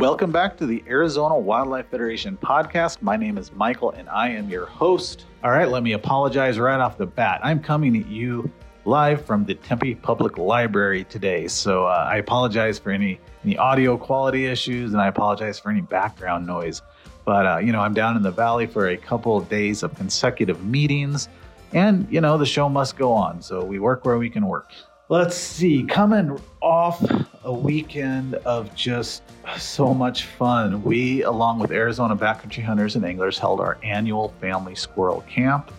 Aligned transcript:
Welcome 0.00 0.30
back 0.30 0.56
to 0.58 0.66
the 0.66 0.84
Arizona 0.86 1.36
Wildlife 1.36 1.90
Federation 1.90 2.38
podcast. 2.40 3.02
My 3.02 3.16
name 3.16 3.36
is 3.36 3.50
Michael 3.50 3.90
and 3.90 4.08
I 4.08 4.28
am 4.28 4.48
your 4.48 4.64
host. 4.64 5.24
All 5.42 5.50
right, 5.50 5.68
let 5.68 5.82
me 5.82 5.94
apologize 5.94 6.56
right 6.56 6.78
off 6.78 6.96
the 6.96 7.06
bat. 7.06 7.40
I'm 7.42 7.60
coming 7.60 7.96
at 7.96 8.06
you 8.06 8.48
live 8.84 9.24
from 9.26 9.44
the 9.44 9.56
Tempe 9.56 9.96
Public 9.96 10.38
Library 10.38 11.02
today. 11.02 11.48
So 11.48 11.86
uh, 11.86 12.06
I 12.08 12.18
apologize 12.18 12.78
for 12.78 12.92
any, 12.92 13.18
any 13.44 13.58
audio 13.58 13.96
quality 13.96 14.46
issues 14.46 14.92
and 14.92 15.02
I 15.02 15.08
apologize 15.08 15.58
for 15.58 15.68
any 15.68 15.80
background 15.80 16.46
noise. 16.46 16.80
But, 17.24 17.46
uh, 17.46 17.58
you 17.58 17.72
know, 17.72 17.80
I'm 17.80 17.92
down 17.92 18.16
in 18.16 18.22
the 18.22 18.30
valley 18.30 18.68
for 18.68 18.90
a 18.90 18.96
couple 18.96 19.36
of 19.36 19.48
days 19.48 19.82
of 19.82 19.96
consecutive 19.96 20.64
meetings 20.64 21.28
and, 21.72 22.06
you 22.08 22.20
know, 22.20 22.38
the 22.38 22.46
show 22.46 22.68
must 22.68 22.96
go 22.96 23.12
on. 23.12 23.42
So 23.42 23.64
we 23.64 23.80
work 23.80 24.04
where 24.04 24.16
we 24.16 24.30
can 24.30 24.46
work. 24.46 24.70
Let's 25.10 25.38
see, 25.38 25.84
coming 25.84 26.38
off 26.60 27.02
a 27.42 27.50
weekend 27.50 28.34
of 28.34 28.74
just 28.74 29.22
so 29.56 29.94
much 29.94 30.26
fun, 30.26 30.82
we, 30.82 31.22
along 31.22 31.60
with 31.60 31.70
Arizona 31.70 32.14
Backcountry 32.14 32.62
Hunters 32.62 32.94
and 32.94 33.06
Anglers, 33.06 33.38
held 33.38 33.58
our 33.58 33.78
annual 33.82 34.34
family 34.38 34.74
squirrel 34.74 35.22
camp. 35.22 35.72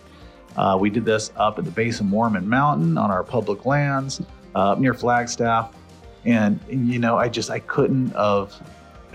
Uh, 0.56 0.76
we 0.80 0.90
did 0.90 1.04
this 1.04 1.30
up 1.36 1.60
at 1.60 1.64
the 1.64 1.70
base 1.70 2.00
of 2.00 2.06
Mormon 2.06 2.48
Mountain 2.48 2.98
on 2.98 3.12
our 3.12 3.22
public 3.22 3.66
lands 3.66 4.20
uh, 4.56 4.74
near 4.76 4.94
Flagstaff. 4.94 5.76
And, 6.24 6.58
you 6.68 6.98
know, 6.98 7.16
I 7.16 7.28
just, 7.28 7.50
I 7.50 7.60
couldn't 7.60 8.08
have, 8.16 8.52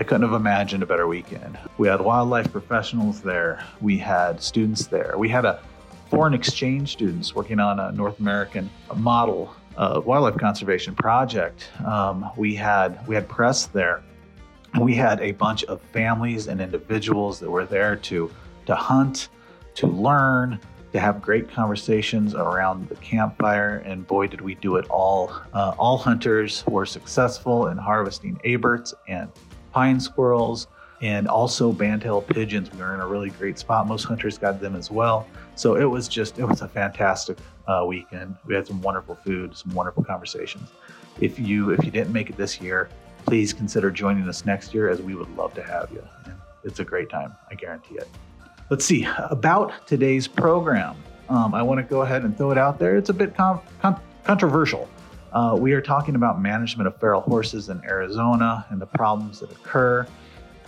I 0.00 0.04
couldn't 0.04 0.22
have 0.22 0.40
imagined 0.40 0.82
a 0.82 0.86
better 0.86 1.06
weekend. 1.06 1.58
We 1.76 1.88
had 1.88 2.00
wildlife 2.00 2.50
professionals 2.50 3.20
there. 3.20 3.62
We 3.82 3.98
had 3.98 4.42
students 4.42 4.86
there. 4.86 5.16
We 5.18 5.28
had 5.28 5.44
a 5.44 5.60
foreign 6.08 6.32
exchange 6.32 6.92
students 6.92 7.34
working 7.34 7.60
on 7.60 7.78
a 7.78 7.92
North 7.92 8.18
American 8.18 8.70
model 8.94 9.54
uh, 9.76 10.00
wildlife 10.04 10.38
conservation 10.38 10.94
project. 10.94 11.68
Um, 11.84 12.30
we 12.36 12.54
had 12.54 13.06
we 13.06 13.14
had 13.14 13.28
press 13.28 13.66
there. 13.66 14.02
We 14.80 14.94
had 14.94 15.20
a 15.20 15.32
bunch 15.32 15.64
of 15.64 15.80
families 15.80 16.48
and 16.48 16.60
individuals 16.60 17.40
that 17.40 17.50
were 17.50 17.66
there 17.66 17.96
to 17.96 18.30
to 18.66 18.74
hunt, 18.74 19.28
to 19.76 19.86
learn, 19.86 20.58
to 20.92 21.00
have 21.00 21.22
great 21.22 21.50
conversations 21.50 22.34
around 22.34 22.88
the 22.88 22.96
campfire. 22.96 23.82
And 23.84 24.06
boy, 24.06 24.26
did 24.26 24.40
we 24.40 24.54
do 24.56 24.76
it 24.76 24.86
all! 24.88 25.32
Uh, 25.52 25.74
all 25.78 25.98
hunters 25.98 26.64
were 26.66 26.86
successful 26.86 27.68
in 27.68 27.76
harvesting 27.76 28.40
Abert's 28.44 28.94
and 29.08 29.30
pine 29.72 30.00
squirrels 30.00 30.68
and 31.02 31.28
also 31.28 31.72
bandtail 31.72 32.26
pigeons. 32.26 32.72
We 32.72 32.78
were 32.78 32.94
in 32.94 33.00
a 33.00 33.06
really 33.06 33.30
great 33.30 33.58
spot. 33.58 33.86
Most 33.86 34.04
hunters 34.04 34.38
got 34.38 34.60
them 34.60 34.74
as 34.74 34.90
well. 34.90 35.26
So 35.56 35.76
it 35.76 35.84
was 35.84 36.06
just, 36.06 36.38
it 36.38 36.44
was 36.44 36.60
a 36.62 36.68
fantastic 36.68 37.38
uh, 37.66 37.84
weekend. 37.86 38.36
We 38.46 38.54
had 38.54 38.66
some 38.66 38.80
wonderful 38.82 39.16
food, 39.16 39.56
some 39.56 39.74
wonderful 39.74 40.04
conversations. 40.04 40.68
If 41.20 41.38
you 41.38 41.70
if 41.70 41.82
you 41.84 41.90
didn't 41.90 42.12
make 42.12 42.28
it 42.28 42.36
this 42.36 42.60
year, 42.60 42.90
please 43.24 43.52
consider 43.52 43.90
joining 43.90 44.28
us 44.28 44.44
next 44.44 44.74
year, 44.74 44.88
as 44.90 45.00
we 45.00 45.14
would 45.14 45.34
love 45.34 45.54
to 45.54 45.62
have 45.62 45.90
you. 45.90 46.06
It's 46.62 46.78
a 46.78 46.84
great 46.84 47.08
time, 47.08 47.34
I 47.50 47.54
guarantee 47.54 47.94
it. 47.96 48.08
Let's 48.68 48.84
see 48.84 49.08
about 49.30 49.86
today's 49.86 50.28
program. 50.28 50.96
Um, 51.28 51.54
I 51.54 51.62
want 51.62 51.78
to 51.78 51.84
go 51.84 52.02
ahead 52.02 52.22
and 52.24 52.36
throw 52.36 52.50
it 52.50 52.58
out 52.58 52.78
there. 52.78 52.96
It's 52.96 53.08
a 53.08 53.14
bit 53.14 53.34
con- 53.34 53.60
con- 53.80 54.00
controversial. 54.24 54.88
Uh, 55.32 55.56
we 55.58 55.72
are 55.72 55.80
talking 55.80 56.16
about 56.16 56.40
management 56.40 56.86
of 56.86 56.98
feral 57.00 57.20
horses 57.20 57.68
in 57.68 57.82
Arizona 57.84 58.66
and 58.70 58.80
the 58.80 58.86
problems 58.86 59.40
that 59.40 59.50
occur. 59.50 60.06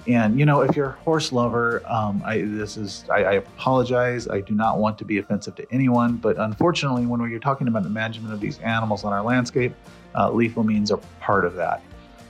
And 0.09 0.39
you 0.39 0.47
know, 0.47 0.62
if 0.62 0.75
you're 0.75 0.87
a 0.87 1.03
horse 1.05 1.33
lover, 1.33 1.83
um, 1.87 2.23
I, 2.25 2.41
this 2.41 2.78
is 2.78 3.05
I, 3.11 3.25
I, 3.25 3.33
apologize. 3.34 4.27
I 4.27 4.41
do 4.41 4.55
not 4.55 4.78
want 4.78 4.97
to 4.98 5.05
be 5.05 5.19
offensive 5.19 5.55
to 5.56 5.67
anyone, 5.70 6.17
but 6.17 6.39
unfortunately, 6.39 7.05
when 7.05 7.20
we're 7.20 7.39
talking 7.39 7.69
about 7.69 7.83
the 7.83 7.91
management 7.91 8.33
of 8.33 8.41
these 8.41 8.59
animals 8.61 9.05
on 9.05 9.12
our 9.12 9.23
landscape, 9.23 9.75
uh, 10.15 10.31
lethal 10.31 10.65
means 10.65 10.91
are 10.91 11.00
part 11.21 11.44
of 11.44 11.55
that. 11.56 11.83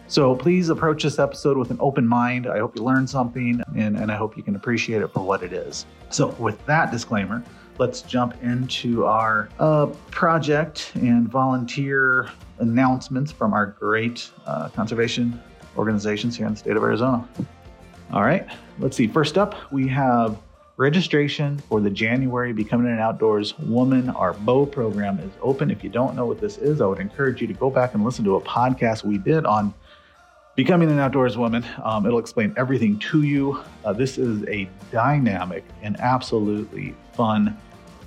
So 0.09 0.35
please 0.35 0.71
approach 0.71 1.05
this 1.05 1.21
episode 1.21 1.57
with 1.57 1.71
an 1.71 1.77
open 1.81 2.05
mind. 2.07 2.49
I 2.49 2.59
hope 2.59 2.75
you 2.75 2.83
learned 2.83 3.09
something, 3.09 3.63
and, 3.77 3.97
and 3.97 4.11
I 4.11 4.17
hope 4.17 4.37
you 4.37 4.43
can 4.43 4.57
appreciate 4.57 5.03
it 5.03 5.13
for 5.13 5.21
what 5.21 5.45
it 5.45 5.53
is. 5.53 5.87
So, 6.09 6.29
with 6.39 6.65
that 6.67 6.91
disclaimer, 6.91 7.45
let's 7.79 8.03
jump 8.03 8.43
into 8.43 9.05
our 9.05 9.51
uh, 9.61 9.87
project 10.11 10.91
and 10.95 11.29
volunteer 11.29 12.29
announcements 12.59 13.31
from 13.31 13.53
our 13.53 13.67
great 13.67 14.31
uh, 14.47 14.69
conservation 14.71 15.41
organizations 15.77 16.37
here 16.37 16.47
in 16.47 16.55
the 16.55 16.59
state 16.59 16.77
of 16.77 16.83
Arizona. 16.83 17.29
All 18.11 18.23
right, 18.23 18.47
let's 18.79 18.97
see. 18.97 19.07
First 19.07 19.37
up, 19.37 19.71
we 19.71 19.87
have 19.89 20.39
registration 20.79 21.59
for 21.69 21.81
the 21.81 21.91
January 21.91 22.55
Becoming 22.55 22.91
an 22.91 23.01
Outdoors 23.01 23.59
Woman. 23.59 24.09
Our 24.09 24.33
bow 24.33 24.65
program 24.65 25.19
is 25.19 25.31
open. 25.43 25.71
If 25.71 25.85
you 25.85 25.91
don't 25.91 26.17
know 26.17 26.25
what 26.25 26.41
this 26.41 26.57
is, 26.57 26.81
I 26.81 26.87
would 26.87 27.01
encourage 27.01 27.43
you 27.43 27.47
to 27.49 27.53
go 27.53 27.69
back 27.69 27.93
and 27.93 28.05
listen 28.05 28.25
to 28.25 28.37
a 28.37 28.41
podcast 28.41 29.05
we 29.05 29.19
did 29.19 29.45
on 29.45 29.75
Becoming 30.57 30.91
an 30.91 30.99
Outdoors 30.99 31.37
Woman. 31.37 31.67
Um, 31.85 32.07
it'll 32.07 32.19
explain 32.19 32.55
everything 32.57 32.99
to 33.01 33.25
you. 33.25 33.63
Uh, 33.85 33.93
this 33.93 34.17
is 34.17 34.43
a 34.49 34.71
dynamic 34.91 35.65
and 35.83 36.01
absolutely 36.01 36.95
fun 37.13 37.59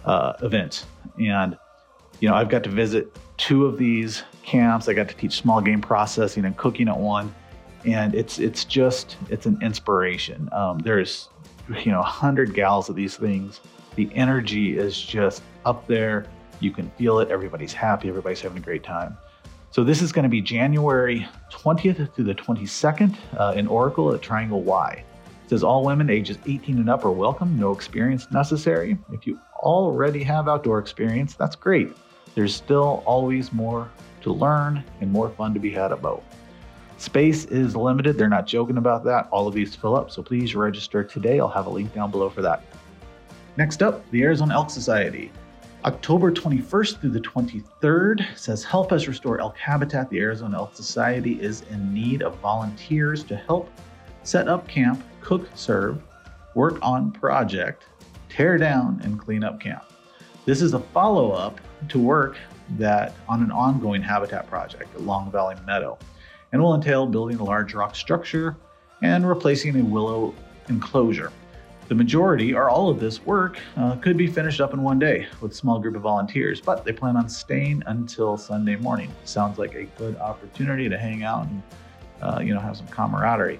uh, 0.05 0.33
event. 0.41 0.85
And, 1.19 1.55
you 2.21 2.27
know, 2.27 2.33
I've 2.33 2.49
got 2.49 2.63
to 2.63 2.69
visit 2.69 3.15
two 3.37 3.67
of 3.67 3.77
these 3.77 4.23
camps. 4.41 4.87
I 4.87 4.93
got 4.93 5.09
to 5.09 5.15
teach 5.15 5.33
small 5.33 5.61
game 5.61 5.79
processing 5.79 6.45
and 6.45 6.57
cooking 6.57 6.87
at 6.87 6.97
one 6.97 7.35
and 7.85 8.13
it's 8.15 8.39
it's 8.39 8.65
just 8.65 9.17
it's 9.29 9.45
an 9.45 9.57
inspiration. 9.61 10.49
Um, 10.51 10.79
there's 10.79 11.29
you 11.83 11.91
know 11.91 11.99
a 11.99 12.03
hundred 12.03 12.53
gals 12.53 12.89
of 12.89 12.95
these 12.95 13.17
things. 13.17 13.61
The 13.95 14.09
energy 14.13 14.77
is 14.77 14.99
just 14.99 15.43
up 15.65 15.85
there. 15.87 16.25
You 16.59 16.71
can 16.71 16.89
feel 16.91 17.19
it. 17.19 17.29
Everybody's 17.29 17.73
happy. 17.73 18.07
Everybody's 18.09 18.41
having 18.41 18.57
a 18.57 18.61
great 18.61 18.83
time. 18.83 19.17
So 19.71 19.83
this 19.83 20.01
is 20.01 20.11
going 20.11 20.23
to 20.23 20.29
be 20.29 20.41
January 20.41 21.25
20th 21.49 22.13
to 22.15 22.23
the 22.23 22.35
22nd 22.35 23.15
uh, 23.37 23.53
in 23.55 23.67
Oracle 23.67 24.13
at 24.13 24.21
Triangle 24.21 24.61
Y. 24.61 25.03
It 25.45 25.49
says 25.49 25.63
all 25.63 25.85
women 25.85 26.09
ages 26.09 26.37
18 26.45 26.77
and 26.77 26.89
up 26.89 27.05
are 27.05 27.11
welcome. 27.11 27.57
No 27.57 27.71
experience 27.71 28.29
necessary. 28.31 28.97
If 29.13 29.25
you 29.25 29.39
already 29.55 30.23
have 30.23 30.49
outdoor 30.49 30.79
experience, 30.79 31.35
that's 31.35 31.55
great. 31.55 31.95
There's 32.35 32.53
still 32.53 33.01
always 33.05 33.53
more 33.53 33.89
to 34.21 34.33
learn 34.33 34.83
and 34.99 35.09
more 35.09 35.29
fun 35.29 35.53
to 35.53 35.59
be 35.59 35.71
had 35.71 35.91
at 35.91 36.01
both. 36.01 36.23
Space 37.01 37.45
is 37.45 37.75
limited. 37.75 38.15
They're 38.15 38.29
not 38.29 38.45
joking 38.45 38.77
about 38.77 39.03
that. 39.05 39.27
All 39.31 39.47
of 39.47 39.55
these 39.55 39.75
fill 39.75 39.95
up, 39.95 40.11
so 40.11 40.21
please 40.21 40.53
register 40.53 41.03
today. 41.03 41.39
I'll 41.39 41.47
have 41.47 41.65
a 41.65 41.69
link 41.71 41.91
down 41.95 42.11
below 42.11 42.29
for 42.29 42.43
that. 42.43 42.63
Next 43.57 43.81
up, 43.81 44.07
the 44.11 44.21
Arizona 44.21 44.53
Elk 44.53 44.69
Society. 44.69 45.31
October 45.83 46.31
21st 46.31 47.01
through 47.01 47.09
the 47.09 47.19
23rd 47.19 48.37
says 48.37 48.63
help 48.63 48.91
us 48.91 49.07
restore 49.07 49.41
elk 49.41 49.57
habitat. 49.57 50.11
The 50.11 50.19
Arizona 50.19 50.57
Elk 50.57 50.75
Society 50.75 51.41
is 51.41 51.63
in 51.71 51.91
need 51.91 52.21
of 52.21 52.35
volunteers 52.35 53.23
to 53.23 53.35
help 53.35 53.71
set 54.21 54.47
up 54.47 54.67
camp, 54.67 55.03
cook, 55.21 55.49
serve, 55.55 55.99
work 56.53 56.77
on 56.83 57.11
project, 57.11 57.85
tear 58.29 58.59
down, 58.59 59.01
and 59.03 59.19
clean 59.19 59.43
up 59.43 59.59
camp. 59.59 59.85
This 60.45 60.61
is 60.61 60.75
a 60.75 60.79
follow 60.79 61.31
up 61.31 61.59
to 61.89 61.97
work 61.97 62.37
that 62.77 63.15
on 63.27 63.41
an 63.41 63.49
ongoing 63.49 64.03
habitat 64.03 64.47
project 64.47 64.93
at 64.93 65.01
Long 65.01 65.31
Valley 65.31 65.55
Meadow 65.65 65.97
and 66.51 66.61
will 66.61 66.75
entail 66.75 67.05
building 67.05 67.37
a 67.37 67.43
large 67.43 67.73
rock 67.73 67.95
structure 67.95 68.55
and 69.01 69.27
replacing 69.27 69.79
a 69.79 69.83
willow 69.83 70.33
enclosure. 70.69 71.31
The 71.87 71.95
majority 71.95 72.53
or 72.53 72.69
all 72.69 72.89
of 72.89 72.99
this 72.99 73.25
work 73.25 73.59
uh, 73.75 73.97
could 73.97 74.15
be 74.15 74.27
finished 74.27 74.61
up 74.61 74.73
in 74.73 74.81
one 74.81 74.97
day 74.97 75.27
with 75.41 75.51
a 75.51 75.55
small 75.55 75.77
group 75.77 75.95
of 75.95 76.03
volunteers, 76.03 76.61
but 76.61 76.85
they 76.85 76.93
plan 76.93 77.17
on 77.17 77.27
staying 77.27 77.83
until 77.87 78.37
Sunday 78.37 78.77
morning. 78.77 79.11
Sounds 79.25 79.59
like 79.59 79.75
a 79.75 79.83
good 79.83 80.15
opportunity 80.17 80.87
to 80.87 80.97
hang 80.97 81.23
out 81.23 81.47
and 81.47 81.63
uh, 82.21 82.39
you 82.39 82.53
know 82.53 82.59
have 82.59 82.77
some 82.77 82.87
camaraderie. 82.87 83.59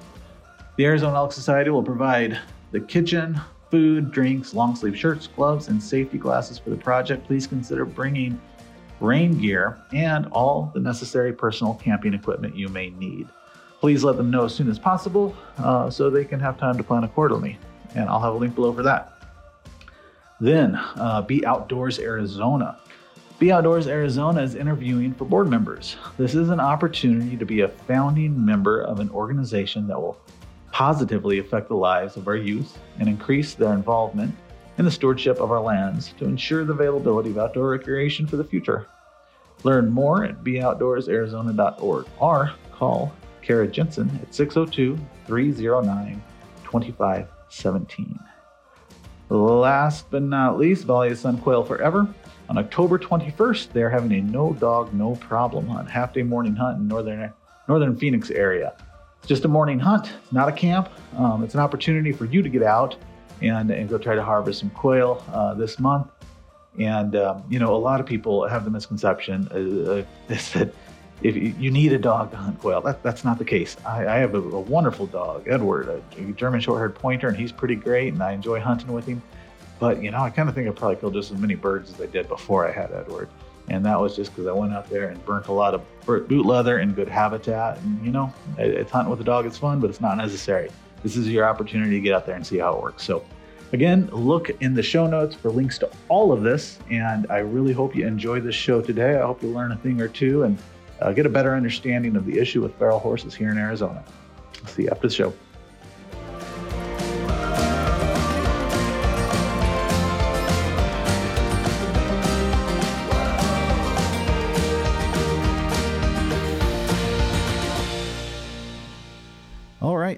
The 0.77 0.85
Arizona 0.85 1.15
Elk 1.17 1.33
Society 1.33 1.69
will 1.71 1.83
provide 1.83 2.39
the 2.71 2.79
kitchen, 2.79 3.39
food, 3.69 4.11
drinks, 4.11 4.53
long 4.53 4.75
sleeve 4.75 4.97
shirts, 4.97 5.27
gloves, 5.27 5.67
and 5.67 5.81
safety 5.83 6.17
glasses 6.17 6.57
for 6.57 6.69
the 6.69 6.77
project. 6.77 7.25
Please 7.25 7.47
consider 7.47 7.83
bringing 7.83 8.39
rain 9.01 9.37
gear, 9.37 9.77
and 9.93 10.27
all 10.27 10.71
the 10.73 10.79
necessary 10.79 11.33
personal 11.33 11.73
camping 11.73 12.13
equipment 12.13 12.55
you 12.55 12.69
may 12.69 12.91
need. 12.91 13.27
Please 13.79 14.03
let 14.03 14.15
them 14.15 14.29
know 14.29 14.45
as 14.45 14.53
soon 14.53 14.69
as 14.69 14.77
possible 14.77 15.35
uh, 15.57 15.89
so 15.89 16.09
they 16.09 16.23
can 16.23 16.39
have 16.39 16.57
time 16.57 16.77
to 16.77 16.83
plan 16.83 17.03
accordingly. 17.03 17.57
And 17.95 18.07
I'll 18.07 18.21
have 18.21 18.33
a 18.33 18.37
link 18.37 18.55
below 18.55 18.71
for 18.71 18.83
that. 18.83 19.13
Then, 20.39 20.75
uh, 20.75 21.23
Be 21.23 21.45
Outdoors 21.45 21.99
Arizona. 21.99 22.77
Be 23.39 23.51
Outdoors 23.51 23.87
Arizona 23.87 24.41
is 24.41 24.53
interviewing 24.53 25.13
for 25.13 25.25
board 25.25 25.49
members. 25.49 25.97
This 26.17 26.35
is 26.35 26.49
an 26.49 26.59
opportunity 26.59 27.35
to 27.37 27.45
be 27.45 27.61
a 27.61 27.67
founding 27.67 28.45
member 28.45 28.81
of 28.81 28.99
an 28.99 29.09
organization 29.09 29.87
that 29.87 29.99
will 29.99 30.19
positively 30.71 31.39
affect 31.39 31.67
the 31.67 31.75
lives 31.75 32.17
of 32.17 32.27
our 32.27 32.35
youth 32.35 32.77
and 32.99 33.09
increase 33.09 33.55
their 33.55 33.73
involvement 33.73 34.33
in 34.81 34.85
the 34.85 34.89
stewardship 34.89 35.39
of 35.39 35.51
our 35.51 35.61
lands 35.61 36.15
to 36.17 36.25
ensure 36.25 36.65
the 36.65 36.73
availability 36.73 37.29
of 37.29 37.37
outdoor 37.37 37.69
recreation 37.69 38.25
for 38.25 38.35
the 38.35 38.43
future. 38.43 38.87
Learn 39.63 39.91
more 39.91 40.25
at 40.25 40.43
beoutdoorsarizona.org 40.43 42.07
or 42.17 42.51
call 42.71 43.13
Kara 43.43 43.67
Jensen 43.67 44.09
at 44.23 44.33
602 44.33 44.97
309 45.27 46.23
2517. 46.63 48.19
Last 49.29 50.09
but 50.09 50.23
not 50.23 50.57
least, 50.57 50.85
Valley 50.85 51.11
of 51.11 51.19
Sun 51.19 51.37
Quail 51.41 51.63
Forever. 51.63 52.11
On 52.49 52.57
October 52.57 52.97
21st, 52.97 53.73
they're 53.73 53.91
having 53.91 54.11
a 54.13 54.21
no 54.21 54.53
dog, 54.53 54.91
no 54.95 55.15
problem 55.17 55.67
hunt, 55.67 55.91
half 55.91 56.11
day 56.11 56.23
morning 56.23 56.55
hunt 56.55 56.79
in 56.79 56.87
northern, 56.87 57.31
northern 57.67 57.95
Phoenix 57.95 58.31
area. 58.31 58.73
It's 59.19 59.27
just 59.27 59.45
a 59.45 59.47
morning 59.47 59.77
hunt, 59.77 60.11
not 60.31 60.49
a 60.49 60.51
camp. 60.51 60.89
Um, 61.15 61.43
it's 61.43 61.53
an 61.53 61.59
opportunity 61.59 62.11
for 62.11 62.25
you 62.25 62.41
to 62.41 62.49
get 62.49 62.63
out 62.63 62.95
and, 63.41 63.71
and 63.71 63.89
go 63.89 63.97
try 63.97 64.15
to 64.15 64.23
harvest 64.23 64.59
some 64.59 64.69
quail 64.69 65.23
uh, 65.33 65.53
this 65.53 65.79
month. 65.79 66.07
And, 66.79 67.15
um, 67.15 67.43
you 67.49 67.59
know, 67.59 67.75
a 67.75 67.77
lot 67.77 67.99
of 67.99 68.05
people 68.05 68.47
have 68.47 68.63
the 68.63 68.71
misconception 68.71 69.47
uh, 69.51 70.01
uh 70.01 70.03
that 70.53 70.73
if 71.21 71.35
you 71.35 71.69
need 71.69 71.93
a 71.93 71.99
dog 71.99 72.31
to 72.31 72.37
hunt 72.37 72.59
quail, 72.59 72.81
that, 72.81 73.03
that's 73.03 73.23
not 73.23 73.37
the 73.37 73.45
case. 73.45 73.77
I, 73.85 74.07
I 74.07 74.17
have 74.17 74.33
a, 74.33 74.39
a, 74.39 74.59
wonderful 74.59 75.05
dog, 75.05 75.47
Edward, 75.47 75.87
a, 76.17 76.31
German 76.31 76.61
short-haired 76.61 76.95
pointer, 76.95 77.27
and 77.27 77.37
he's 77.37 77.51
pretty 77.51 77.75
great, 77.75 78.13
and 78.13 78.23
I 78.23 78.31
enjoy 78.31 78.59
hunting 78.59 78.91
with 78.91 79.05
him. 79.05 79.21
But, 79.79 80.01
you 80.01 80.09
know, 80.11 80.19
I 80.19 80.29
kind 80.29 80.49
of 80.49 80.55
think 80.55 80.67
I 80.67 80.71
probably 80.71 80.95
killed 80.95 81.13
just 81.13 81.31
as 81.31 81.37
many 81.37 81.55
birds 81.55 81.91
as 81.91 82.01
I 82.01 82.07
did 82.07 82.27
before 82.27 82.67
I 82.67 82.71
had 82.71 82.91
Edward. 82.91 83.29
And 83.67 83.85
that 83.85 83.99
was 83.99 84.15
just 84.15 84.31
because 84.31 84.47
I 84.47 84.51
went 84.51 84.73
out 84.73 84.89
there 84.89 85.09
and 85.09 85.23
burnt 85.25 85.47
a 85.47 85.51
lot 85.51 85.73
of 85.73 85.81
boot 86.05 86.45
leather 86.45 86.79
and 86.79 86.95
good 86.95 87.07
habitat. 87.07 87.77
And, 87.79 88.03
you 88.05 88.11
know, 88.11 88.33
it's 88.57 88.91
hunting 88.91 89.11
with 89.11 89.21
a 89.21 89.23
dog, 89.23 89.45
it's 89.45 89.57
fun, 89.57 89.79
but 89.79 89.89
it's 89.89 90.01
not 90.01 90.17
necessary. 90.17 90.69
This 91.03 91.15
is 91.17 91.29
your 91.29 91.45
opportunity 91.45 91.91
to 91.91 91.99
get 91.99 92.13
out 92.13 92.25
there 92.25 92.35
and 92.35 92.45
see 92.45 92.59
how 92.59 92.75
it 92.75 92.81
works. 92.81 93.03
So, 93.03 93.23
again, 93.73 94.07
look 94.11 94.49
in 94.61 94.73
the 94.73 94.83
show 94.83 95.07
notes 95.07 95.35
for 95.35 95.49
links 95.49 95.77
to 95.79 95.89
all 96.09 96.31
of 96.31 96.43
this. 96.43 96.79
And 96.89 97.25
I 97.29 97.39
really 97.39 97.73
hope 97.73 97.95
you 97.95 98.05
enjoy 98.05 98.39
this 98.39 98.55
show 98.55 98.81
today. 98.81 99.17
I 99.17 99.21
hope 99.21 99.41
you 99.41 99.49
learn 99.49 99.71
a 99.71 99.77
thing 99.77 100.01
or 100.01 100.07
two 100.07 100.43
and 100.43 100.57
uh, 101.01 101.11
get 101.11 101.25
a 101.25 101.29
better 101.29 101.55
understanding 101.55 102.15
of 102.15 102.25
the 102.25 102.37
issue 102.37 102.61
with 102.61 102.75
feral 102.75 102.99
horses 102.99 103.33
here 103.33 103.49
in 103.49 103.57
Arizona. 103.57 104.03
I'll 104.61 104.67
see 104.67 104.83
you 104.83 104.89
after 104.89 105.07
the 105.07 105.13
show. 105.13 105.33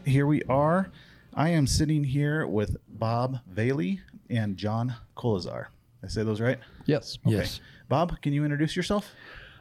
Right, 0.03 0.11
here 0.11 0.27
we 0.27 0.43
are. 0.49 0.89
I 1.33 1.49
am 1.49 1.65
sitting 1.65 2.03
here 2.03 2.45
with 2.45 2.75
Bob 2.89 3.39
Vahle 3.53 4.01
and 4.29 4.57
John 4.57 4.93
Koleszar. 5.15 5.67
I 6.03 6.07
say 6.07 6.23
those 6.23 6.41
right? 6.41 6.59
Yes. 6.85 7.17
Okay. 7.25 7.37
Yes. 7.37 7.61
Bob, 7.87 8.21
can 8.21 8.33
you 8.33 8.43
introduce 8.43 8.75
yourself? 8.75 9.09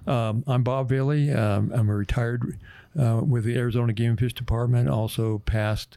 Um, 0.05 0.43
I'm 0.49 0.65
Bob 0.65 0.91
Vahle. 0.91 1.37
Um, 1.37 1.71
I'm 1.73 1.89
a 1.89 1.95
retired 1.95 2.59
uh, 2.99 3.21
with 3.25 3.45
the 3.45 3.57
Arizona 3.57 3.93
Game 3.93 4.11
and 4.11 4.19
Fish 4.19 4.35
Department, 4.35 4.89
also 4.89 5.39
past 5.47 5.97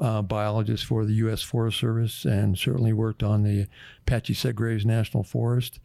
uh, 0.00 0.22
biologist 0.22 0.84
for 0.86 1.04
the 1.04 1.14
U.S. 1.14 1.42
Forest 1.42 1.78
Service, 1.78 2.24
and 2.24 2.58
certainly 2.58 2.92
worked 2.92 3.22
on 3.22 3.44
the 3.44 3.68
Apache 4.00 4.34
Sitgreaves 4.34 4.84
National 4.84 5.22
Forest 5.22 5.78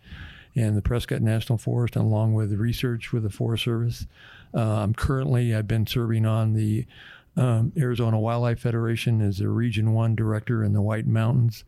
and 0.55 0.75
the 0.75 0.81
Prescott 0.81 1.21
National 1.21 1.59
Forest, 1.59 1.95
along 1.95 2.33
with 2.33 2.53
research 2.53 3.13
with 3.13 3.21
the 3.21 3.29
Forest 3.29 3.65
Service. 3.65 4.07
Uh, 4.51 4.81
I'm 4.81 4.95
currently, 4.95 5.53
I've 5.53 5.67
been 5.67 5.85
serving 5.85 6.25
on 6.25 6.53
the 6.53 6.87
um, 7.39 7.71
Arizona 7.77 8.19
Wildlife 8.19 8.59
Federation 8.59 9.21
is 9.21 9.39
a 9.39 9.47
Region 9.47 9.93
1 9.93 10.15
director 10.15 10.63
in 10.63 10.73
the 10.73 10.81
White 10.81 11.07
Mountains, 11.07 11.63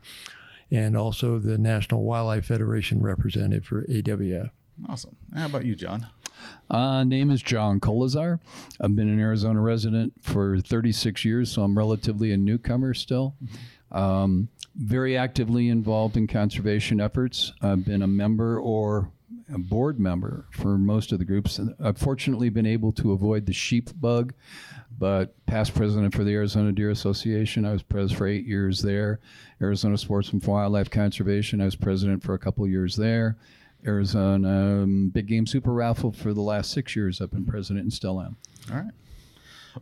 and 0.70 0.98
also 0.98 1.40
the 1.40 1.58
National 1.58 2.04
Wildlife 2.04 2.46
Federation 2.46 3.02
representative 3.02 3.66
for 3.66 3.84
AWF. 3.86 4.52
Awesome. 4.90 5.16
How 5.34 5.46
about 5.46 5.66
you, 5.66 5.76
John? 5.76 6.08
Uh, 6.70 7.04
name 7.04 7.30
is 7.32 7.42
John 7.42 7.80
Koleszar. 7.80 8.40
I've 8.80 8.96
been 8.96 9.10
an 9.10 9.20
Arizona 9.20 9.62
resident 9.62 10.14
for 10.22 10.60
36 10.60 11.24
years, 11.24 11.52
so 11.52 11.64
I'm 11.64 11.78
relatively 11.78 12.32
a 12.32 12.38
newcomer 12.38 12.94
still. 12.94 13.36
Um, 13.92 14.50
very 14.76 15.18
actively 15.18 15.70
involved 15.70 16.18
in 16.18 16.28
conservation 16.28 17.00
efforts. 17.00 17.54
I've 17.62 17.86
been 17.86 18.02
a 18.02 18.08
member 18.08 18.60
or 18.60 19.12
a 19.54 19.60
board 19.60 20.00
member 20.00 20.46
for 20.52 20.78
most 20.78 21.12
of 21.12 21.20
the 21.20 21.26
groups. 21.26 21.60
I've 21.84 21.98
fortunately 21.98 22.50
been 22.50 22.66
able 22.66 22.92
to 22.94 23.12
avoid 23.12 23.46
the 23.46 23.54
sheep 23.54 23.90
bug 24.00 24.34
but 24.98 25.34
past 25.46 25.74
president 25.74 26.14
for 26.14 26.24
the 26.24 26.34
Arizona 26.34 26.72
Deer 26.72 26.92
Association. 26.92 27.66
I 27.66 27.72
was 27.72 27.84
president 27.84 28.18
for 28.18 28.28
eight 28.28 28.46
years 28.46 28.82
there. 28.82 29.20
Arizona 29.62 29.98
Sports 29.98 30.32
and 30.32 30.46
Wildlife 30.46 30.90
Conservation. 30.90 31.62
I 31.62 31.66
was 31.66 31.76
president 31.76 32.24
for 32.24 32.34
a 32.34 32.40
couple 32.40 32.68
years 32.68 32.96
there. 32.96 33.38
Arizona 33.86 34.84
um, 34.84 35.10
Big 35.10 35.28
Game 35.28 35.48
Super 35.48 35.74
Raffle 35.74 36.12
for 36.12 36.34
the 36.34 36.42
last 36.42 36.72
six 36.72 36.96
years. 36.96 37.22
I've 37.22 37.32
been 37.32 37.46
president 37.46 37.84
and 37.84 37.94
still 37.94 38.22
am. 38.22 38.38
All 38.70 38.78
right. 38.78 38.92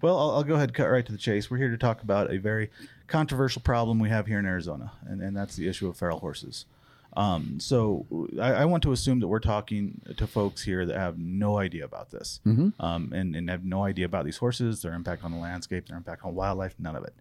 Well, 0.01 0.17
I'll, 0.17 0.31
I'll, 0.31 0.44
go 0.44 0.53
ahead 0.53 0.69
and 0.69 0.75
cut 0.75 0.85
right 0.85 1.06
to 1.06 1.11
the 1.11 1.17
chase. 1.17 1.50
We're 1.50 1.57
here 1.57 1.71
to 1.71 1.77
talk 1.77 2.03
about 2.03 2.31
a 2.31 2.38
very 2.38 2.69
controversial 3.07 3.61
problem 3.61 4.00
we 4.00 4.09
have 4.09 4.27
here 4.27 4.39
in 4.39 4.45
Arizona, 4.45 4.91
and, 5.07 5.21
and 5.21 5.35
that's 5.35 5.56
the 5.56 5.67
issue 5.67 5.88
of 5.88 5.97
feral 5.97 6.19
horses. 6.19 6.65
Um, 7.13 7.59
so 7.59 8.06
I, 8.39 8.53
I, 8.53 8.65
want 8.65 8.83
to 8.83 8.91
assume 8.91 9.19
that 9.19 9.27
we're 9.27 9.39
talking 9.39 10.00
to 10.15 10.27
folks 10.27 10.61
here 10.61 10.85
that 10.85 10.97
have 10.97 11.17
no 11.17 11.57
idea 11.57 11.83
about 11.83 12.11
this 12.11 12.39
mm-hmm. 12.45 12.69
um, 12.79 13.11
and, 13.13 13.35
and 13.35 13.50
have 13.50 13.65
no 13.65 13.83
idea 13.83 14.06
about 14.06 14.25
these 14.25 14.38
horses, 14.38 14.83
their 14.83 14.94
impact 14.94 15.23
on 15.23 15.31
the 15.31 15.38
landscape, 15.38 15.88
their 15.88 15.97
impact 15.97 16.23
on 16.23 16.35
wildlife, 16.35 16.75
none 16.77 16.95
of 16.95 17.03
it. 17.03 17.15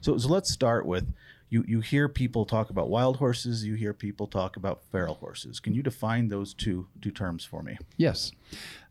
So, 0.00 0.18
so 0.18 0.28
let's 0.28 0.50
start 0.50 0.86
with 0.86 1.12
you, 1.50 1.64
you 1.66 1.80
hear 1.80 2.08
people 2.08 2.44
talk 2.44 2.70
about 2.70 2.90
wild 2.90 3.16
horses, 3.18 3.64
you 3.64 3.74
hear 3.74 3.94
people 3.94 4.26
talk 4.26 4.56
about 4.56 4.82
feral 4.90 5.14
horses. 5.14 5.60
Can 5.60 5.72
you 5.72 5.82
define 5.82 6.28
those 6.28 6.52
two, 6.52 6.88
two 7.00 7.10
terms 7.10 7.44
for 7.44 7.62
me? 7.62 7.78
Yes. 7.96 8.32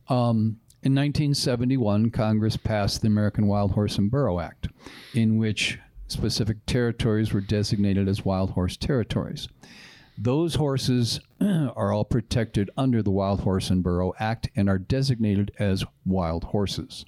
Um, 0.08 0.60
in 0.84 0.94
1971, 0.94 2.12
Congress 2.12 2.56
passed 2.56 3.02
the 3.02 3.08
American 3.08 3.48
Wild 3.48 3.72
Horse 3.72 3.98
and 3.98 4.10
Burro 4.10 4.40
Act, 4.40 4.70
in 5.14 5.38
which 5.38 5.78
specific 6.08 6.66
territories 6.66 7.34
were 7.34 7.42
designated 7.42 8.08
as 8.08 8.24
wild 8.24 8.52
horse 8.52 8.78
territories. 8.78 9.50
Those 10.18 10.56
horses 10.56 11.20
are 11.42 11.92
all 11.92 12.06
protected 12.06 12.70
under 12.76 13.04
the 13.04 13.12
Wild 13.12 13.42
Horse 13.42 13.70
and 13.70 13.84
Burro 13.84 14.14
Act 14.20 14.50
and 14.56 14.68
are 14.70 14.80
designated 14.80 15.52
as 15.60 15.86
wild 16.06 16.46
horses. 16.46 17.06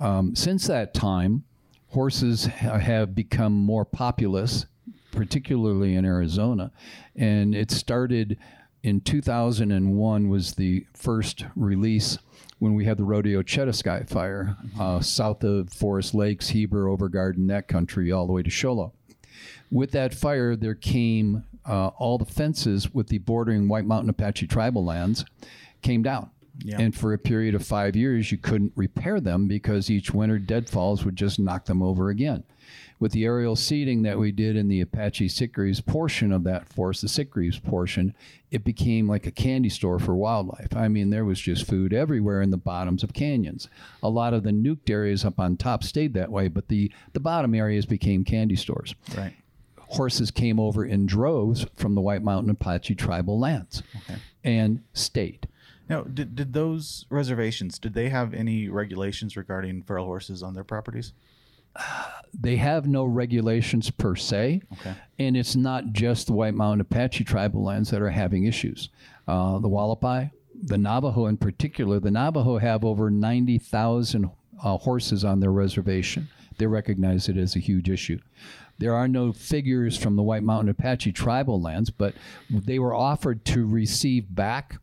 Um, 0.00 0.34
since 0.34 0.66
that 0.66 0.92
time, 0.92 1.44
horses 1.90 2.46
ha- 2.46 2.78
have 2.78 3.14
become 3.14 3.52
more 3.52 3.84
populous, 3.84 4.66
particularly 5.12 5.94
in 5.94 6.04
Arizona, 6.04 6.72
and 7.14 7.54
it 7.54 7.70
started 7.70 8.36
in 8.82 9.00
2001 9.00 10.28
was 10.28 10.54
the 10.54 10.84
first 10.92 11.44
release 11.56 12.18
when 12.58 12.74
we 12.74 12.84
had 12.84 12.96
the 12.96 13.04
rodeo 13.04 13.42
Chediski 13.42 14.08
fire 14.08 14.56
uh, 14.78 15.00
south 15.00 15.42
of 15.44 15.70
Forest 15.70 16.14
Lakes, 16.14 16.50
Heber, 16.50 16.86
Overgaard, 16.86 17.34
that 17.48 17.68
country, 17.68 18.12
all 18.12 18.26
the 18.26 18.32
way 18.32 18.42
to 18.42 18.50
Show 18.50 18.74
Low. 18.74 18.92
With 19.70 19.90
that 19.92 20.14
fire, 20.14 20.54
there 20.54 20.74
came 20.74 21.44
uh, 21.66 21.88
all 21.98 22.18
the 22.18 22.24
fences 22.24 22.92
with 22.94 23.08
the 23.08 23.18
bordering 23.18 23.68
White 23.68 23.84
Mountain 23.84 24.10
Apache 24.10 24.46
tribal 24.46 24.84
lands 24.84 25.24
came 25.82 26.02
down. 26.02 26.30
Yeah. 26.64 26.80
And 26.80 26.94
for 26.94 27.12
a 27.12 27.18
period 27.18 27.54
of 27.54 27.66
five 27.66 27.96
years, 27.96 28.32
you 28.32 28.38
couldn't 28.38 28.72
repair 28.76 29.20
them 29.20 29.46
because 29.46 29.90
each 29.90 30.14
winter 30.14 30.38
deadfalls 30.38 31.04
would 31.04 31.16
just 31.16 31.38
knock 31.38 31.66
them 31.66 31.82
over 31.82 32.08
again. 32.08 32.44
With 32.98 33.12
the 33.12 33.26
aerial 33.26 33.56
seeding 33.56 34.02
that 34.02 34.18
we 34.18 34.32
did 34.32 34.56
in 34.56 34.68
the 34.68 34.80
Apache 34.80 35.28
Sitgreaves 35.28 35.84
portion 35.84 36.32
of 36.32 36.44
that 36.44 36.66
forest, 36.72 37.02
the 37.02 37.08
Sitgreaves 37.08 37.62
portion, 37.62 38.14
it 38.50 38.64
became 38.64 39.06
like 39.06 39.26
a 39.26 39.30
candy 39.30 39.68
store 39.68 39.98
for 39.98 40.16
wildlife. 40.16 40.74
I 40.74 40.88
mean, 40.88 41.10
there 41.10 41.26
was 41.26 41.38
just 41.38 41.66
food 41.66 41.92
everywhere 41.92 42.40
in 42.40 42.50
the 42.50 42.56
bottoms 42.56 43.02
of 43.02 43.12
canyons. 43.12 43.68
A 44.02 44.08
lot 44.08 44.32
of 44.32 44.44
the 44.44 44.50
nuked 44.50 44.88
areas 44.88 45.26
up 45.26 45.38
on 45.38 45.58
top 45.58 45.84
stayed 45.84 46.14
that 46.14 46.32
way, 46.32 46.48
but 46.48 46.68
the, 46.68 46.90
the 47.12 47.20
bottom 47.20 47.54
areas 47.54 47.84
became 47.84 48.24
candy 48.24 48.56
stores. 48.56 48.94
Right 49.14 49.34
horses 49.88 50.30
came 50.30 50.58
over 50.58 50.84
in 50.84 51.06
droves 51.06 51.66
from 51.76 51.94
the 51.94 52.00
White 52.00 52.22
Mountain 52.22 52.50
Apache 52.50 52.94
tribal 52.94 53.38
lands 53.38 53.82
okay. 53.96 54.20
and 54.44 54.82
state. 54.92 55.46
Now, 55.88 56.02
did, 56.02 56.34
did 56.34 56.52
those 56.52 57.06
reservations, 57.10 57.78
did 57.78 57.94
they 57.94 58.08
have 58.08 58.34
any 58.34 58.68
regulations 58.68 59.36
regarding 59.36 59.82
feral 59.82 60.06
horses 60.06 60.42
on 60.42 60.54
their 60.54 60.64
properties? 60.64 61.12
They 62.38 62.56
have 62.56 62.86
no 62.86 63.04
regulations 63.06 63.90
per 63.90 64.14
se. 64.14 64.60
Okay. 64.74 64.94
And 65.18 65.38
it's 65.38 65.56
not 65.56 65.92
just 65.92 66.26
the 66.26 66.34
White 66.34 66.52
Mountain 66.52 66.82
Apache 66.82 67.24
tribal 67.24 67.64
lands 67.64 67.90
that 67.90 68.02
are 68.02 68.10
having 68.10 68.44
issues. 68.44 68.90
Uh, 69.26 69.58
the 69.58 69.68
Hualapai, 69.68 70.32
the 70.62 70.76
Navajo 70.76 71.26
in 71.26 71.38
particular, 71.38 71.98
the 71.98 72.10
Navajo 72.10 72.58
have 72.58 72.84
over 72.84 73.10
90,000 73.10 74.30
uh, 74.62 74.76
horses 74.76 75.24
on 75.24 75.40
their 75.40 75.52
reservation. 75.52 76.28
They 76.58 76.66
recognize 76.66 77.28
it 77.30 77.38
as 77.38 77.56
a 77.56 77.60
huge 77.60 77.88
issue. 77.88 78.18
There 78.78 78.94
are 78.94 79.08
no 79.08 79.32
figures 79.32 79.96
from 79.96 80.16
the 80.16 80.22
White 80.22 80.42
Mountain 80.42 80.68
Apache 80.68 81.12
tribal 81.12 81.60
lands, 81.60 81.90
but 81.90 82.14
they 82.50 82.78
were 82.78 82.94
offered 82.94 83.44
to 83.46 83.66
receive 83.66 84.34
back 84.34 84.78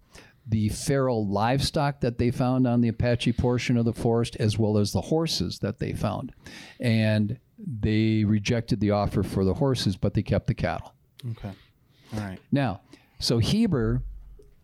the 0.47 0.69
feral 0.69 1.27
livestock 1.27 2.01
that 2.01 2.17
they 2.17 2.29
found 2.31 2.67
on 2.67 2.81
the 2.81 2.89
Apache 2.89 3.33
portion 3.33 3.77
of 3.77 3.85
the 3.85 3.93
forest, 3.93 4.35
as 4.37 4.57
well 4.57 4.77
as 4.77 4.91
the 4.91 5.01
horses 5.01 5.59
that 5.59 5.79
they 5.79 5.93
found. 5.93 6.33
And 6.79 7.39
they 7.57 8.23
rejected 8.25 8.79
the 8.79 8.91
offer 8.91 9.23
for 9.23 9.45
the 9.45 9.53
horses, 9.53 9.95
but 9.95 10.13
they 10.13 10.23
kept 10.23 10.47
the 10.47 10.53
cattle. 10.53 10.93
Okay. 11.31 11.51
All 12.13 12.19
right. 12.19 12.39
Now, 12.51 12.81
so 13.19 13.37
Heber 13.37 14.01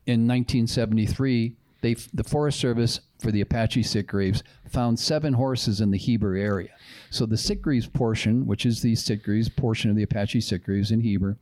in 0.05 0.27
1973, 0.27 1.55
they, 1.81 1.93
the 2.13 2.24
Forest 2.24 2.59
Service 2.59 3.00
for 3.19 3.31
the 3.31 3.41
Apache 3.41 3.83
Sitgreaves 3.83 4.41
found 4.69 4.99
seven 4.99 5.33
horses 5.33 5.81
in 5.81 5.91
the 5.91 5.97
Heber 5.97 6.35
area. 6.35 6.69
So 7.09 7.25
the 7.25 7.35
Sitgreaves 7.35 7.91
portion, 7.91 8.45
which 8.45 8.65
is 8.65 8.81
the 8.81 8.93
Sitgreaves 8.93 9.53
portion 9.55 9.89
of 9.89 9.95
the 9.95 10.03
Apache 10.03 10.39
Sitgreaves 10.39 10.91
in 10.91 11.01
Heber, 11.01 11.38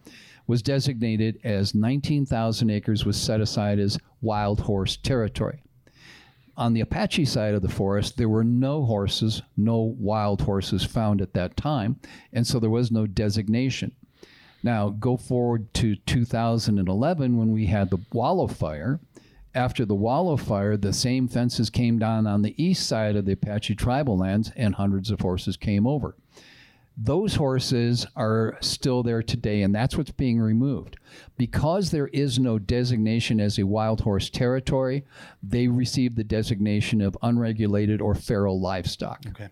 was 0.48 0.62
designated 0.62 1.40
as 1.44 1.76
19,000 1.76 2.70
acres 2.70 3.06
was 3.06 3.20
set 3.20 3.42
aside 3.42 3.80
as 3.80 4.00
wild 4.22 4.62
horse 4.62 4.98
territory. 4.98 5.62
on 6.58 6.74
the 6.74 6.82
Apache 6.82 7.26
side 7.26 7.54
of 7.54 7.62
the 7.62 7.70
forest, 7.70 8.18
there 8.18 8.28
were 8.28 8.44
no 8.44 8.84
horses, 8.84 9.44
no 9.56 9.78
wild 10.00 10.42
horses 10.42 10.84
found 10.84 11.22
at 11.22 11.34
that 11.34 11.56
time, 11.56 12.00
and 12.34 12.48
so 12.48 12.60
there 12.60 12.70
was 12.70 12.92
no 12.92 13.06
designation. 13.06 13.92
Now, 14.64 14.90
go 14.90 15.18
forward 15.18 15.72
to 15.76 15.96
2011 15.96 17.38
when 17.38 17.52
we 17.52 17.68
had 17.68 17.92
the 17.92 18.00
Wallow 18.12 18.48
Fire. 18.48 19.00
After 19.58 19.86
the 19.86 19.96
Wallow 19.96 20.38
Fire, 20.38 20.78
the 20.78 20.94
same 20.94 21.28
fences 21.28 21.72
came 21.72 21.98
down 21.98 22.28
on 22.28 22.44
the 22.44 22.54
east 22.64 22.86
side 22.86 23.16
of 23.16 23.26
the 23.26 23.32
Apache 23.32 23.74
tribal 23.74 24.16
lands, 24.16 24.52
and 24.56 24.76
hundreds 24.76 25.10
of 25.10 25.22
horses 25.22 25.58
came 25.58 25.88
over. 25.88 26.16
Those 26.96 27.34
horses 27.34 28.06
are 28.16 28.60
still 28.62 29.02
there 29.02 29.24
today, 29.24 29.64
and 29.64 29.74
that's 29.74 29.98
what's 29.98 30.12
being 30.12 30.40
removed. 30.40 30.98
Because 31.40 31.90
there 31.90 32.10
is 32.10 32.38
no 32.38 32.60
designation 32.60 33.40
as 33.40 33.58
a 33.58 33.66
wild 33.66 34.02
horse 34.02 34.30
territory, 34.30 35.06
they 35.42 35.68
receive 35.68 36.16
the 36.16 36.24
designation 36.24 37.02
of 37.02 37.18
unregulated 37.24 38.00
or 38.00 38.14
feral 38.14 38.62
livestock. 38.62 39.24
Okay. 39.30 39.50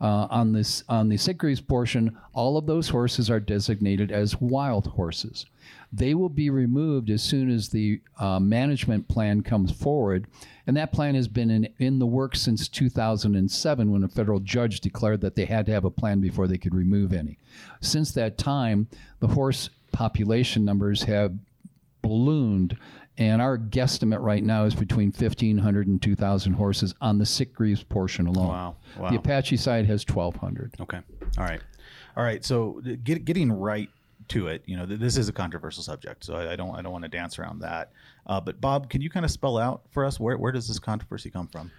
Uh, 0.00 0.28
on 0.30 0.52
this 0.52 0.84
on 0.88 1.08
the 1.08 1.16
Sitgreaves 1.16 1.66
portion, 1.66 2.16
all 2.32 2.56
of 2.56 2.66
those 2.66 2.90
horses 2.90 3.28
are 3.28 3.40
designated 3.40 4.12
as 4.12 4.40
wild 4.40 4.86
horses. 4.86 5.46
They 5.92 6.14
will 6.14 6.30
be 6.30 6.48
removed 6.48 7.10
as 7.10 7.22
soon 7.22 7.50
as 7.50 7.68
the 7.68 8.00
uh, 8.18 8.40
management 8.40 9.08
plan 9.08 9.42
comes 9.42 9.70
forward, 9.70 10.26
and 10.66 10.76
that 10.76 10.92
plan 10.92 11.14
has 11.14 11.28
been 11.28 11.50
in, 11.50 11.68
in 11.78 11.98
the 11.98 12.06
works 12.06 12.40
since 12.40 12.68
2007 12.68 13.92
when 13.92 14.04
a 14.04 14.08
federal 14.08 14.40
judge 14.40 14.80
declared 14.80 15.20
that 15.20 15.34
they 15.34 15.44
had 15.44 15.66
to 15.66 15.72
have 15.72 15.84
a 15.84 15.90
plan 15.90 16.20
before 16.20 16.46
they 16.46 16.56
could 16.56 16.74
remove 16.74 17.12
any. 17.12 17.38
Since 17.80 18.12
that 18.12 18.38
time, 18.38 18.88
the 19.20 19.28
horse 19.28 19.68
population 19.92 20.64
numbers 20.64 21.02
have 21.02 21.34
ballooned 22.00 22.76
and 23.18 23.42
our 23.42 23.58
guesstimate 23.58 24.20
right 24.22 24.42
now 24.42 24.64
is 24.64 24.74
between 24.74 25.08
1,500 25.12 25.86
and 25.86 26.00
2,000 26.00 26.54
horses 26.54 26.94
on 27.00 27.18
the 27.18 27.24
Sitgreaves 27.24 27.86
portion 27.86 28.26
alone. 28.26 28.48
Wow. 28.48 28.76
Wow. 28.98 29.10
The 29.10 29.16
Apache 29.16 29.58
side 29.58 29.86
has 29.86 30.06
1,200. 30.08 30.74
Okay. 30.80 31.00
All 31.36 31.44
right. 31.44 31.60
All 32.16 32.24
right. 32.24 32.44
So 32.44 32.80
get, 33.04 33.24
getting 33.24 33.52
right 33.52 33.90
to 34.28 34.48
it, 34.48 34.62
you 34.66 34.76
know, 34.76 34.86
th- 34.86 35.00
this 35.00 35.16
is 35.16 35.28
a 35.28 35.32
controversial 35.32 35.82
subject, 35.82 36.24
so 36.24 36.34
I, 36.34 36.52
I 36.52 36.56
don't 36.56 36.74
I 36.74 36.82
don't 36.82 36.92
want 36.92 37.04
to 37.04 37.08
dance 37.08 37.38
around 37.38 37.60
that. 37.60 37.92
Uh, 38.26 38.40
but 38.40 38.60
Bob, 38.60 38.90
can 38.90 39.00
you 39.00 39.10
kind 39.10 39.24
of 39.24 39.30
spell 39.30 39.58
out 39.58 39.82
for 39.90 40.04
us 40.04 40.20
where 40.20 40.36
where 40.36 40.52
does 40.52 40.68
this 40.68 40.78
controversy 40.78 41.30
come 41.30 41.48
from? 41.48 41.70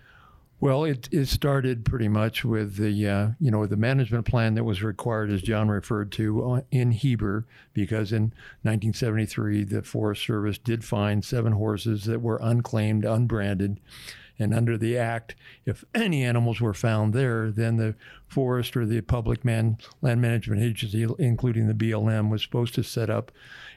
Well, 0.64 0.86
it, 0.86 1.10
it 1.12 1.26
started 1.26 1.84
pretty 1.84 2.08
much 2.08 2.46
with 2.46 2.78
the 2.78 3.08
uh, 3.08 3.28
you 3.40 3.52
know 3.52 3.66
the 3.66 3.76
management 3.76 4.26
plan 4.26 4.56
that 4.56 4.64
was 4.64 4.82
required, 4.82 5.30
as 5.30 5.42
John 5.42 5.68
referred 5.68 6.10
to, 6.14 6.54
uh, 6.54 6.62
in 6.72 6.92
Heber, 6.92 7.46
because 7.74 8.14
in 8.14 8.34
1973 8.62 9.66
the 9.66 9.82
Forest 9.82 10.26
Service 10.26 10.58
did 10.58 10.86
find 10.86 11.26
seven 11.26 11.52
horses 11.52 12.06
that 12.06 12.22
were 12.22 12.40
unclaimed, 12.42 13.04
unbranded, 13.04 13.82
and 14.40 14.54
under 14.54 14.78
the 14.78 14.98
act, 14.98 15.36
if 15.66 15.84
any 15.94 16.24
animals 16.24 16.60
were 16.60 16.74
found 16.74 17.14
there, 17.14 17.52
then 17.52 17.78
the 17.78 17.96
forest 18.28 18.76
or 18.76 18.86
the 18.86 19.02
public 19.02 19.46
man, 19.46 19.78
land 20.02 20.22
management 20.22 20.62
agency, 20.62 21.06
including 21.20 21.68
the 21.68 21.74
BLM, 21.74 22.30
was 22.30 22.42
supposed 22.42 22.74
to 22.76 22.84
set 22.84 23.10
up 23.10 23.32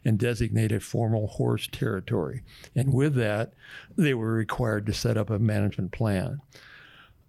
and 0.04 0.18
designate 0.18 0.72
a 0.72 0.80
formal 0.80 1.26
horse 1.26 1.68
territory. 1.70 2.42
And 2.74 2.92
with 2.92 3.14
that, 3.16 3.52
they 3.96 4.14
were 4.14 4.32
required 4.32 4.86
to 4.86 4.94
set 4.94 5.16
up 5.16 5.30
a 5.30 5.38
management 5.38 5.92
plan. 5.92 6.40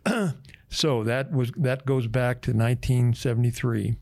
so 0.70 1.04
that 1.04 1.32
was 1.32 1.52
that 1.58 1.86
goes 1.86 2.08
back 2.08 2.42
to 2.44 2.52
1973 2.52 3.98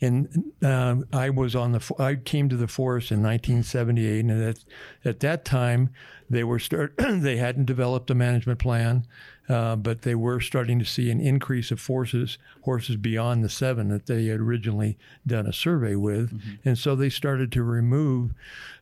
and 0.00 0.52
uh, 0.62 0.96
I 1.12 1.30
was 1.30 1.54
on 1.54 1.72
the 1.72 1.94
I 1.98 2.14
came 2.14 2.48
to 2.48 2.56
the 2.56 2.68
forest 2.68 3.10
in 3.10 3.22
1978, 3.22 4.20
and 4.20 4.30
at, 4.30 4.64
at 5.04 5.20
that 5.20 5.44
time 5.44 5.90
they 6.30 6.44
were 6.44 6.60
start 6.60 6.94
they 6.98 7.36
hadn't 7.36 7.66
developed 7.66 8.10
a 8.10 8.14
management 8.14 8.60
plan, 8.60 9.06
uh, 9.48 9.76
but 9.76 10.02
they 10.02 10.14
were 10.14 10.40
starting 10.40 10.78
to 10.78 10.84
see 10.84 11.10
an 11.10 11.20
increase 11.20 11.70
of 11.70 11.84
horses 11.84 12.38
horses 12.62 12.96
beyond 12.96 13.44
the 13.44 13.48
seven 13.48 13.88
that 13.88 14.06
they 14.06 14.26
had 14.26 14.40
originally 14.40 14.96
done 15.26 15.46
a 15.46 15.52
survey 15.52 15.96
with, 15.96 16.32
mm-hmm. 16.32 16.68
and 16.68 16.78
so 16.78 16.94
they 16.94 17.10
started 17.10 17.50
to 17.52 17.62
remove 17.62 18.32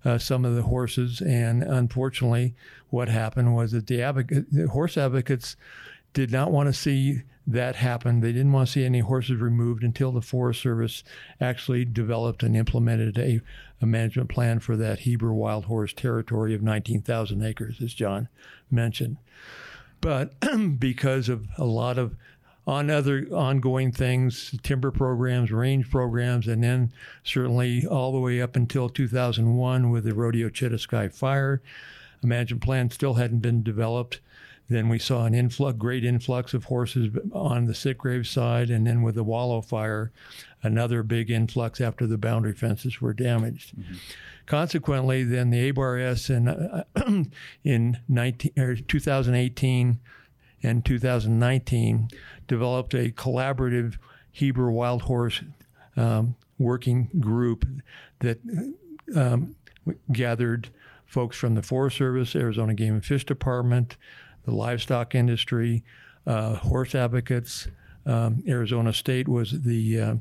uh, 0.04 0.18
some 0.18 0.44
of 0.44 0.54
the 0.54 0.62
horses, 0.62 1.22
and 1.22 1.62
unfortunately, 1.62 2.54
what 2.90 3.08
happened 3.08 3.54
was 3.56 3.72
that 3.72 3.86
the, 3.86 4.02
advocate, 4.02 4.52
the 4.52 4.68
horse 4.68 4.96
advocates 4.96 5.56
did 6.12 6.30
not 6.30 6.52
want 6.52 6.68
to 6.68 6.72
see 6.72 7.22
that 7.48 7.76
happened. 7.76 8.22
They 8.22 8.32
didn't 8.32 8.52
want 8.52 8.68
to 8.68 8.72
see 8.72 8.84
any 8.84 9.00
horses 9.00 9.40
removed 9.40 9.82
until 9.82 10.12
the 10.12 10.20
Forest 10.20 10.60
Service 10.60 11.02
actually 11.40 11.86
developed 11.86 12.42
and 12.42 12.54
implemented 12.54 13.18
a, 13.18 13.40
a 13.80 13.86
management 13.86 14.28
plan 14.28 14.60
for 14.60 14.76
that 14.76 15.00
Heber 15.00 15.32
wild 15.32 15.64
horse 15.64 15.94
territory 15.94 16.54
of 16.54 16.62
19,000 16.62 17.42
acres, 17.42 17.80
as 17.82 17.94
John 17.94 18.28
mentioned. 18.70 19.16
But 20.02 20.34
because 20.78 21.30
of 21.30 21.48
a 21.56 21.64
lot 21.64 21.96
of 21.96 22.16
on 22.66 22.90
other 22.90 23.26
ongoing 23.32 23.92
things, 23.92 24.54
timber 24.62 24.90
programs, 24.90 25.50
range 25.50 25.90
programs, 25.90 26.46
and 26.46 26.62
then 26.62 26.92
certainly 27.24 27.86
all 27.86 28.12
the 28.12 28.20
way 28.20 28.42
up 28.42 28.56
until 28.56 28.90
2001 28.90 29.88
with 29.88 30.04
the 30.04 30.12
Rodeo 30.12 30.50
Chediski 30.50 31.10
fire, 31.10 31.62
a 32.22 32.26
management 32.26 32.62
plan 32.62 32.90
still 32.90 33.14
hadn't 33.14 33.38
been 33.38 33.62
developed. 33.62 34.20
Then 34.68 34.88
we 34.88 34.98
saw 34.98 35.24
an 35.24 35.34
influx, 35.34 35.78
great 35.78 36.04
influx 36.04 36.52
of 36.52 36.64
horses 36.64 37.10
on 37.32 37.64
the 37.64 37.72
Sitgreaves 37.72 38.26
side, 38.26 38.68
and 38.68 38.86
then 38.86 39.02
with 39.02 39.14
the 39.14 39.24
Wallow 39.24 39.62
fire, 39.62 40.12
another 40.62 41.02
big 41.02 41.30
influx 41.30 41.80
after 41.80 42.06
the 42.06 42.18
boundary 42.18 42.52
fences 42.52 43.00
were 43.00 43.14
damaged. 43.14 43.76
Mm-hmm. 43.76 43.94
Consequently, 44.44 45.24
then 45.24 45.50
the 45.50 45.70
ABARS 45.70 46.30
in 46.30 46.48
uh, 46.48 46.84
in 47.64 47.98
19, 48.08 48.84
2018 48.86 50.00
and 50.62 50.84
2019 50.84 52.08
developed 52.46 52.94
a 52.94 53.10
collaborative 53.10 53.96
Heber 54.32 54.70
wild 54.70 55.02
horse 55.02 55.42
um, 55.96 56.36
working 56.58 57.10
group 57.20 57.66
that 58.20 58.38
um, 59.14 59.56
gathered 60.12 60.68
folks 61.06 61.36
from 61.36 61.54
the 61.54 61.62
Forest 61.62 61.96
Service, 61.96 62.36
Arizona 62.36 62.74
Game 62.74 62.94
and 62.94 63.04
Fish 63.04 63.24
Department, 63.24 63.96
the 64.44 64.52
livestock 64.52 65.14
industry, 65.14 65.84
uh, 66.26 66.54
horse 66.56 66.94
advocates. 66.94 67.68
Um, 68.06 68.42
Arizona 68.48 68.92
State 68.92 69.28
was 69.28 69.62
the 69.62 70.00
uh, 70.00 70.14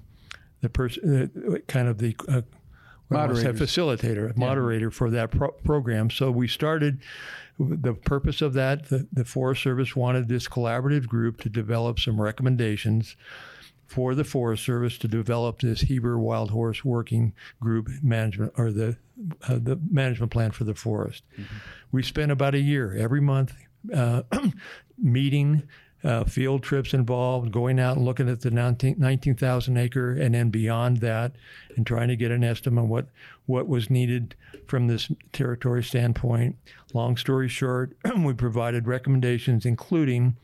the 0.61 0.69
person, 0.69 1.31
uh, 1.49 1.57
kind 1.67 1.87
of 1.87 1.97
the 1.99 2.15
uh, 2.27 2.41
facilitator, 3.09 4.27
yeah. 4.27 4.33
moderator 4.35 4.91
for 4.91 5.09
that 5.11 5.31
pro- 5.31 5.51
program. 5.51 6.09
So 6.09 6.31
we 6.31 6.47
started. 6.47 7.01
The 7.59 7.95
purpose 7.95 8.43
of 8.43 8.53
that, 8.53 8.89
the, 8.89 9.07
the 9.11 9.25
Forest 9.25 9.63
Service 9.63 9.95
wanted 9.95 10.27
this 10.27 10.47
collaborative 10.47 11.07
group 11.07 11.41
to 11.41 11.49
develop 11.49 11.99
some 11.99 12.21
recommendations 12.21 13.15
for 13.87 14.13
the 14.13 14.23
Forest 14.23 14.63
Service 14.63 14.97
to 14.99 15.07
develop 15.07 15.61
this 15.61 15.81
Heber 15.81 16.19
wild 16.19 16.51
horse 16.51 16.85
working 16.85 17.33
group 17.59 17.89
management 18.03 18.53
or 18.57 18.71
the 18.71 18.97
uh, 19.47 19.57
the 19.59 19.79
management 19.89 20.31
plan 20.31 20.51
for 20.51 20.65
the 20.65 20.75
forest. 20.75 21.23
Mm-hmm. 21.33 21.55
We 21.91 22.03
spent 22.03 22.31
about 22.31 22.53
a 22.53 22.59
year 22.59 22.95
every 22.95 23.21
month 23.21 23.53
uh, 23.93 24.23
meeting, 24.97 25.63
uh, 26.03 26.23
field 26.23 26.63
trips 26.63 26.93
involved, 26.93 27.51
going 27.51 27.79
out 27.79 27.97
and 27.97 28.05
looking 28.05 28.29
at 28.29 28.41
the 28.41 28.51
19,000 28.51 29.77
acre 29.77 30.13
and 30.13 30.35
then 30.35 30.49
beyond 30.49 30.97
that, 30.97 31.33
and 31.75 31.85
trying 31.85 32.07
to 32.07 32.15
get 32.15 32.31
an 32.31 32.43
estimate 32.43 32.83
of 32.83 32.89
what, 32.89 33.07
what 33.45 33.67
was 33.67 33.89
needed 33.89 34.35
from 34.67 34.87
this 34.87 35.11
territory 35.33 35.83
standpoint. 35.83 36.55
Long 36.93 37.17
story 37.17 37.47
short, 37.47 37.97
we 38.17 38.33
provided 38.33 38.87
recommendations, 38.87 39.65
including 39.65 40.35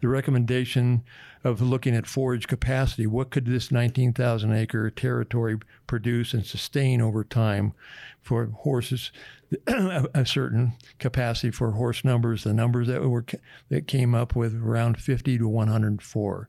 the 0.00 0.08
recommendation 0.08 1.02
of 1.42 1.62
looking 1.62 1.94
at 1.94 2.06
forage 2.06 2.46
capacity. 2.46 3.06
What 3.06 3.30
could 3.30 3.46
this 3.46 3.70
19,000 3.70 4.52
acre 4.52 4.90
territory 4.90 5.58
produce 5.86 6.34
and 6.34 6.44
sustain 6.44 7.00
over 7.00 7.24
time 7.24 7.72
for 8.20 8.46
horses? 8.46 9.10
a 9.66 10.24
certain 10.26 10.74
capacity 10.98 11.50
for 11.50 11.72
horse 11.72 12.04
numbers. 12.04 12.44
The 12.44 12.54
numbers 12.54 12.88
that 12.88 13.02
were 13.02 13.24
that 13.68 13.86
came 13.86 14.14
up 14.14 14.36
with 14.36 14.54
around 14.54 15.00
50 15.00 15.38
to 15.38 15.48
104. 15.48 16.48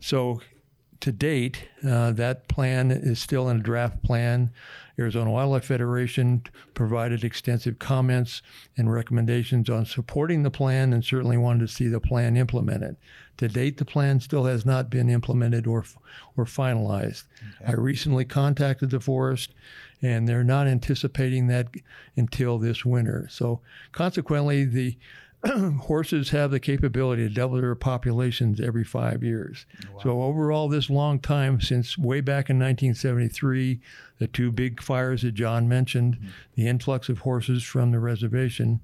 So 0.00 0.40
to 1.00 1.12
date, 1.12 1.68
uh, 1.86 2.12
that 2.12 2.48
plan 2.48 2.90
is 2.90 3.20
still 3.20 3.48
in 3.48 3.58
a 3.58 3.62
draft 3.62 4.02
plan. 4.02 4.50
Arizona 4.98 5.30
Wildlife 5.30 5.64
Federation 5.64 6.42
provided 6.74 7.22
extensive 7.22 7.78
comments 7.78 8.42
and 8.76 8.92
recommendations 8.92 9.70
on 9.70 9.86
supporting 9.86 10.42
the 10.42 10.50
plan 10.50 10.92
and 10.92 11.04
certainly 11.04 11.36
wanted 11.36 11.60
to 11.60 11.72
see 11.72 11.86
the 11.86 12.00
plan 12.00 12.36
implemented. 12.36 12.96
To 13.36 13.46
date, 13.46 13.76
the 13.76 13.84
plan 13.84 14.18
still 14.18 14.44
has 14.46 14.66
not 14.66 14.90
been 14.90 15.08
implemented 15.08 15.68
or, 15.68 15.84
or 16.36 16.44
finalized. 16.44 17.24
Okay. 17.60 17.72
I 17.72 17.74
recently 17.74 18.24
contacted 18.24 18.90
the 18.90 18.98
forest 18.98 19.54
and 20.02 20.28
they're 20.28 20.42
not 20.42 20.66
anticipating 20.66 21.46
that 21.46 21.68
until 22.16 22.58
this 22.58 22.84
winter. 22.84 23.28
So, 23.30 23.60
consequently, 23.92 24.64
the 24.64 24.96
horses 25.82 26.30
have 26.30 26.50
the 26.50 26.60
capability 26.60 27.28
to 27.28 27.34
double 27.34 27.60
their 27.60 27.74
populations 27.74 28.60
every 28.60 28.84
five 28.84 29.22
years. 29.22 29.66
Wow. 29.92 30.00
So, 30.02 30.22
overall, 30.22 30.68
this 30.68 30.90
long 30.90 31.20
time, 31.20 31.60
since 31.60 31.96
way 31.96 32.20
back 32.20 32.50
in 32.50 32.58
1973, 32.58 33.80
the 34.18 34.26
two 34.26 34.50
big 34.50 34.82
fires 34.82 35.22
that 35.22 35.32
John 35.32 35.68
mentioned, 35.68 36.16
mm-hmm. 36.16 36.28
the 36.56 36.66
influx 36.66 37.08
of 37.08 37.20
horses 37.20 37.62
from 37.62 37.92
the 37.92 38.00
reservation, 38.00 38.80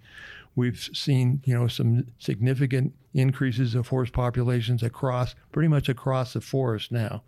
we've 0.56 0.78
seen 0.92 1.42
you 1.44 1.54
know 1.54 1.66
some 1.66 2.06
significant 2.18 2.94
increases 3.12 3.75
of 3.75 3.88
horse 3.88 4.11
populations 4.11 4.82
across 4.82 5.34
pretty 5.52 5.68
much 5.68 5.88
across 5.88 6.32
the 6.32 6.40
forest 6.40 6.92
now. 6.92 7.23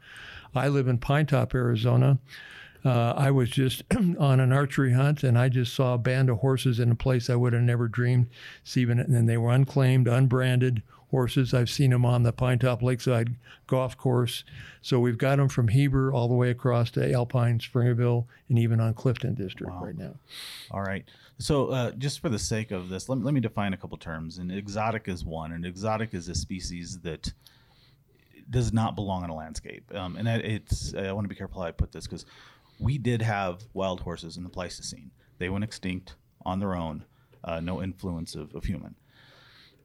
I 0.55 0.69
live 0.69 0.89
in 0.89 0.99
Pinetop, 0.99 1.55
Arizona. 1.55 2.19
Uh, 2.87 3.15
I 3.17 3.31
was 3.33 3.51
just 3.51 3.83
on 4.19 4.39
an 4.41 4.53
archery 4.53 4.93
hunt 4.93 5.25
and 5.25 5.37
I 5.37 5.49
just 5.49 5.75
saw 5.75 5.95
a 5.95 5.99
band 5.99 6.31
of 6.31 6.39
horses 6.39 6.79
in 6.79 6.91
a 6.93 6.95
place 6.95 7.29
I 7.29 7.35
would 7.35 7.53
have 7.53 7.63
never 7.63 7.89
dreamed 7.89 8.29
seeing 8.63 8.91
it. 8.91 9.07
And 9.07 9.15
then 9.15 9.27
they 9.27 9.37
were 9.37 9.51
unclaimed, 9.51 10.07
unbranded 10.07 10.83
horses. 11.11 11.53
I've 11.53 11.71
seen 11.71 11.91
them 11.91 12.05
on 12.05 12.23
the 12.23 12.33
Pinetop 12.33 12.83
Lakeside 12.83 13.35
golf 13.67 13.97
course. 13.97 14.45
So 14.83 15.01
we've 15.01 15.19
got 15.19 15.39
them 15.39 15.49
from 15.49 15.69
Heber 15.69 16.13
all 16.13 16.29
the 16.29 16.35
way 16.35 16.51
across 16.51 16.91
to 16.93 17.13
Alpine, 17.13 17.59
Springerville, 17.59 18.27
and 18.49 18.59
even 18.59 18.81
on 18.81 18.95
Clifton 18.95 19.35
District 19.35 19.73
Wow. 19.73 19.85
right 19.85 19.97
now. 19.99 20.15
All 20.71 20.83
right. 20.83 21.05
So, 21.39 21.69
uh, 21.69 21.91
just 21.93 22.21
for 22.21 22.29
the 22.29 22.39
sake 22.39 22.71
of 22.71 22.89
this, 22.89 23.09
let, 23.09 23.19
let 23.23 23.35
me 23.35 23.41
define 23.41 23.73
a 23.75 23.77
couple 23.77 23.99
terms. 23.99 24.39
And 24.39 24.51
exotic 24.51 25.09
is 25.09 25.25
one. 25.25 25.53
And 25.53 25.67
exotic 25.67 26.15
is 26.15 26.29
a 26.29 26.35
species 26.35 27.01
that 27.01 27.33
does 28.49 28.73
not 28.73 28.95
belong 28.95 29.25
in 29.25 29.31
a 29.31 29.35
landscape. 29.35 29.85
Um, 29.95 30.17
and 30.17 30.27
that 30.27 30.45
it's, 30.45 30.95
I 30.95 31.13
want 31.13 31.25
to 31.25 31.29
be 31.29 31.35
careful 31.35 31.61
how 31.61 31.69
I 31.69 31.73
put 31.73 31.93
this 31.93 32.07
because 32.07 32.25
we 32.79 32.99
did 32.99 33.23
have 33.23 33.65
wild 33.73 34.01
horses 34.01 34.37
in 34.37 34.43
the 34.43 34.49
Pleistocene. 34.51 35.11
They 35.39 35.49
went 35.49 35.65
extinct 35.65 36.15
on 36.45 36.61
their 36.61 36.75
own, 36.75 37.05
uh, 37.45 37.61
no 37.61 37.83
influence 37.83 38.35
of, 38.35 38.55
of 38.55 38.65
human. 38.65 38.95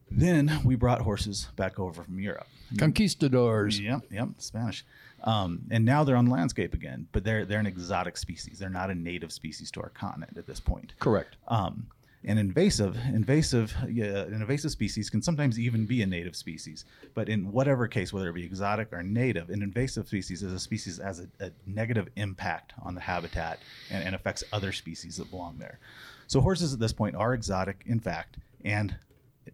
Then 0.09 0.59
we 0.65 0.75
brought 0.75 1.01
horses 1.01 1.47
back 1.55 1.79
over 1.79 2.03
from 2.03 2.19
Europe. 2.19 2.47
Conquistadors. 2.77 3.79
Yep, 3.79 4.01
yep, 4.11 4.29
Spanish. 4.37 4.85
Um, 5.23 5.61
and 5.71 5.85
now 5.85 6.03
they're 6.03 6.15
on 6.15 6.25
the 6.25 6.31
landscape 6.31 6.73
again, 6.73 7.07
but 7.11 7.23
they're 7.23 7.45
they're 7.45 7.59
an 7.59 7.67
exotic 7.67 8.17
species. 8.17 8.59
They're 8.59 8.69
not 8.69 8.89
a 8.89 8.95
native 8.95 9.31
species 9.31 9.71
to 9.71 9.81
our 9.81 9.89
continent 9.89 10.37
at 10.37 10.47
this 10.47 10.59
point. 10.59 10.93
Correct. 10.99 11.37
Um, 11.47 11.87
and 12.23 12.37
invasive, 12.37 12.97
invasive, 13.07 13.75
yeah, 13.89 14.21
an 14.21 14.33
invasive 14.33 14.71
species 14.71 15.09
can 15.09 15.21
sometimes 15.21 15.57
even 15.57 15.85
be 15.85 16.03
a 16.03 16.05
native 16.05 16.35
species. 16.35 16.85
But 17.15 17.29
in 17.29 17.51
whatever 17.51 17.87
case, 17.87 18.13
whether 18.13 18.29
it 18.29 18.33
be 18.33 18.45
exotic 18.45 18.93
or 18.93 19.01
native, 19.01 19.49
an 19.49 19.63
invasive 19.63 20.07
species 20.07 20.43
is 20.43 20.53
a 20.53 20.59
species 20.59 20.97
that 20.97 21.05
has 21.05 21.19
a, 21.21 21.45
a 21.45 21.51
negative 21.65 22.09
impact 22.15 22.73
on 22.83 22.93
the 22.93 23.01
habitat 23.01 23.59
and, 23.89 24.03
and 24.03 24.13
affects 24.13 24.43
other 24.53 24.71
species 24.71 25.17
that 25.17 25.31
belong 25.31 25.57
there. 25.57 25.79
So 26.27 26.41
horses 26.41 26.73
at 26.73 26.79
this 26.79 26.93
point 26.93 27.15
are 27.15 27.33
exotic, 27.33 27.83
in 27.87 27.99
fact, 27.99 28.37
and 28.63 28.95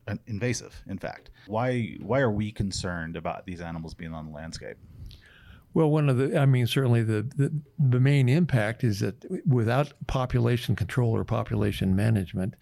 uh, 0.07 0.15
invasive, 0.27 0.75
in 0.89 0.97
fact. 0.97 1.29
Why 1.47 1.95
why 2.01 2.19
are 2.19 2.31
we 2.31 2.51
concerned 2.51 3.15
about 3.15 3.45
these 3.45 3.61
animals 3.61 3.93
being 3.93 4.13
on 4.13 4.27
the 4.27 4.33
landscape? 4.33 4.77
Well, 5.73 5.89
one 5.91 6.09
of 6.09 6.17
the, 6.17 6.39
I 6.39 6.45
mean, 6.45 6.65
certainly 6.65 7.03
the, 7.03 7.21
the, 7.35 7.51
the 7.77 7.99
main 7.99 8.29
impact 8.29 8.83
is 8.83 8.99
that 9.01 9.23
without 9.45 9.93
population 10.07 10.75
control 10.75 11.15
or 11.15 11.23
population 11.23 11.95
management, 11.95 12.55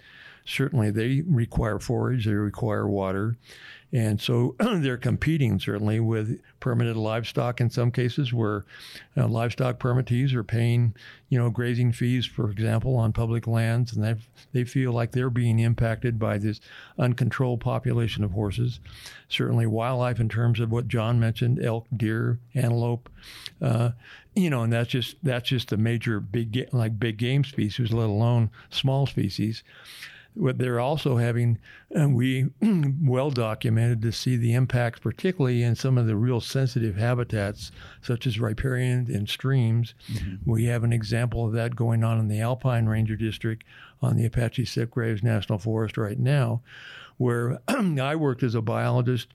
certainly 0.46 0.92
they 0.92 1.22
require 1.26 1.80
forage, 1.80 2.26
they 2.26 2.34
require 2.34 2.88
water. 2.88 3.38
And 3.96 4.20
so 4.20 4.58
they're 4.60 4.98
competing 4.98 5.58
certainly 5.58 6.02
with 6.02 6.42
permitted 6.60 6.98
livestock 6.98 7.62
in 7.62 7.70
some 7.70 7.92
cases 7.92 8.34
where 8.34 8.66
uh, 9.16 9.26
livestock 9.26 9.80
permittees 9.80 10.34
are 10.34 10.44
paying, 10.44 10.94
you 11.30 11.40
know, 11.40 11.50
grazing 11.50 11.94
fees, 11.94 12.26
for 12.26 12.52
example, 12.52 12.98
on 12.98 13.14
public 13.14 13.48
lands. 13.48 13.94
And 13.94 14.04
they 14.04 14.16
they 14.52 14.64
feel 14.66 14.92
like 14.92 15.14
they're 15.14 15.30
being 15.30 15.60
impacted 15.60 16.20
by 16.20 16.38
this 16.38 16.60
uncontrolled 17.00 17.62
population 17.62 18.26
of 18.26 18.32
horses. 18.32 18.82
Certainly 19.30 19.68
wildlife 19.68 20.20
in 20.20 20.28
terms 20.28 20.60
of 20.60 20.74
what 20.74 20.90
John 20.90 21.18
mentioned, 21.18 21.64
elk, 21.64 21.88
deer, 21.96 22.40
antelope, 22.54 23.08
uh, 23.62 23.92
you 24.36 24.50
know, 24.50 24.64
and 24.64 24.74
that's 24.74 24.90
just 24.90 25.16
that's 25.24 25.48
just 25.48 25.72
a 25.72 25.78
major 25.78 26.20
big 26.20 26.68
like 26.74 27.00
big 27.00 27.16
game 27.16 27.46
species, 27.46 27.94
let 27.94 28.10
alone 28.10 28.50
small 28.70 29.06
species. 29.06 29.64
What 30.36 30.58
they're 30.58 30.82
also 30.82 31.18
having, 31.18 31.60
and 31.92 32.14
we 32.14 32.50
well 33.02 33.32
documented 33.32 34.02
to 34.02 34.12
see 34.12 34.36
the 34.36 34.54
impacts, 34.54 35.00
particularly 35.00 35.64
in 35.64 35.76
some 35.76 35.98
of 35.98 36.08
the 36.08 36.16
real 36.16 36.42
sensitive 36.42 36.98
habitats, 36.98 37.72
such 38.02 38.28
as 38.28 38.40
riparian 38.40 39.10
and 39.12 39.30
streams. 39.30 39.94
We 40.46 40.66
have 40.66 40.84
an 40.84 40.92
example 40.94 41.46
of 41.46 41.54
that 41.54 41.76
going 41.76 42.04
on 42.04 42.20
in 42.20 42.28
the 42.28 42.42
Alpine 42.42 42.86
Ranger 42.86 43.16
District 43.16 43.64
on 44.02 44.18
the 44.18 44.26
Apache 44.26 44.66
Sitgreaves 44.66 45.24
National 45.24 45.58
Forest 45.58 45.98
right 45.98 46.20
now, 46.20 46.62
where 47.18 47.60
I 47.68 48.16
worked 48.16 48.44
as 48.44 48.56
a 48.56 48.62
biologist 48.62 49.30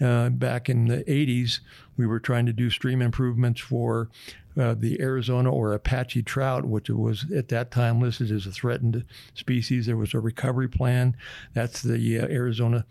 uh, 0.00 0.28
back 0.30 0.68
in 0.68 0.86
the 0.86 1.04
80s. 1.04 1.60
We 1.96 2.06
were 2.06 2.20
trying 2.20 2.46
to 2.46 2.52
do 2.52 2.70
stream 2.70 3.00
improvements 3.00 3.60
for 3.60 4.08
uh, 4.58 4.74
the 4.74 5.00
Arizona 5.00 5.50
or 5.50 5.72
Apache 5.72 6.22
trout, 6.22 6.64
which 6.64 6.90
was 6.90 7.30
at 7.32 7.48
that 7.48 7.70
time 7.70 8.00
listed 8.00 8.30
as 8.30 8.46
a 8.46 8.50
threatened 8.50 9.04
species. 9.34 9.86
There 9.86 9.96
was 9.96 10.14
a 10.14 10.20
recovery 10.20 10.68
plan. 10.68 11.16
That's 11.54 11.82
the 11.82 12.18
uh, 12.18 12.26
Arizona 12.26 12.84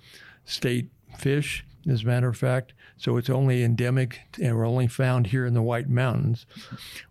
state 0.45 0.89
fish, 1.17 1.65
as 1.89 2.03
a 2.03 2.05
matter 2.05 2.29
of 2.29 2.37
fact. 2.37 2.73
So 2.97 3.17
it's 3.17 3.29
only 3.29 3.63
endemic 3.63 4.21
and 4.39 4.55
we're 4.55 4.67
only 4.67 4.87
found 4.87 5.27
here 5.27 5.45
in 5.45 5.53
the 5.53 5.61
White 5.61 5.89
Mountains. 5.89 6.45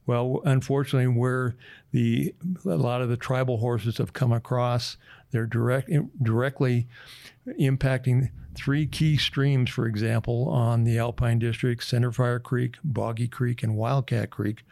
Well, 0.06 0.40
unfortunately, 0.44 1.08
where 1.08 1.56
the 1.92 2.34
a 2.64 2.76
lot 2.76 3.02
of 3.02 3.08
the 3.08 3.16
tribal 3.16 3.58
horses 3.58 3.98
have 3.98 4.12
come 4.12 4.32
across, 4.32 4.96
they're 5.32 5.46
direct 5.46 5.90
directly 6.22 6.86
impacting 7.58 8.30
three 8.54 8.86
key 8.86 9.16
streams, 9.16 9.70
for 9.70 9.86
example, 9.86 10.48
on 10.48 10.84
the 10.84 10.98
Alpine 10.98 11.38
District, 11.38 11.82
Centerfire 11.82 12.42
Creek, 12.42 12.76
Boggy 12.82 13.28
Creek, 13.28 13.62
and 13.62 13.76
Wildcat 13.76 14.30
Creek, 14.30 14.64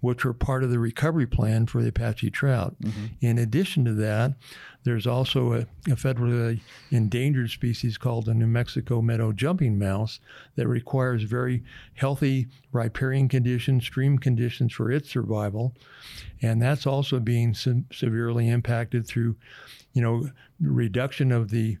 which 0.00 0.24
were 0.24 0.32
part 0.32 0.64
of 0.64 0.70
the 0.70 0.78
recovery 0.78 1.26
plan 1.26 1.66
for 1.66 1.82
the 1.82 1.88
Apache 1.88 2.30
trout. 2.30 2.74
Mm-hmm. 2.82 3.06
In 3.20 3.38
addition 3.38 3.84
to 3.84 3.92
that, 3.94 4.32
there's 4.82 5.06
also 5.06 5.52
a, 5.52 5.58
a 5.90 5.96
federally 5.96 6.60
endangered 6.90 7.50
species 7.50 7.98
called 7.98 8.24
the 8.24 8.34
New 8.34 8.46
Mexico 8.46 9.02
meadow 9.02 9.30
jumping 9.30 9.78
mouse 9.78 10.18
that 10.56 10.66
requires 10.66 11.22
very 11.24 11.62
healthy 11.94 12.48
riparian 12.72 13.28
conditions, 13.28 13.84
stream 13.84 14.18
conditions 14.18 14.72
for 14.72 14.90
its 14.90 15.10
survival. 15.10 15.74
And 16.40 16.62
that's 16.62 16.86
also 16.86 17.20
being 17.20 17.52
se- 17.52 17.84
severely 17.92 18.48
impacted 18.48 19.06
through, 19.06 19.36
you 19.92 20.00
know, 20.00 20.30
reduction 20.60 21.30
of 21.30 21.50
the 21.50 21.76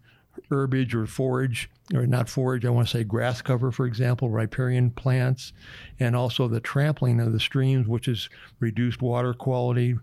herbage 0.50 0.94
or 0.94 1.06
forage, 1.06 1.70
or 1.94 2.06
not 2.06 2.28
forage, 2.28 2.64
I 2.64 2.70
want 2.70 2.88
to 2.88 2.98
say 2.98 3.04
grass 3.04 3.42
cover, 3.42 3.70
for 3.70 3.86
example, 3.86 4.30
riparian 4.30 4.90
plants, 4.90 5.52
and 5.98 6.14
also 6.14 6.48
the 6.48 6.60
trampling 6.60 7.20
of 7.20 7.32
the 7.32 7.40
streams, 7.40 7.86
which 7.86 8.08
is 8.08 8.28
reduced 8.58 9.02
water 9.02 9.32
quality, 9.32 9.96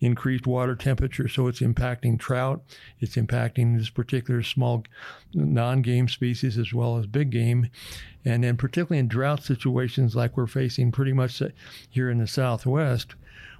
increased 0.00 0.46
water 0.46 0.74
temperature. 0.74 1.28
So 1.28 1.46
it's 1.46 1.60
impacting 1.60 2.18
trout, 2.18 2.62
it's 3.00 3.16
impacting 3.16 3.78
this 3.78 3.90
particular 3.90 4.42
small 4.42 4.84
non 5.32 5.82
game 5.82 6.08
species 6.08 6.58
as 6.58 6.74
well 6.74 6.98
as 6.98 7.06
big 7.06 7.30
game. 7.30 7.70
And 8.24 8.44
then, 8.44 8.56
particularly 8.56 8.98
in 8.98 9.08
drought 9.08 9.42
situations 9.42 10.14
like 10.14 10.36
we're 10.36 10.46
facing 10.46 10.92
pretty 10.92 11.12
much 11.12 11.40
uh, 11.42 11.48
here 11.90 12.10
in 12.10 12.18
the 12.18 12.26
Southwest, 12.26 13.14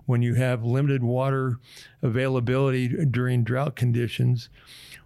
when 0.06 0.22
you 0.22 0.34
have 0.34 0.64
limited 0.64 1.02
water 1.02 1.58
availability 2.02 2.88
during 3.06 3.44
drought 3.44 3.76
conditions, 3.76 4.48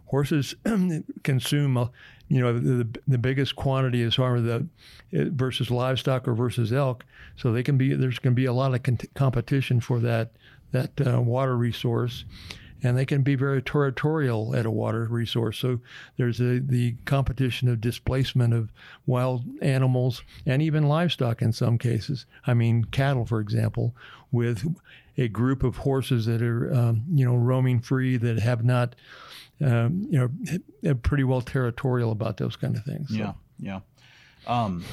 horses 0.07 0.55
consume, 1.23 1.77
uh, 1.77 1.89
you 2.29 2.41
know, 2.41 2.59
the, 2.59 2.89
the 3.07 3.19
biggest 3.19 3.57
quantity 3.57 4.03
as 4.03 4.15
far 4.15 4.37
as 4.37 4.43
the 4.43 4.67
versus 5.13 5.71
livestock 5.71 6.27
or 6.27 6.35
versus 6.35 6.73
elk. 6.73 7.05
So 7.37 7.53
they 7.53 7.63
can 7.63 7.77
be 7.77 7.95
there's 7.95 8.19
going 8.19 8.35
to 8.35 8.41
be 8.41 8.47
a 8.47 8.53
lot 8.53 8.75
of 8.75 8.83
con- 8.83 8.99
competition 9.15 9.81
for 9.81 10.01
that 10.01 10.33
that 10.73 10.91
uh, 11.07 11.21
water 11.21 11.57
resource, 11.57 12.25
and 12.83 12.99
they 12.99 13.07
can 13.07 13.23
be 13.23 13.35
very 13.35 13.63
territorial 13.63 14.55
at 14.55 14.67
a 14.67 14.71
water 14.71 15.07
resource. 15.11 15.59
So 15.59 15.81
there's 16.17 16.41
a, 16.41 16.61
the 16.61 16.97
competition 17.05 17.69
of 17.69 17.81
displacement 17.81 18.53
of 18.53 18.73
wild 19.07 19.45
animals 19.63 20.23
and 20.45 20.61
even 20.61 20.89
livestock 20.89 21.41
in 21.41 21.53
some 21.53 21.79
cases. 21.79 22.27
I 22.47 22.55
mean, 22.55 22.85
cattle, 22.85 23.27
for 23.27 23.41
example, 23.41 23.95
with 24.33 24.75
a 25.17 25.29
group 25.29 25.63
of 25.63 25.79
horses 25.79 26.27
that 26.27 26.43
are 26.43 26.73
um, 26.73 27.05
you 27.13 27.25
know 27.25 27.35
roaming 27.35 27.81
free 27.81 28.17
that 28.17 28.39
have 28.39 28.65
not 28.65 28.95
um, 29.65 30.07
you 30.11 30.31
know, 30.83 30.95
pretty 30.97 31.25
well 31.25 31.41
territorial 31.41 32.13
about 32.13 32.37
those 32.37 32.57
kind 32.57 32.77
of 32.77 32.85
things. 32.85 33.09
So. 33.09 33.17
Yeah, 33.17 33.33
yeah. 33.59 33.81
Um, 34.47 34.85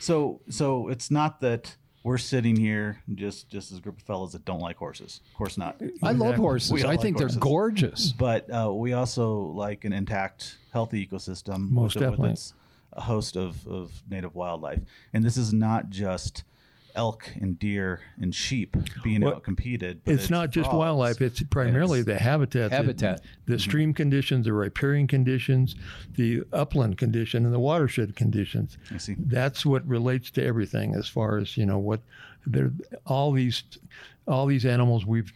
so 0.00 0.40
so 0.48 0.88
it's 0.88 1.10
not 1.10 1.40
that 1.40 1.76
we're 2.02 2.18
sitting 2.18 2.56
here 2.56 3.02
just 3.14 3.48
just 3.48 3.72
as 3.72 3.78
a 3.78 3.80
group 3.80 3.98
of 3.98 4.02
fellows 4.02 4.32
that 4.32 4.44
don't 4.44 4.60
like 4.60 4.76
horses. 4.76 5.20
Of 5.30 5.34
course 5.34 5.56
not. 5.56 5.80
I 6.02 6.12
love 6.12 6.34
horses. 6.36 6.72
We 6.72 6.82
I 6.82 6.88
like 6.88 7.00
think 7.00 7.18
horses. 7.18 7.36
they're 7.36 7.40
gorgeous. 7.40 8.12
But 8.12 8.50
uh, 8.50 8.72
we 8.74 8.92
also 8.92 9.34
like 9.34 9.84
an 9.84 9.92
intact, 9.92 10.58
healthy 10.72 11.06
ecosystem 11.06 11.70
Most 11.70 11.94
with, 11.94 12.02
definitely. 12.02 12.30
with 12.30 12.32
its 12.32 12.54
a 12.92 13.00
host 13.00 13.36
of, 13.36 13.66
of 13.66 13.90
native 14.08 14.34
wildlife. 14.34 14.80
And 15.12 15.24
this 15.24 15.36
is 15.36 15.52
not 15.52 15.90
just 15.90 16.44
elk 16.94 17.30
and 17.40 17.58
deer 17.58 18.00
and 18.20 18.34
sheep 18.34 18.76
being 19.02 19.22
Well, 19.22 19.34
out 19.36 19.42
competed. 19.42 20.00
but 20.04 20.14
It's, 20.14 20.30
not 20.30 20.50
just 20.50 20.66
frogs. 20.70 20.78
wildlife; 20.78 21.20
it's 21.20 21.42
primarily 21.44 22.00
It's- 22.00 22.18
the 22.18 22.22
habitat. 22.22 22.70
the- 22.70 22.76
Habitat. 22.76 23.20
The, 23.46 23.54
mm-hmm. 23.54 23.58
stream 23.60 23.94
conditions, 23.94 24.44
the 24.46 24.52
riparian 24.52 25.06
conditions, 25.06 25.74
the 26.14 26.42
upland 26.52 26.98
condition, 26.98 27.44
and 27.44 27.52
the 27.54 27.58
watershed 27.60 28.16
conditions. 28.16 28.78
I 28.92 28.98
see. 28.98 29.16
That's 29.18 29.66
what 29.66 29.86
relates 29.86 30.30
to 30.32 30.44
everything, 30.44 30.94
as 30.94 31.08
far 31.08 31.38
as 31.38 31.56
you 31.56 31.66
know 31.66 31.78
what. 31.78 32.00
There, 32.46 32.72
all 33.06 33.32
these, 33.32 33.62
all 34.26 34.44
these 34.46 34.66
animals 34.66 35.06
we've 35.06 35.32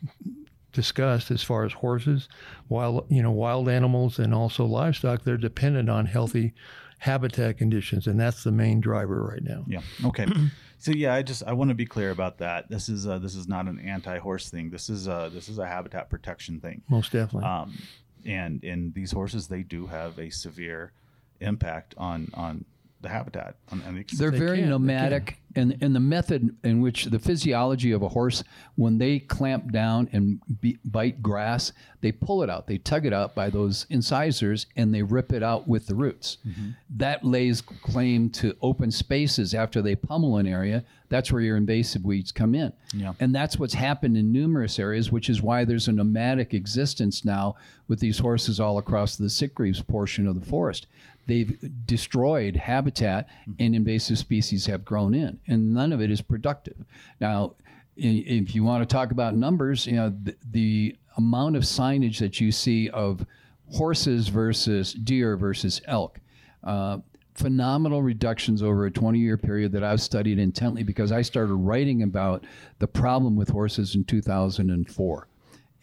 discussed 0.72 1.30
as 1.30 1.42
far 1.42 1.64
as 1.64 1.72
horses, 1.72 2.28
wild 2.68 3.06
you 3.08 3.22
know 3.22 3.30
wild 3.30 3.68
animals, 3.68 4.18
and 4.18 4.34
also 4.34 4.64
livestock. 4.64 5.24
They're 5.24 5.36
dependent 5.38 5.88
on 5.88 6.06
healthy 6.06 6.52
habitat 6.98 7.56
conditions, 7.58 8.06
and 8.06 8.18
that's 8.20 8.44
the 8.44 8.52
main 8.52 8.80
driver 8.80 9.22
right 9.22 9.42
now. 9.42 9.64
Yeah. 9.66 9.80
Okay. 10.04 10.26
so 10.78 10.92
yeah, 10.92 11.14
I 11.14 11.22
just 11.22 11.42
I 11.44 11.52
want 11.52 11.68
to 11.70 11.74
be 11.74 11.86
clear 11.86 12.10
about 12.10 12.38
that. 12.38 12.70
This 12.70 12.88
is 12.88 13.06
uh, 13.06 13.18
this 13.18 13.34
is 13.34 13.48
not 13.48 13.66
an 13.66 13.78
anti-horse 13.80 14.48
thing. 14.48 14.70
This 14.70 14.88
is 14.88 15.08
uh 15.08 15.28
this 15.32 15.48
is 15.48 15.58
a 15.58 15.66
habitat 15.66 16.08
protection 16.08 16.60
thing. 16.60 16.82
Most 16.88 17.12
definitely. 17.12 17.48
Um, 17.48 17.78
and 18.24 18.62
and 18.64 18.94
these 18.94 19.12
horses 19.12 19.48
they 19.48 19.62
do 19.62 19.86
have 19.86 20.18
a 20.18 20.30
severe 20.30 20.92
impact 21.40 21.94
on 21.96 22.30
on 22.34 22.64
the 23.00 23.08
habitat. 23.08 23.56
On, 23.70 23.82
on 23.86 23.94
the, 23.94 24.04
They're 24.16 24.30
They 24.30 24.38
very 24.38 24.56
can, 24.58 24.66
they 24.66 24.70
nomadic, 24.70 25.38
and 25.54 25.76
and 25.80 25.94
the 25.94 26.00
method 26.00 26.54
in 26.64 26.80
which 26.80 27.06
the 27.06 27.18
physiology 27.18 27.92
of 27.92 28.02
a 28.02 28.08
horse, 28.08 28.44
when 28.76 28.98
they 28.98 29.18
clamp 29.18 29.72
down 29.72 30.08
and 30.12 30.40
be, 30.60 30.78
bite 30.84 31.22
grass, 31.22 31.72
they 32.00 32.12
pull 32.12 32.42
it 32.42 32.50
out, 32.50 32.66
they 32.66 32.78
tug 32.78 33.06
it 33.06 33.12
out 33.12 33.34
by 33.34 33.50
those 33.50 33.86
incisors, 33.90 34.66
and 34.76 34.94
they 34.94 35.02
rip 35.02 35.32
it 35.32 35.42
out 35.42 35.66
with 35.68 35.86
the 35.86 35.94
roots. 35.94 36.38
Mm-hmm. 36.46 36.70
That 36.96 37.24
lays 37.24 37.60
claim 37.60 38.30
to 38.30 38.56
open 38.62 38.90
spaces 38.90 39.54
after 39.54 39.80
they 39.80 39.94
pummel 39.94 40.36
an 40.36 40.46
area. 40.46 40.84
That's 41.08 41.32
where 41.32 41.40
your 41.40 41.56
invasive 41.56 42.04
weeds 42.04 42.32
come 42.32 42.54
in. 42.54 42.72
Yeah. 42.92 43.14
And 43.18 43.34
that's 43.34 43.58
what's 43.58 43.74
happened 43.74 44.16
in 44.16 44.30
numerous 44.30 44.78
areas, 44.78 45.10
which 45.10 45.30
is 45.30 45.40
why 45.40 45.64
there's 45.64 45.88
a 45.88 45.92
nomadic 45.92 46.52
existence 46.52 47.24
now 47.24 47.56
with 47.86 48.00
these 48.00 48.18
horses 48.18 48.60
all 48.60 48.76
across 48.76 49.16
the 49.16 49.26
sitgreaves 49.26 49.86
portion 49.86 50.26
of 50.26 50.38
the 50.38 50.46
forest. 50.46 50.86
They've 51.28 51.58
destroyed 51.84 52.56
habitat 52.56 53.28
and 53.58 53.74
invasive 53.74 54.18
species 54.18 54.64
have 54.64 54.82
grown 54.82 55.14
in, 55.14 55.38
and 55.46 55.74
none 55.74 55.92
of 55.92 56.00
it 56.00 56.10
is 56.10 56.22
productive. 56.22 56.76
Now, 57.20 57.54
if 57.96 58.54
you 58.54 58.64
want 58.64 58.88
to 58.88 58.92
talk 58.92 59.10
about 59.10 59.36
numbers, 59.36 59.86
you 59.86 59.92
know, 59.92 60.08
the, 60.22 60.36
the 60.50 60.96
amount 61.18 61.56
of 61.56 61.64
signage 61.64 62.18
that 62.20 62.40
you 62.40 62.50
see 62.50 62.88
of 62.88 63.26
horses 63.72 64.28
versus 64.28 64.94
deer 64.94 65.36
versus 65.36 65.82
elk. 65.84 66.18
Uh, 66.64 66.98
phenomenal 67.34 68.02
reductions 68.02 68.62
over 68.62 68.86
a 68.86 68.90
20 68.90 69.18
year 69.18 69.36
period 69.36 69.72
that 69.72 69.84
I've 69.84 70.00
studied 70.00 70.38
intently 70.38 70.82
because 70.82 71.12
I 71.12 71.20
started 71.20 71.54
writing 71.54 72.02
about 72.02 72.44
the 72.78 72.88
problem 72.88 73.36
with 73.36 73.50
horses 73.50 73.94
in 73.94 74.04
2004. 74.04 75.28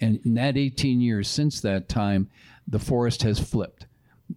And 0.01 0.19
in 0.25 0.33
that 0.33 0.57
18 0.57 0.99
years 0.99 1.27
since 1.27 1.61
that 1.61 1.87
time, 1.87 2.29
the 2.67 2.79
forest 2.79 3.21
has 3.21 3.39
flipped. 3.39 3.85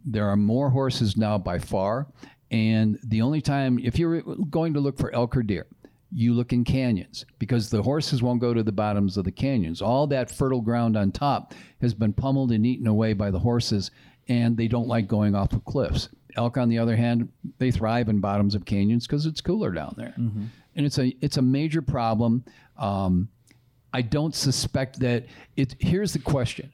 There 0.04 0.28
are 0.28 0.36
more 0.36 0.70
horses 0.70 1.16
now 1.16 1.38
by 1.38 1.58
far. 1.58 2.06
And 2.50 2.98
the 3.04 3.22
only 3.22 3.40
time, 3.40 3.78
if 3.78 3.98
you're 3.98 4.22
going 4.22 4.74
to 4.74 4.80
look 4.80 4.98
for 4.98 5.14
elk 5.14 5.36
or 5.36 5.42
deer, 5.42 5.66
you 6.10 6.32
look 6.32 6.52
in 6.54 6.64
canyons 6.64 7.26
because 7.38 7.68
the 7.68 7.82
horses 7.82 8.22
won't 8.22 8.40
go 8.40 8.54
to 8.54 8.62
the 8.62 8.72
bottoms 8.72 9.16
of 9.18 9.24
the 9.24 9.30
canyons. 9.32 9.82
All 9.82 10.06
that 10.06 10.30
fertile 10.30 10.62
ground 10.62 10.96
on 10.96 11.12
top 11.12 11.52
has 11.82 11.92
been 11.92 12.14
pummeled 12.14 12.50
and 12.52 12.64
eaten 12.64 12.86
away 12.86 13.12
by 13.12 13.30
the 13.30 13.38
horses, 13.38 13.90
and 14.28 14.56
they 14.56 14.68
don't 14.68 14.88
like 14.88 15.06
going 15.06 15.34
off 15.34 15.52
of 15.52 15.64
cliffs. 15.66 16.08
Elk, 16.36 16.56
on 16.56 16.68
the 16.70 16.78
other 16.78 16.96
hand, 16.96 17.28
they 17.58 17.70
thrive 17.70 18.08
in 18.08 18.20
bottoms 18.20 18.54
of 18.54 18.64
canyons 18.64 19.06
because 19.06 19.26
it's 19.26 19.40
cooler 19.42 19.70
down 19.72 19.94
there, 19.98 20.14
and 20.76 20.86
it's 20.86 20.98
a 20.98 21.14
it's 21.20 21.36
a 21.36 21.42
major 21.42 21.82
problem. 21.82 22.44
Um, 22.78 23.28
I 23.92 24.02
don't 24.02 24.34
suspect 24.34 25.00
that 25.00 25.26
it. 25.56 25.74
Here's 25.80 26.12
the 26.12 26.20
question: 26.20 26.72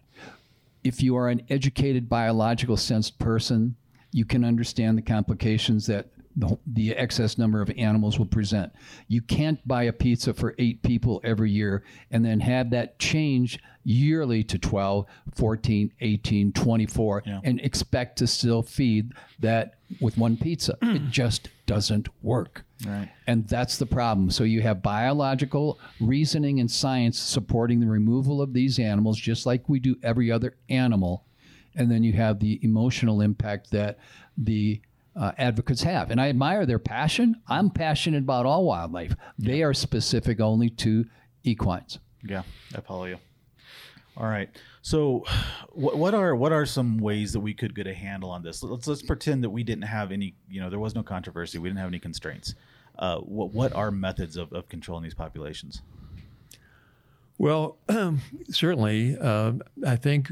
If 0.85 1.03
you 1.03 1.17
are 1.17 1.29
an 1.29 1.43
educated, 1.49 2.09
biological 2.09 2.77
sensed 2.77 3.19
person, 3.19 3.75
you 4.13 4.25
can 4.25 4.45
understand 4.45 4.97
the 4.97 5.03
complications 5.03 5.87
that 5.87 6.09
the, 6.37 6.59
the 6.67 6.95
excess 6.95 7.39
number 7.39 7.61
of 7.61 7.71
animals 7.77 8.19
will 8.19 8.27
present. 8.27 8.73
You 9.09 9.23
can't 9.23 9.67
buy 9.67 9.85
a 9.85 9.93
pizza 9.93 10.35
for 10.35 10.55
eight 10.59 10.83
people 10.83 11.21
every 11.25 11.51
year 11.51 11.85
and 12.11 12.25
then 12.25 12.41
have 12.41 12.71
that 12.71 12.99
change 12.99 13.59
yearly 13.85 14.43
to 14.45 14.59
12, 14.59 15.07
14, 15.35 15.93
18, 16.01 16.53
24, 16.53 17.23
and 17.45 17.61
expect 17.61 18.19
to 18.19 18.27
still 18.27 18.63
feed 18.63 19.13
that 19.39 19.75
with 20.01 20.19
one 20.19 20.37
pizza. 20.37 20.77
it 20.83 21.03
just 21.11 21.49
doesn't 21.67 22.09
work. 22.23 22.64
Right. 22.87 23.11
And 23.27 23.49
that's 23.49 23.79
the 23.79 23.87
problem. 23.87 24.31
So 24.31 24.45
you 24.45 24.61
have 24.63 24.83
biological 24.83 25.79
reasoning 26.01 26.61
and 26.61 26.71
science 26.71 27.19
supporting 27.19 27.81
the 27.81 27.87
removal 27.87 28.43
of 28.43 28.53
these 28.53 28.79
animals, 28.79 29.19
just 29.19 29.47
like 29.47 29.69
we 29.69 29.79
do 29.79 29.97
every 30.03 30.31
other 30.31 30.57
animal. 30.69 31.25
And 31.77 31.91
then 31.91 32.05
you 32.05 32.13
have 32.13 32.39
the 32.39 32.61
emotional 32.63 33.21
impact 33.21 33.71
that 33.71 33.99
the 34.37 34.81
uh, 35.17 35.33
advocates 35.39 35.83
have. 35.83 36.11
And 36.11 36.21
I 36.21 36.29
admire 36.29 36.67
their 36.67 36.79
passion. 36.79 37.37
I'm 37.49 37.71
passionate 37.71 38.19
about 38.19 38.47
all 38.47 38.65
wildlife. 38.65 39.15
They 39.39 39.63
are 39.63 39.75
specific 39.75 40.41
only 40.41 40.71
to 40.71 41.05
equines. 41.45 41.99
Yeah, 42.23 42.43
I 42.75 42.81
follow 42.81 43.05
you. 43.05 43.19
All 44.17 44.27
right. 44.27 44.49
So, 44.83 45.25
what, 45.73 45.97
what 45.97 46.15
are 46.15 46.37
what 46.37 46.53
are 46.53 46.65
some 46.67 46.99
ways 46.99 47.33
that 47.33 47.41
we 47.41 47.53
could 47.53 47.75
get 47.75 47.87
a 47.87 47.95
handle 47.95 48.31
on 48.31 48.43
this? 48.43 48.63
Let's 48.63 48.87
let's 48.87 49.03
pretend 49.03 49.43
that 49.43 49.51
we 49.51 49.65
didn't 49.65 49.85
have 49.85 50.13
any. 50.13 50.37
You 50.49 50.61
know, 50.61 50.71
there 50.71 50.79
was 50.79 50.95
no 50.95 51.03
controversy. 51.03 51.59
We 51.59 51.69
didn't 51.69 51.81
have 51.81 51.89
any 51.89 51.99
constraints. 51.99 52.55
Uh, 52.99 53.19
what 53.19 53.53
what 53.53 53.73
are 53.73 53.91
methods 53.91 54.37
of, 54.37 54.53
of 54.53 54.69
controlling 54.69 55.03
these 55.03 55.15
populations? 55.15 55.83
Well, 57.39 57.79
certainly, 58.51 59.17
uh, 59.19 59.55
I 59.87 59.97
think 59.97 60.31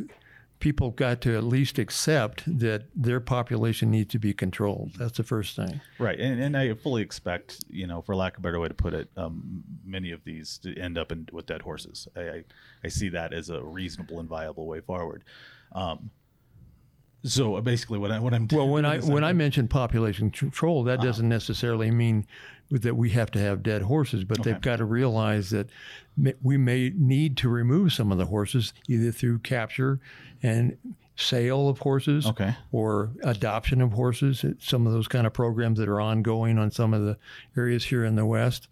people 0.63 0.93
got 0.93 1.21
to 1.21 1.37
at 1.37 1.43
least 1.43 1.77
accept 1.77 2.45
that 2.47 2.85
their 2.95 3.19
population 3.19 3.91
needs 3.91 4.13
to 4.13 4.19
be 4.21 4.33
controlled. 4.33 4.93
That's 4.97 5.17
the 5.17 5.25
first 5.25 5.57
thing. 5.57 5.81
Right, 5.99 6.21
and, 6.21 6.41
and 6.41 6.57
I 6.57 6.73
fully 6.75 7.03
expect, 7.03 7.65
you 7.69 7.89
know, 7.89 8.01
for 8.01 8.15
lack 8.15 8.35
of 8.35 8.39
a 8.39 8.43
better 8.43 8.61
way 8.61 8.69
to 8.69 8.75
put 8.75 8.95
it, 8.95 9.11
um, 9.17 9.65
many 9.85 10.13
of 10.13 10.23
these 10.23 10.59
to 10.59 10.79
end 10.79 10.97
up 10.97 11.11
in, 11.11 11.29
with 11.33 11.47
dead 11.47 11.63
horses. 11.63 12.07
I, 12.15 12.21
I, 12.21 12.45
I 12.85 12.89
see 12.89 13.09
that 13.09 13.33
as 13.33 13.51
a 13.51 13.61
reasonable 13.61 14.21
and 14.21 14.29
viable 14.29 14.69
way 14.69 14.81
forward. 14.81 15.25
Um, 15.73 16.11
so 17.25 17.57
uh, 17.57 17.61
basically, 17.61 17.99
what 17.99 18.11
I 18.11 18.19
what 18.19 18.35
I'm 18.35 18.47
doing 18.47 18.63
Well, 18.63 18.73
when 18.73 18.85
I 18.85 18.99
when 18.99 19.25
I 19.25 19.33
mention 19.33 19.69
population 19.69 20.31
control, 20.31 20.85
that 20.85 21.01
ah. 21.01 21.03
doesn't 21.03 21.29
necessarily 21.29 21.91
mean 21.91 22.27
that 22.71 22.97
we 22.97 23.11
have 23.11 23.31
to 23.33 23.39
have 23.39 23.63
dead 23.63 23.83
horses, 23.83 24.25
but 24.25 24.43
they've 24.43 24.61
got 24.61 24.77
to 24.77 24.85
realize 24.85 25.51
that 25.51 25.69
we 26.43 26.57
may 26.57 26.91
need 26.97 27.37
to 27.37 27.49
remove 27.49 27.93
some 27.93 28.11
of 28.11 28.17
the 28.17 28.25
horses 28.27 28.73
either 28.89 29.13
through 29.13 29.39
capture 29.41 30.01
and 30.43 30.79
sale 31.15 31.69
of 31.69 31.79
horses 31.81 32.27
Okay. 32.27 32.55
or 32.71 33.11
adoption 33.23 33.83
of 33.83 33.93
horses. 33.93 34.43
Uh, 34.43 34.53
some 34.59 34.87
of 34.87 34.93
those 34.93 35.09
kind 35.09 35.27
of 35.27 35.33
programs 35.33 35.79
that 35.79 35.89
are 35.89 36.01
ongoing 36.01 36.59
on 36.59 36.71
some 36.71 36.95
of 36.95 37.03
the 37.03 37.19
areas 37.57 37.85
here 37.85 38.05
in 38.05 38.17
the 38.17 38.25
West. 38.25 38.69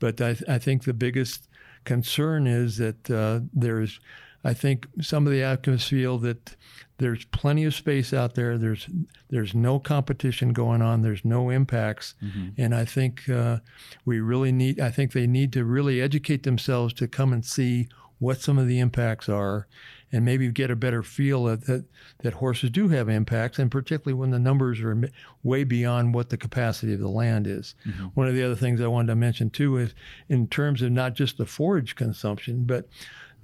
But 0.00 0.20
I, 0.20 0.36
I 0.48 0.58
think 0.58 0.84
the 0.84 0.92
biggest 0.92 1.48
concern 1.84 2.46
is 2.46 2.78
that 2.78 3.10
uh, 3.10 3.40
there's, 3.52 4.00
I 4.44 4.54
think 4.54 4.86
some 5.00 5.26
of 5.26 5.32
the 5.32 5.40
activists 5.40 5.88
feel 5.88 6.18
that 6.18 6.54
there's 6.98 7.24
plenty 7.26 7.64
of 7.64 7.74
space 7.74 8.12
out 8.12 8.34
there. 8.34 8.56
There's 8.58 8.88
there's 9.30 9.54
no 9.54 9.78
competition 9.80 10.52
going 10.52 10.82
on. 10.82 11.02
There's 11.02 11.24
no 11.24 11.50
impacts, 11.50 12.14
and 12.56 12.74
I 12.74 12.84
think 12.84 13.28
uh, 13.28 13.58
we 14.04 14.20
really 14.20 14.52
need. 14.52 14.78
I 14.78 14.90
think 14.90 15.12
they 15.12 15.26
need 15.26 15.52
to 15.54 15.64
really 15.64 16.00
educate 16.00 16.42
themselves 16.44 16.94
to 16.94 17.08
come 17.08 17.32
and 17.32 17.44
see 17.44 17.88
what 18.20 18.40
some 18.40 18.58
of 18.58 18.68
the 18.68 18.78
impacts 18.78 19.28
are, 19.28 19.66
and 20.12 20.24
maybe 20.24 20.48
get 20.52 20.70
a 20.70 20.76
better 20.76 21.02
feel 21.02 21.44
that 21.44 21.66
that, 21.66 21.84
that 22.22 22.34
horses 22.34 22.70
do 22.70 22.88
have 22.88 23.08
impacts, 23.08 23.58
and 23.58 23.70
particularly 23.72 24.18
when 24.18 24.30
the 24.30 24.38
numbers 24.38 24.80
are 24.80 24.96
way 25.42 25.64
beyond 25.64 26.14
what 26.14 26.28
the 26.30 26.36
capacity 26.36 26.92
of 26.94 27.00
the 27.00 27.08
land 27.08 27.46
is. 27.48 27.74
One 28.14 28.28
of 28.28 28.34
the 28.34 28.44
other 28.44 28.54
things 28.54 28.80
I 28.80 28.86
wanted 28.86 29.08
to 29.08 29.16
mention 29.16 29.50
too 29.50 29.78
is 29.78 29.94
in 30.28 30.46
terms 30.46 30.80
of 30.80 30.92
not 30.92 31.14
just 31.14 31.38
the 31.38 31.46
forage 31.46 31.96
consumption, 31.96 32.64
but 32.66 32.88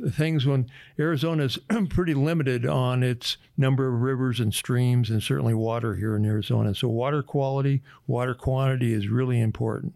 things 0.08 0.46
when 0.46 0.70
Arizona's 0.98 1.58
pretty 1.90 2.14
limited 2.14 2.66
on 2.66 3.02
its 3.02 3.36
number 3.56 3.88
of 3.88 4.00
rivers 4.00 4.40
and 4.40 4.54
streams 4.54 5.10
and 5.10 5.22
certainly 5.22 5.54
water 5.54 5.96
here 5.96 6.16
in 6.16 6.24
Arizona. 6.24 6.74
So 6.74 6.88
water 6.88 7.22
quality, 7.22 7.82
water 8.06 8.34
quantity 8.34 8.92
is 8.92 9.08
really 9.08 9.40
important. 9.40 9.94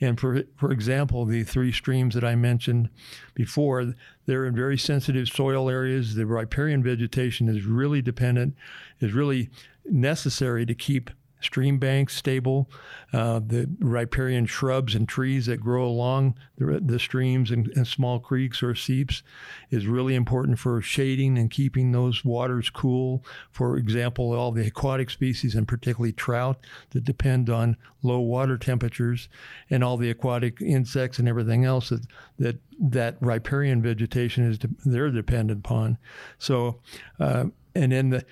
And 0.00 0.18
for, 0.18 0.44
for 0.56 0.72
example, 0.72 1.26
the 1.26 1.44
three 1.44 1.72
streams 1.72 2.14
that 2.14 2.24
I 2.24 2.34
mentioned 2.34 2.88
before, 3.34 3.94
they're 4.24 4.46
in 4.46 4.54
very 4.54 4.78
sensitive 4.78 5.28
soil 5.28 5.68
areas. 5.68 6.14
The 6.14 6.24
riparian 6.24 6.82
vegetation 6.82 7.48
is 7.48 7.66
really 7.66 8.00
dependent, 8.00 8.54
is 9.00 9.12
really 9.12 9.50
necessary 9.84 10.64
to 10.64 10.74
keep 10.74 11.10
stream 11.40 11.78
banks 11.78 12.16
stable. 12.16 12.70
Uh, 13.12 13.40
the 13.44 13.68
riparian 13.80 14.46
shrubs 14.46 14.94
and 14.94 15.08
trees 15.08 15.46
that 15.46 15.58
grow 15.58 15.86
along 15.86 16.36
the, 16.58 16.80
the 16.84 16.98
streams 16.98 17.50
and, 17.50 17.68
and 17.74 17.86
small 17.86 18.20
creeks 18.20 18.62
or 18.62 18.74
seeps 18.74 19.22
is 19.70 19.86
really 19.86 20.14
important 20.14 20.58
for 20.58 20.80
shading 20.80 21.36
and 21.36 21.50
keeping 21.50 21.92
those 21.92 22.24
waters 22.24 22.70
cool. 22.70 23.24
For 23.50 23.76
example, 23.76 24.32
all 24.32 24.52
the 24.52 24.66
aquatic 24.66 25.10
species 25.10 25.54
and 25.54 25.66
particularly 25.66 26.12
trout 26.12 26.58
that 26.90 27.04
depend 27.04 27.50
on 27.50 27.76
low 28.02 28.20
water 28.20 28.56
temperatures 28.56 29.28
and 29.68 29.82
all 29.82 29.96
the 29.96 30.10
aquatic 30.10 30.60
insects 30.60 31.18
and 31.18 31.28
everything 31.28 31.64
else 31.64 31.88
that 31.88 32.06
that, 32.38 32.56
that 32.78 33.16
riparian 33.20 33.82
vegetation 33.82 34.44
is 34.50 34.58
de- 34.58 34.68
they're 34.84 35.10
dependent 35.10 35.60
upon. 35.60 35.98
So, 36.38 36.80
uh, 37.18 37.46
and 37.74 37.92
then 37.92 38.10
the 38.10 38.24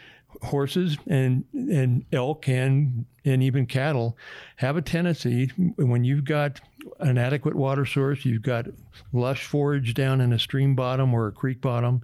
horses 0.43 0.97
and 1.07 1.45
and 1.53 2.05
elk 2.13 2.49
and 2.49 3.07
and 3.25 3.43
even 3.43 3.67
cattle 3.67 4.17
have 4.57 4.77
a 4.77 4.83
tendency 4.83 5.47
when 5.77 6.05
you've 6.05 6.25
got 6.25 6.61
an 7.01 7.19
adequate 7.19 7.55
water 7.55 7.85
source, 7.85 8.25
you've 8.25 8.43
got 8.43 8.67
lush 9.13 9.45
forage 9.45 9.95
down 9.95 10.21
in 10.21 10.33
a 10.33 10.39
stream 10.39 10.75
bottom 10.75 11.15
or 11.15 11.27
a 11.27 11.33
creek 11.33 11.61
bottom, 11.61 12.03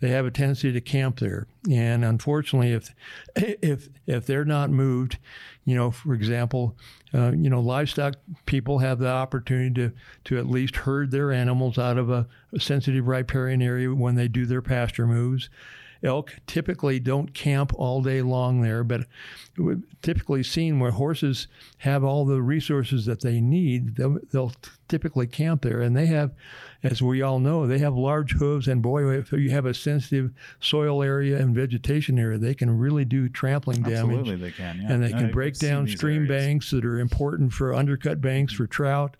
they 0.00 0.08
have 0.10 0.26
a 0.26 0.30
tendency 0.30 0.72
to 0.72 0.80
camp 0.80 1.18
there. 1.20 1.46
And 1.70 2.04
unfortunately, 2.04 2.72
if 2.72 2.94
if 3.36 3.88
if 4.06 4.26
they're 4.26 4.44
not 4.44 4.70
moved, 4.70 5.18
you 5.64 5.74
know, 5.74 5.90
for 5.90 6.14
example, 6.14 6.76
uh, 7.12 7.32
you 7.32 7.48
know, 7.48 7.60
livestock 7.60 8.16
people 8.46 8.78
have 8.78 8.98
the 8.98 9.08
opportunity 9.08 9.74
to 9.74 9.92
to 10.24 10.38
at 10.38 10.46
least 10.46 10.76
herd 10.76 11.10
their 11.10 11.32
animals 11.32 11.78
out 11.78 11.98
of 11.98 12.10
a, 12.10 12.26
a 12.52 12.60
sensitive 12.60 13.06
riparian 13.06 13.62
area 13.62 13.92
when 13.94 14.14
they 14.14 14.28
do 14.28 14.46
their 14.46 14.62
pasture 14.62 15.06
moves 15.06 15.48
elk 16.04 16.34
typically 16.46 17.00
don't 17.00 17.34
camp 17.34 17.72
all 17.74 18.02
day 18.02 18.22
long 18.22 18.60
there, 18.60 18.84
but 18.84 19.06
typically 20.02 20.42
seen 20.42 20.78
where 20.78 20.90
horses 20.90 21.48
have 21.78 22.04
all 22.04 22.24
the 22.24 22.42
resources 22.42 23.06
that 23.06 23.20
they 23.20 23.40
need, 23.40 23.96
they'll, 23.96 24.18
they'll 24.32 24.52
typically 24.88 25.26
camp 25.26 25.62
there. 25.62 25.80
And 25.80 25.96
they 25.96 26.06
have, 26.06 26.32
as 26.84 27.02
we 27.02 27.22
all 27.22 27.38
know, 27.40 27.66
they 27.66 27.78
have 27.78 27.94
large 27.96 28.32
hooves. 28.32 28.68
And 28.68 28.80
boy, 28.82 29.10
if 29.10 29.32
you 29.32 29.50
have 29.50 29.66
a 29.66 29.74
sensitive 29.74 30.30
soil 30.60 31.02
area 31.02 31.38
and 31.38 31.54
vegetation 31.54 32.18
area, 32.18 32.38
they 32.38 32.54
can 32.54 32.78
really 32.78 33.04
do 33.04 33.28
trampling 33.28 33.82
damage. 33.82 34.18
Absolutely, 34.18 34.36
they 34.36 34.50
can. 34.52 34.80
Yeah. 34.82 34.92
And 34.92 35.02
they 35.02 35.10
can 35.10 35.32
break 35.32 35.58
down 35.58 35.88
stream 35.88 36.26
areas. 36.30 36.44
banks 36.44 36.70
that 36.70 36.84
are 36.84 37.00
important 37.00 37.52
for 37.52 37.74
undercut 37.74 38.20
banks 38.20 38.52
for 38.52 38.66
trout. 38.66 39.16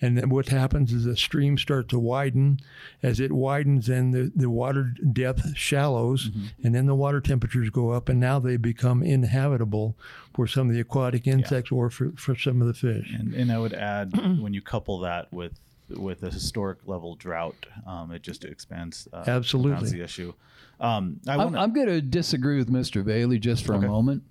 And 0.00 0.18
then 0.18 0.30
what 0.30 0.48
happens 0.48 0.92
is 0.92 1.04
the 1.04 1.16
stream 1.16 1.56
starts 1.56 1.90
to 1.90 1.98
widen. 1.98 2.58
As 3.04 3.20
it 3.20 3.30
widens, 3.30 3.86
then 3.86 4.10
the, 4.10 4.32
the 4.34 4.50
water 4.50 4.94
depth 5.12 5.56
shallows, 5.56 6.30
Mm-hmm. 6.30 6.66
and 6.66 6.74
then 6.74 6.86
the 6.86 6.94
water 6.94 7.20
temperatures 7.20 7.70
go 7.70 7.90
up, 7.90 8.08
and 8.08 8.18
now 8.18 8.38
they 8.40 8.56
become 8.56 9.02
inhabitable 9.02 9.96
for 10.34 10.46
some 10.46 10.68
of 10.68 10.74
the 10.74 10.80
aquatic 10.80 11.26
insects 11.26 11.70
or 11.70 11.88
for, 11.90 12.12
for 12.16 12.34
some 12.34 12.60
of 12.60 12.66
the 12.66 12.74
fish. 12.74 13.12
And, 13.16 13.32
and 13.34 13.52
I 13.52 13.58
would 13.58 13.74
add 13.74 14.12
when 14.40 14.54
you 14.54 14.62
couple 14.62 14.98
that 15.00 15.32
with 15.32 15.52
with 15.96 16.22
a 16.22 16.30
historic 16.30 16.78
level 16.86 17.14
drought, 17.16 17.66
um, 17.86 18.10
it 18.12 18.22
just 18.22 18.44
expands 18.44 19.08
uh, 19.12 19.24
Absolutely. 19.26 19.90
the 19.90 20.02
issue. 20.02 20.32
Um, 20.80 21.20
I 21.28 21.34
I'm 21.36 21.72
going 21.72 21.86
to 21.88 22.00
disagree 22.00 22.56
with 22.58 22.70
Mr. 22.70 23.04
Vahle 23.04 23.38
just 23.40 23.64
for 23.64 23.74
Okay. 23.74 23.86
a 23.86 23.88
moment. 23.88 24.24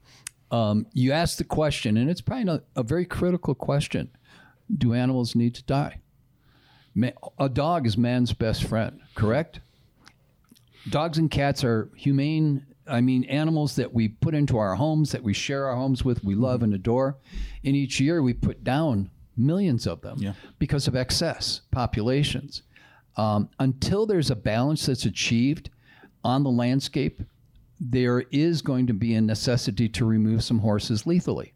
Um, 0.52 0.86
you 0.94 1.12
asked 1.14 1.38
the 1.38 1.44
question, 1.46 1.96
and 1.96 2.10
it's 2.10 2.20
probably 2.22 2.44
not 2.44 2.64
a 2.76 2.84
very 2.84 3.06
critical 3.06 3.56
question: 3.56 4.10
Do 4.78 4.94
animals 4.94 5.34
need 5.36 5.56
to 5.56 5.64
die? 5.64 6.02
Ma- 6.94 7.12
a 7.40 7.48
dog 7.48 7.88
is 7.88 7.98
man's 7.98 8.34
best 8.34 8.66
friend, 8.66 9.00
correct? 9.16 9.62
Dogs 10.90 11.18
and 11.18 11.32
cats 11.32 11.64
are 11.64 11.90
humane. 11.96 12.66
I 12.88 13.00
mean, 13.00 13.24
animals 13.26 13.76
that 13.78 13.94
we 13.94 14.10
put 14.10 14.34
into 14.34 14.58
our 14.58 14.76
homes, 14.76 15.12
that 15.14 15.24
we 15.24 15.34
share 15.34 15.68
our 15.68 15.76
homes 15.76 16.04
with, 16.04 16.24
we 16.24 16.36
love 16.36 16.64
and 16.64 16.74
adore. 16.74 17.16
And 17.64 17.76
each 17.76 18.00
year 18.02 18.22
we 18.22 18.34
put 18.34 18.64
down 18.64 19.10
millions 19.42 19.88
of 19.88 20.02
them 20.02 20.18
Yeah. 20.20 20.34
because 20.60 20.88
of 20.88 20.96
excess 20.96 21.62
populations. 21.72 22.62
Um, 23.18 23.50
until 23.60 24.06
there's 24.06 24.32
a 24.32 24.36
balance 24.36 24.86
that's 24.86 25.06
achieved 25.06 25.70
on 26.24 26.44
the 26.44 26.50
landscape, 26.52 27.22
there 27.80 28.22
is 28.32 28.62
going 28.62 28.88
to 28.88 28.94
be 28.94 29.16
a 29.16 29.22
necessity 29.22 29.90
to 29.90 30.06
remove 30.06 30.44
some 30.44 30.60
horses 30.60 31.06
lethally. 31.08 31.54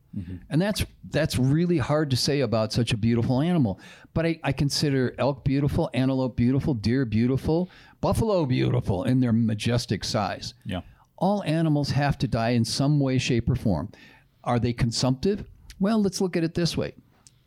And 0.49 0.61
that's 0.61 0.85
that's 1.11 1.37
really 1.37 1.77
hard 1.77 2.09
to 2.11 2.15
say 2.15 2.39
about 2.39 2.71
such 2.71 2.93
a 2.93 2.97
beautiful 2.97 3.41
animal. 3.41 3.81
But 4.13 4.25
I, 4.25 4.39
I 4.45 4.53
consider 4.53 5.13
elk 5.17 5.43
beautiful, 5.43 5.89
antelope 5.93 6.37
beautiful, 6.37 6.73
deer 6.73 7.03
beautiful, 7.03 7.69
buffalo 7.99 8.45
beautiful 8.45 9.03
in 9.03 9.19
their 9.19 9.33
majestic 9.33 10.05
size. 10.05 10.53
yeah. 10.63 10.81
All 11.17 11.43
animals 11.43 11.89
have 11.91 12.17
to 12.19 12.27
die 12.29 12.51
in 12.51 12.63
some 12.63 12.97
way, 13.01 13.17
shape, 13.17 13.49
or 13.49 13.55
form. 13.57 13.91
Are 14.45 14.57
they 14.57 14.71
consumptive? 14.71 15.43
Well, 15.81 16.01
let's 16.01 16.21
look 16.21 16.37
at 16.37 16.45
it 16.45 16.53
this 16.53 16.77
way. 16.77 16.93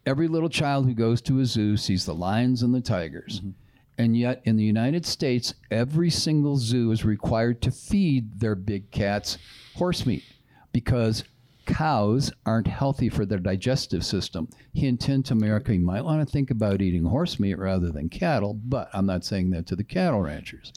Every 0.08 0.26
little 0.26 0.48
child 0.48 0.86
who 0.86 0.94
goes 0.94 1.20
to 1.20 1.40
a 1.40 1.44
zoo 1.44 1.76
sees 1.76 2.06
the 2.06 2.14
lions 2.14 2.62
and 2.62 2.74
the 2.74 2.80
tigers. 2.80 3.40
Mm-hmm. 3.40 3.50
And 3.98 4.16
yet, 4.16 4.40
in 4.44 4.56
the 4.56 4.64
United 4.64 5.04
States, 5.04 5.52
every 5.70 6.08
single 6.08 6.56
zoo 6.56 6.92
is 6.92 7.04
required 7.04 7.60
to 7.60 7.70
feed 7.70 8.40
their 8.40 8.54
big 8.54 8.90
cats 8.90 9.36
horse 9.74 10.06
meat 10.06 10.24
because 10.72 11.24
cows 11.66 12.32
aren't 12.46 12.68
healthy 12.68 13.10
for 13.10 13.26
their 13.26 13.38
digestive 13.38 14.02
system. 14.02 14.48
Hint, 14.72 15.02
hint, 15.02 15.30
America, 15.30 15.74
you 15.74 15.80
might 15.80 16.06
want 16.06 16.26
to 16.26 16.32
think 16.32 16.50
about 16.50 16.80
eating 16.80 17.04
horse 17.04 17.38
meat 17.38 17.58
rather 17.58 17.90
than 17.90 18.08
cattle, 18.08 18.54
but 18.54 18.88
I'm 18.94 19.04
not 19.04 19.26
saying 19.26 19.50
that 19.50 19.66
to 19.66 19.76
the 19.76 19.84
cattle 19.84 20.22
ranchers. 20.22 20.72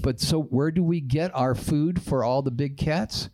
But 0.00 0.18
so, 0.18 0.44
where 0.44 0.70
do 0.70 0.82
we 0.82 1.00
get 1.00 1.30
our 1.34 1.54
food 1.54 2.00
for 2.00 2.24
all 2.24 2.40
the 2.40 2.50
big 2.50 2.78
cats? 2.78 3.28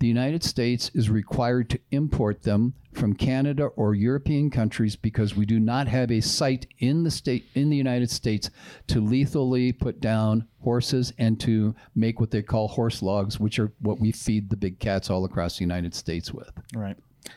The 0.00 0.06
United 0.06 0.44
States 0.44 0.90
is 0.94 1.10
required 1.10 1.68
to 1.70 1.80
import 1.90 2.42
them 2.42 2.74
from 2.92 3.14
Canada 3.14 3.64
or 3.76 3.94
European 3.94 4.50
countries 4.50 4.94
because 4.96 5.34
we 5.34 5.44
do 5.44 5.58
not 5.58 5.88
have 5.88 6.10
a 6.10 6.20
site 6.20 6.66
in 6.78 7.02
the 7.02 7.10
state 7.10 7.46
in 7.54 7.70
the 7.70 7.76
United 7.76 8.10
States 8.10 8.50
to 8.88 9.00
lethally 9.00 9.72
put 9.72 10.00
down 10.00 10.46
horses 10.62 11.12
and 11.18 11.40
to 11.40 11.74
make 11.94 12.20
what 12.20 12.30
they 12.30 12.42
call 12.42 12.68
horse 12.68 13.02
logs, 13.02 13.40
which 13.40 13.58
are 13.58 13.72
what 13.80 13.98
we 13.98 14.12
feed 14.12 14.50
the 14.50 14.56
big 14.56 14.78
cats 14.78 15.10
all 15.10 15.24
across 15.24 15.58
the 15.58 15.64
United 15.64 15.94
States 15.94 16.32
with. 16.32 16.50
Right. 16.74 16.96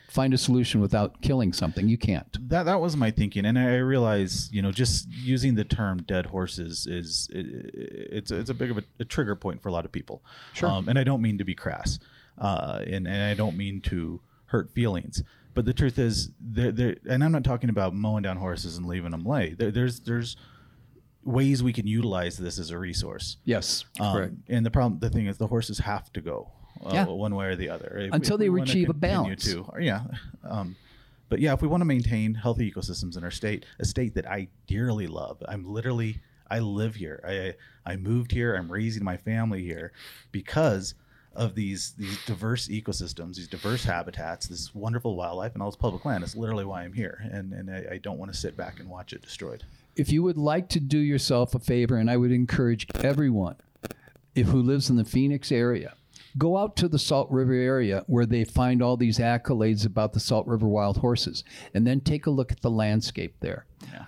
Find 0.09 0.33
a 0.33 0.37
solution 0.37 0.81
without 0.81 1.21
killing 1.21 1.53
something. 1.53 1.89
You 1.89 1.97
can't. 1.97 2.37
That 2.49 2.63
that 2.63 2.79
was 2.79 2.95
my 2.95 3.11
thinking, 3.11 3.45
and 3.45 3.57
I 3.57 3.77
realize 3.77 4.49
you 4.51 4.61
know 4.61 4.71
just 4.71 5.07
using 5.09 5.55
the 5.55 5.63
term 5.63 6.03
"dead 6.03 6.27
horses" 6.27 6.85
is 6.85 7.27
it, 7.31 7.45
it's 7.73 8.31
it's 8.31 8.49
a 8.49 8.53
big 8.53 8.71
of 8.71 8.77
a, 8.77 8.83
a 8.99 9.05
trigger 9.05 9.35
point 9.35 9.61
for 9.61 9.69
a 9.69 9.71
lot 9.71 9.83
of 9.83 9.91
people. 9.91 10.23
Sure. 10.53 10.69
Um, 10.69 10.87
and 10.87 10.99
I 10.99 11.03
don't 11.03 11.21
mean 11.21 11.37
to 11.39 11.43
be 11.43 11.55
crass, 11.55 11.99
uh, 12.41 12.83
and 12.85 13.07
and 13.07 13.23
I 13.23 13.33
don't 13.35 13.55
mean 13.55 13.79
to 13.81 14.19
hurt 14.47 14.69
feelings. 14.73 15.23
But 15.53 15.65
the 15.65 15.73
truth 15.73 15.97
is, 15.99 16.31
there 16.41 16.71
there, 16.73 16.95
and 17.09 17.23
I'm 17.23 17.31
not 17.31 17.43
talking 17.45 17.69
about 17.69 17.93
mowing 17.93 18.23
down 18.23 18.37
horses 18.37 18.77
and 18.77 18.85
leaving 18.85 19.11
them 19.11 19.23
lay. 19.25 19.53
There, 19.53 19.71
there's 19.71 19.99
there's 20.01 20.35
ways 21.23 21.61
we 21.61 21.71
can 21.73 21.85
utilize 21.87 22.37
this 22.37 22.57
as 22.57 22.71
a 22.71 22.77
resource. 22.77 23.37
Yes, 23.43 23.85
Um, 23.99 24.13
correct. 24.15 24.33
And 24.49 24.65
the 24.65 24.71
problem, 24.71 24.99
the 24.99 25.09
thing 25.09 25.27
is, 25.27 25.37
the 25.37 25.47
horses 25.47 25.77
have 25.79 26.11
to 26.13 26.21
go 26.21 26.51
uh, 26.83 26.89
Yeah. 26.93 27.05
one 27.05 27.35
way 27.35 27.45
or 27.47 27.55
the 27.55 27.69
other 27.69 27.95
If- 27.99 28.13
Until 28.13 28.41
if 28.41 28.51
they 28.53 28.61
achieve 28.61 28.89
a 28.89 28.93
balance. 28.93 29.43
To, 29.45 29.61
or, 29.69 29.79
yeah, 29.81 30.01
um, 30.43 30.75
but 31.29 31.39
yeah, 31.39 31.53
if 31.53 31.61
we 31.61 31.67
want 31.67 31.81
to 31.81 31.85
maintain 31.85 32.33
healthy 32.33 32.71
ecosystems 32.71 33.17
in 33.17 33.23
our 33.23 33.29
state, 33.31 33.65
a 33.79 33.85
state 33.85 34.15
that 34.15 34.25
I 34.25 34.47
dearly 34.65 35.05
love, 35.05 35.43
I'm 35.47 35.63
literally, 35.63 36.21
I 36.49 36.57
live 36.59 36.95
here. 36.95 37.21
I 37.27 37.91
I 37.91 37.97
moved 37.97 38.31
here. 38.31 38.55
I'm 38.55 38.71
raising 38.71 39.03
my 39.03 39.17
family 39.17 39.61
here 39.63 39.91
because 40.31 40.95
of 41.33 41.55
these 41.55 41.93
these 41.97 42.17
diverse 42.25 42.67
ecosystems, 42.67 43.35
these 43.35 43.47
diverse 43.47 43.83
habitats, 43.83 44.47
this 44.47 44.75
wonderful 44.75 45.15
wildlife, 45.15 45.53
and 45.53 45.63
all 45.63 45.69
this 45.71 45.77
public 45.77 46.03
land. 46.05 46.23
It's 46.23 46.35
literally 46.35 46.65
why 46.65 46.83
I'm 46.83 46.93
here, 46.93 47.21
and 47.31 47.53
and 47.53 47.69
I, 47.69 47.93
I 47.93 47.97
don't 47.97 48.17
want 48.17 48.31
to 48.33 48.37
sit 48.37 48.57
back 48.57 48.79
and 48.79 48.89
watch 48.89 49.13
it 49.13 49.21
destroyed. 49.21 49.63
if 49.95 50.11
you 50.11 50.23
would 50.23 50.37
like 50.37 50.69
to 50.69 50.79
do 50.79 50.97
yourself 50.97 51.55
a 51.55 51.59
favor, 51.59 51.95
and 51.95 52.09
I 52.09 52.17
would 52.17 52.31
encourage 52.31 52.87
everyone 52.95 53.55
if 54.35 54.47
who 54.47 54.61
lives 54.61 54.89
in 54.89 54.95
the 54.95 55.05
Phoenix 55.05 55.51
area, 55.51 55.93
go 56.37 56.57
out 56.57 56.75
to 56.77 56.87
the 56.87 56.99
Salt 56.99 57.29
River 57.29 57.53
area 57.53 58.03
where 58.07 58.25
they 58.25 58.43
find 58.43 58.81
all 58.81 58.97
these 58.97 59.19
accolades 59.19 59.85
about 59.85 60.13
the 60.13 60.19
Salt 60.19 60.47
River 60.47 60.67
wild 60.67 60.97
horses, 60.97 61.43
and 61.73 61.85
then 61.85 62.01
take 62.01 62.25
a 62.25 62.31
look 62.31 62.51
at 62.51 62.61
the 62.61 62.71
landscape 62.71 63.35
there. 63.39 63.65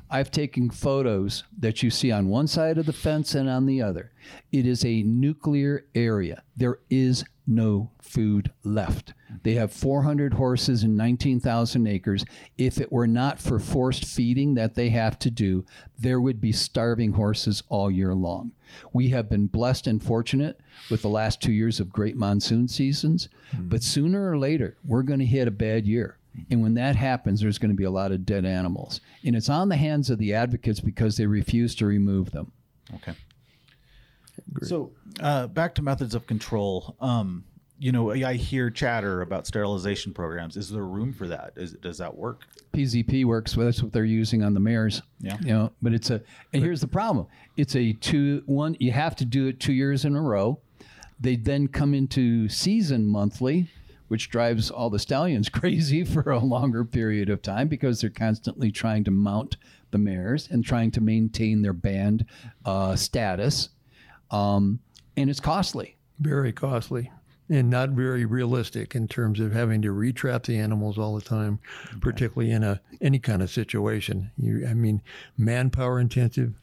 I've 0.09 0.31
taken 0.31 0.69
photos 0.69 1.43
that 1.57 1.81
you 1.81 1.89
see 1.89 2.11
on 2.11 2.27
one 2.27 2.47
side 2.47 2.77
of 2.77 2.85
the 2.85 2.93
fence 2.93 3.33
and 3.33 3.49
on 3.49 3.65
the 3.65 3.81
other. 3.81 4.11
It 4.51 4.67
is 4.67 4.85
a 4.85 5.03
nuclear 5.03 5.85
area. 5.95 6.43
There 6.55 6.79
is 6.89 7.25
no 7.47 7.91
food 8.01 8.51
left. 8.63 9.13
They 9.41 9.53
have 9.55 9.71
400 9.71 10.33
horses 10.33 10.83
and 10.83 10.95
19,000 10.95 11.87
acres. 11.87 12.23
If 12.57 12.79
it 12.79 12.91
were 12.91 13.07
not 13.07 13.39
for 13.39 13.59
forced 13.59 14.05
feeding 14.05 14.53
that 14.55 14.75
they 14.75 14.89
have 14.89 15.17
to 15.19 15.31
do, 15.31 15.65
there 15.97 16.21
would 16.21 16.39
be 16.39 16.51
starving 16.51 17.13
horses 17.13 17.63
all 17.69 17.89
year 17.89 18.13
long. 18.13 18.51
We 18.91 19.09
have 19.09 19.29
been 19.29 19.47
blessed 19.47 19.87
and 19.87 20.01
fortunate 20.01 20.59
with 20.89 21.01
the 21.01 21.09
last 21.09 21.41
two 21.41 21.51
years 21.51 21.79
of 21.79 21.91
great 21.91 22.15
monsoon 22.15 22.67
seasons, 22.67 23.29
but 23.53 23.83
sooner 23.83 24.29
or 24.29 24.37
later, 24.37 24.77
we're 24.85 25.03
going 25.03 25.19
to 25.19 25.25
hit 25.25 25.47
a 25.47 25.51
bad 25.51 25.85
year. 25.85 26.17
And 26.49 26.61
when 26.61 26.73
that 26.75 26.95
happens, 26.95 27.41
there's 27.41 27.59
going 27.59 27.71
to 27.71 27.77
be 27.77 27.83
a 27.83 27.91
lot 27.91 28.11
of 28.11 28.25
dead 28.25 28.45
animals. 28.45 29.01
And 29.23 29.35
it's 29.35 29.49
on 29.49 29.69
the 29.69 29.75
hands 29.75 30.09
of 30.09 30.17
the 30.17 30.33
advocates 30.33 30.79
because 30.79 31.17
they 31.17 31.27
refuse 31.27 31.75
to 31.75 31.85
remove 31.85 32.31
them. 32.31 32.51
Okay. 32.95 33.13
So 34.63 34.91
uh, 35.19 35.47
back 35.47 35.75
to 35.75 35.81
methods 35.81 36.15
of 36.15 36.25
control. 36.25 36.95
Um, 36.99 37.43
you 37.83 37.91
know, 37.91 38.13
I 38.13 38.35
hear 38.35 38.69
chatter 38.69 39.21
about 39.23 39.45
sterilization 39.45 40.13
programs. 40.13 40.55
Is 40.55 40.69
there 40.69 40.85
room 40.85 41.11
for 41.11 41.27
that? 41.27 41.51
Is, 41.57 41.73
does 41.73 41.97
that 41.97 42.15
work? 42.15 42.43
PZP 42.71 43.25
works. 43.25 43.57
Well, 43.57 43.65
that's 43.65 43.83
what 43.83 43.91
they're 43.91 44.05
using 44.05 44.41
on 44.41 44.53
the 44.53 44.61
mares. 44.61 45.01
Yeah. 45.19 45.35
You 45.41 45.47
know, 45.53 45.73
but 45.81 45.93
it's 45.93 46.09
a 46.09 46.21
and 46.53 46.63
here's 46.63 46.79
the 46.79 46.87
problem. 46.87 47.27
It's 47.57 47.75
a 47.75 47.91
two 47.91 48.41
one. 48.45 48.77
You 48.79 48.93
have 48.93 49.17
to 49.17 49.25
do 49.25 49.47
it 49.47 49.59
two 49.59 49.73
years 49.73 50.05
in 50.05 50.15
a 50.15 50.21
row. 50.21 50.61
They 51.19 51.35
then 51.35 51.67
come 51.67 51.93
into 51.93 52.47
season 52.47 53.05
monthly, 53.05 53.69
which 54.07 54.29
drives 54.29 54.71
all 54.71 54.89
the 54.89 54.97
stallions 54.97 55.49
crazy 55.49 56.05
for 56.05 56.31
a 56.31 56.39
longer 56.39 56.85
period 56.85 57.29
of 57.29 57.41
time 57.41 57.67
because 57.67 57.99
they're 57.99 58.09
constantly 58.09 58.71
trying 58.71 59.03
to 59.03 59.11
mount 59.11 59.57
the 59.91 59.97
mares 59.97 60.47
and 60.49 60.63
trying 60.63 60.91
to 60.91 61.01
maintain 61.01 61.61
their 61.61 61.73
band 61.73 62.25
uh, 62.63 62.95
status, 62.95 63.71
um, 64.31 64.79
and 65.17 65.29
it's 65.29 65.41
costly. 65.41 65.97
Very 66.17 66.53
costly. 66.53 67.11
And 67.53 67.69
not 67.69 67.89
very 67.89 68.25
realistic 68.25 68.95
in 68.95 69.07
terms 69.07 69.39
of 69.39 69.53
having 69.53 69.81
to 69.83 69.89
retrap 69.89 70.43
the 70.43 70.57
animals 70.57 70.97
all 70.97 71.13
the 71.15 71.21
time, 71.21 71.59
particularly 72.01 72.51
in 72.51 72.63
a 72.63 72.81
any 72.99 73.19
kind 73.19 73.43
of 73.43 73.49
situation. 73.51 74.31
You, 74.37 74.65
I 74.67 74.73
mean, 74.73 75.03
manpower 75.37 75.99
intensive, 75.99 76.59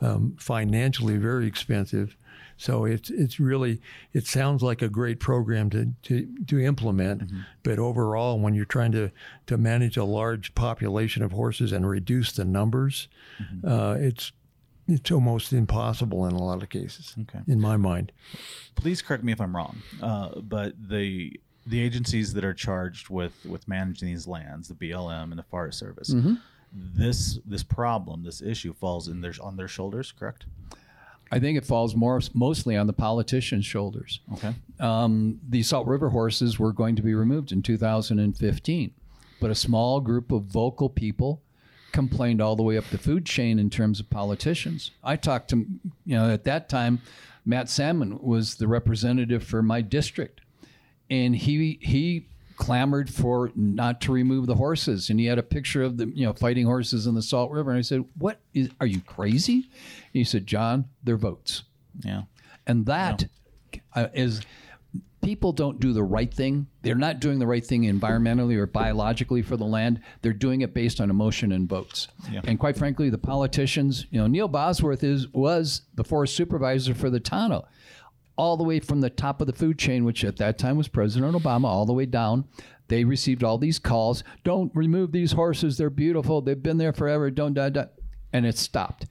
um, 0.00 0.36
financially 0.38 1.16
very 1.16 1.46
expensive. 1.46 2.16
So 2.56 2.84
it's 2.84 3.10
it's 3.10 3.40
really 3.40 3.80
it 4.12 4.26
sounds 4.26 4.62
like 4.62 4.80
a 4.80 4.88
great 4.88 5.18
program 5.18 5.70
to 5.70 5.92
to, 6.04 6.28
to 6.46 6.60
implement, 6.60 7.22
but 7.64 7.78
overall, 7.78 8.38
when 8.38 8.54
you're 8.54 8.64
trying 8.64 8.92
to 8.92 9.10
to 9.46 9.58
manage 9.58 9.96
a 9.96 10.04
large 10.04 10.54
population 10.54 11.22
of 11.24 11.32
horses 11.32 11.72
and 11.72 11.88
reduce 11.88 12.32
the 12.32 12.44
numbers, 12.44 13.08
uh, 13.64 13.96
it's 13.98 14.32
it's 14.88 15.10
almost 15.10 15.52
impossible 15.52 16.26
in 16.26 16.32
a 16.32 16.42
lot 16.42 16.62
of 16.62 16.68
cases. 16.68 17.14
Okay. 17.22 17.40
in 17.46 17.60
my 17.60 17.76
mind. 17.76 18.10
please 18.74 19.02
correct 19.02 19.22
me 19.22 19.32
if 19.32 19.40
I'm 19.40 19.54
wrong, 19.54 19.82
uh, 20.02 20.40
but 20.40 20.74
the 20.88 21.38
the 21.66 21.80
agencies 21.80 22.32
that 22.32 22.44
are 22.44 22.54
charged 22.54 23.10
with 23.10 23.44
with 23.44 23.68
managing 23.68 24.08
these 24.08 24.26
lands, 24.26 24.68
the 24.68 24.74
BLM 24.74 25.30
and 25.30 25.38
the 25.38 25.44
Forest 25.44 25.78
Service, 25.78 26.14
this 26.72 27.38
this 27.44 27.62
problem, 27.62 28.24
this 28.24 28.40
issue 28.42 28.72
falls 28.72 29.08
in 29.08 29.20
their 29.20 29.34
on 29.42 29.56
their 29.56 29.68
shoulders. 29.68 30.12
Correct? 30.12 30.46
I 31.30 31.38
think 31.38 31.58
it 31.58 31.64
falls 31.66 31.94
more 31.94 32.20
mostly 32.32 32.74
on 32.74 32.86
the 32.86 32.94
politicians' 32.94 33.66
shoulders. 33.66 34.20
Okay. 34.32 34.54
Um, 34.80 35.40
the 35.46 35.62
Salt 35.62 35.86
River 35.86 36.08
horses 36.08 36.58
were 36.58 36.72
going 36.72 36.96
to 36.96 37.02
be 37.02 37.14
removed 37.14 37.52
in 37.52 37.62
2015, 37.62 38.94
but 39.38 39.50
a 39.50 39.54
small 39.54 40.00
group 40.00 40.32
of 40.32 40.44
vocal 40.44 40.88
people 40.88 41.42
complained 41.92 42.40
all 42.40 42.56
the 42.56 42.62
way 42.62 42.76
up 42.76 42.84
the 42.86 42.98
food 42.98 43.24
chain 43.26 43.58
in 43.58 43.70
terms 43.70 44.00
of 44.00 44.10
politicians. 44.10 44.90
I 45.02 45.16
talked 45.16 45.50
to, 45.50 45.56
you 46.04 46.16
know, 46.16 46.30
at 46.30 46.44
that 46.44 46.68
time, 46.68 47.00
Matt 47.44 47.68
Salmon 47.68 48.18
was 48.20 48.56
the 48.56 48.68
representative 48.68 49.42
for 49.42 49.62
my 49.62 49.80
district, 49.80 50.40
and 51.08 51.34
he 51.34 51.78
he 51.80 52.26
clamored 52.56 53.08
for 53.08 53.52
not 53.54 54.00
to 54.02 54.12
remove 54.12 54.46
the 54.46 54.56
horses, 54.56 55.08
and 55.08 55.18
he 55.18 55.26
had 55.26 55.38
a 55.38 55.42
picture 55.42 55.82
of 55.82 55.96
the 55.96 56.06
you 56.14 56.26
know 56.26 56.32
fighting 56.32 56.66
horses 56.66 57.06
in 57.06 57.14
the 57.14 57.22
Salt 57.22 57.50
River, 57.50 57.70
and 57.70 57.78
I 57.78 57.82
said, 57.82 58.04
"What 58.18 58.40
is? 58.52 58.68
Are 58.80 58.86
you 58.86 59.00
crazy?" 59.00 59.70
he 60.12 60.24
said, 60.24 60.46
"John, 60.46 60.86
they're 61.02 61.16
votes." 61.16 61.62
Yeah. 62.04 62.22
And 62.66 62.84
that 62.86 63.28
uh, 63.94 64.08
is 64.12 64.42
people 65.22 65.52
don't 65.52 65.80
do 65.80 65.92
the 65.92 66.02
right 66.02 66.32
thing. 66.32 66.66
They're 66.82 66.94
not 66.94 67.20
doing 67.20 67.38
the 67.38 67.46
right 67.46 67.64
thing 67.64 67.82
environmentally 67.82 68.56
or 68.56 68.66
biologically 68.66 69.42
for 69.42 69.56
the 69.56 69.64
land. 69.64 70.00
They're 70.22 70.32
doing 70.32 70.60
it 70.60 70.74
based 70.74 71.00
on 71.00 71.10
emotion 71.10 71.52
and 71.52 71.68
votes. 71.68 72.08
Yeah. 72.30 72.40
And 72.44 72.58
quite 72.58 72.76
frankly, 72.76 73.10
the 73.10 73.18
politicians, 73.18 74.06
you 74.10 74.20
know, 74.20 74.26
Neil 74.26 74.48
Bosworth 74.48 75.02
is 75.04 75.28
was 75.28 75.82
the 75.94 76.04
forest 76.04 76.36
supervisor 76.36 76.94
for 76.94 77.10
the 77.10 77.20
Tonto, 77.20 77.66
all 78.36 78.56
the 78.56 78.64
way 78.64 78.80
from 78.80 79.00
the 79.00 79.10
top 79.10 79.40
of 79.40 79.46
the 79.46 79.52
food 79.52 79.78
chain, 79.78 80.04
which 80.04 80.24
at 80.24 80.36
that 80.36 80.58
time 80.58 80.76
was 80.76 80.88
President 80.88 81.34
Obama, 81.34 81.64
all 81.64 81.86
the 81.86 81.92
way 81.92 82.06
down. 82.06 82.44
They 82.88 83.04
received 83.04 83.44
all 83.44 83.58
these 83.58 83.78
calls. 83.78 84.24
Don't 84.44 84.74
remove 84.74 85.12
these 85.12 85.32
horses. 85.32 85.76
They're 85.76 85.90
beautiful. 85.90 86.40
They've 86.40 86.62
been 86.62 86.78
there 86.78 86.92
forever. 86.92 87.30
Don't 87.30 87.54
da 87.54 87.68
da. 87.68 87.84
And 88.32 88.46
it 88.46 88.56
stopped 88.56 89.06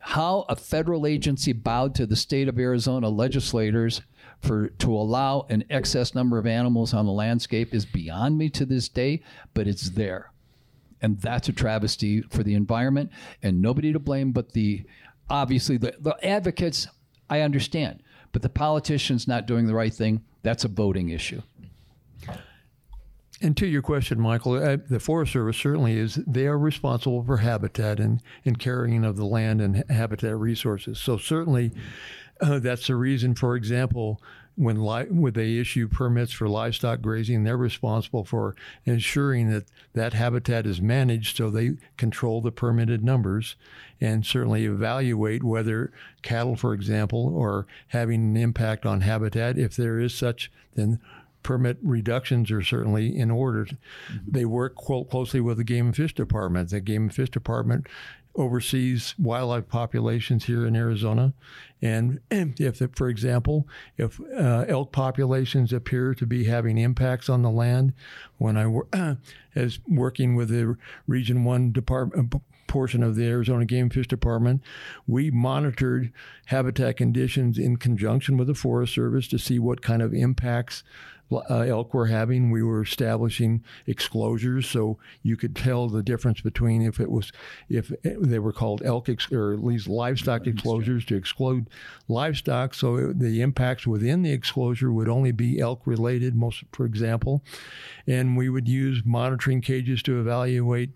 how 0.00 0.46
a 0.48 0.56
federal 0.56 1.06
agency 1.06 1.52
bowed 1.52 1.94
to 1.94 2.06
the 2.06 2.16
state 2.16 2.48
of 2.48 2.58
Arizona 2.58 3.08
legislators 3.08 4.00
for 4.40 4.68
to 4.68 4.92
allow 4.94 5.46
an 5.50 5.64
excess 5.70 6.14
number 6.14 6.38
of 6.38 6.46
animals 6.46 6.94
on 6.94 7.06
the 7.06 7.12
landscape 7.12 7.74
is 7.74 7.84
beyond 7.84 8.38
me 8.38 8.48
to 8.50 8.64
this 8.64 8.88
day, 8.88 9.22
but 9.54 9.68
it's 9.68 9.90
there. 9.90 10.32
And 11.02 11.20
that's 11.20 11.48
a 11.48 11.52
travesty 11.52 12.22
for 12.22 12.42
the 12.42 12.54
environment 12.54 13.10
and 13.42 13.62
nobody 13.62 13.92
to 13.92 13.98
blame 13.98 14.32
but 14.32 14.52
the 14.52 14.84
obviously 15.28 15.76
the, 15.76 15.94
the 16.00 16.16
advocates 16.26 16.88
I 17.28 17.40
understand, 17.40 18.02
but 18.32 18.42
the 18.42 18.48
politicians 18.48 19.28
not 19.28 19.46
doing 19.46 19.66
the 19.66 19.74
right 19.74 19.94
thing, 19.94 20.24
that's 20.42 20.64
a 20.64 20.68
voting 20.68 21.10
issue. 21.10 21.42
And 23.42 23.56
to 23.56 23.66
your 23.66 23.80
question, 23.80 24.20
Michael, 24.20 24.62
uh, 24.62 24.76
the 24.88 25.00
Forest 25.00 25.32
Service 25.32 25.56
certainly 25.56 25.96
is, 25.96 26.16
they 26.26 26.46
are 26.46 26.58
responsible 26.58 27.24
for 27.24 27.38
habitat 27.38 27.98
and, 27.98 28.22
and 28.44 28.58
carrying 28.58 29.02
of 29.02 29.16
the 29.16 29.24
land 29.24 29.62
and 29.62 29.82
habitat 29.88 30.36
resources. 30.36 30.98
So 30.98 31.16
certainly 31.16 31.72
uh, 32.40 32.58
that's 32.58 32.86
the 32.86 32.96
reason, 32.96 33.34
for 33.34 33.56
example, 33.56 34.20
when, 34.56 34.84
li- 34.84 35.06
when 35.08 35.32
they 35.32 35.56
issue 35.56 35.88
permits 35.88 36.32
for 36.32 36.48
livestock 36.48 37.00
grazing, 37.00 37.44
they're 37.44 37.56
responsible 37.56 38.24
for 38.24 38.54
ensuring 38.84 39.50
that 39.50 39.64
that 39.94 40.12
habitat 40.12 40.66
is 40.66 40.82
managed 40.82 41.36
so 41.36 41.48
they 41.48 41.76
control 41.96 42.40
the 42.40 42.52
permitted 42.52 43.02
numbers 43.02 43.56
and 44.00 44.26
certainly 44.26 44.66
evaluate 44.66 45.42
whether 45.42 45.92
cattle, 46.22 46.56
for 46.56 46.74
example, 46.74 47.40
are 47.40 47.66
having 47.88 48.22
an 48.22 48.36
impact 48.36 48.84
on 48.84 49.00
habitat. 49.00 49.56
If 49.56 49.76
there 49.76 49.98
is 49.98 50.14
such, 50.14 50.50
then 50.74 51.00
permit 51.42 51.78
reductions 51.82 52.50
are 52.50 52.62
certainly 52.62 53.16
in 53.16 53.30
order. 53.30 53.66
They 54.26 54.44
work 54.44 54.76
closely 54.76 55.40
with 55.40 55.56
the 55.56 55.64
Game 55.64 55.86
and 55.86 55.96
Fish 55.96 56.14
Department. 56.14 56.70
The 56.70 56.80
Game 56.80 57.02
and 57.02 57.14
Fish 57.14 57.30
Department 57.30 57.86
oversees 58.36 59.14
wildlife 59.18 59.68
populations 59.68 60.44
here 60.44 60.66
in 60.66 60.76
Arizona, 60.76 61.32
and 61.82 62.20
if, 62.30 62.80
for 62.94 63.08
example, 63.08 63.66
if 63.96 64.20
uh, 64.20 64.64
elk 64.68 64.92
populations 64.92 65.72
appear 65.72 66.14
to 66.14 66.26
be 66.26 66.44
having 66.44 66.78
impacts 66.78 67.28
on 67.28 67.42
the 67.42 67.50
land, 67.50 67.92
when 68.38 68.56
I 68.56 68.66
wor- 68.66 68.88
as 69.54 69.80
working 69.86 70.36
with 70.36 70.48
the 70.48 70.76
Region 71.06 71.44
One 71.44 71.72
Department 71.72 72.34
portion 72.70 73.02
of 73.02 73.16
the 73.16 73.26
Arizona 73.26 73.64
Game 73.64 73.84
and 73.84 73.92
Fish 73.92 74.06
Department, 74.06 74.62
we 75.06 75.30
monitored 75.30 76.12
habitat 76.46 76.96
conditions 76.96 77.58
in 77.58 77.76
conjunction 77.76 78.36
with 78.36 78.46
the 78.46 78.54
Forest 78.54 78.94
Service 78.94 79.26
to 79.28 79.38
see 79.38 79.58
what 79.58 79.82
kind 79.82 80.00
of 80.00 80.14
impacts 80.14 80.84
uh, 81.32 81.60
elk 81.60 81.94
were 81.94 82.06
having. 82.06 82.50
We 82.50 82.62
were 82.62 82.82
establishing 82.82 83.62
exclosures, 83.86 84.64
so 84.64 84.98
you 85.22 85.36
could 85.36 85.54
tell 85.54 85.88
the 85.88 86.02
difference 86.02 86.40
between 86.40 86.82
if 86.82 87.00
it 87.00 87.10
was 87.10 87.32
if 87.68 87.92
they 88.02 88.38
were 88.38 88.52
called 88.52 88.82
elk 88.84 89.08
ex- 89.08 89.30
or 89.32 89.52
at 89.52 89.64
least 89.64 89.88
livestock 89.88 90.42
exclosures 90.42 91.06
to 91.06 91.16
exclude 91.16 91.68
livestock. 92.08 92.74
So 92.74 92.96
it, 92.96 93.18
the 93.18 93.40
impacts 93.40 93.86
within 93.86 94.22
the 94.22 94.32
exclosure 94.32 94.92
would 94.92 95.08
only 95.08 95.32
be 95.32 95.60
elk 95.60 95.82
related, 95.86 96.34
most 96.34 96.64
for 96.72 96.84
example, 96.84 97.42
and 98.06 98.36
we 98.36 98.48
would 98.48 98.68
use 98.68 99.02
monitoring 99.04 99.60
cages 99.60 100.02
to 100.04 100.20
evaluate 100.20 100.90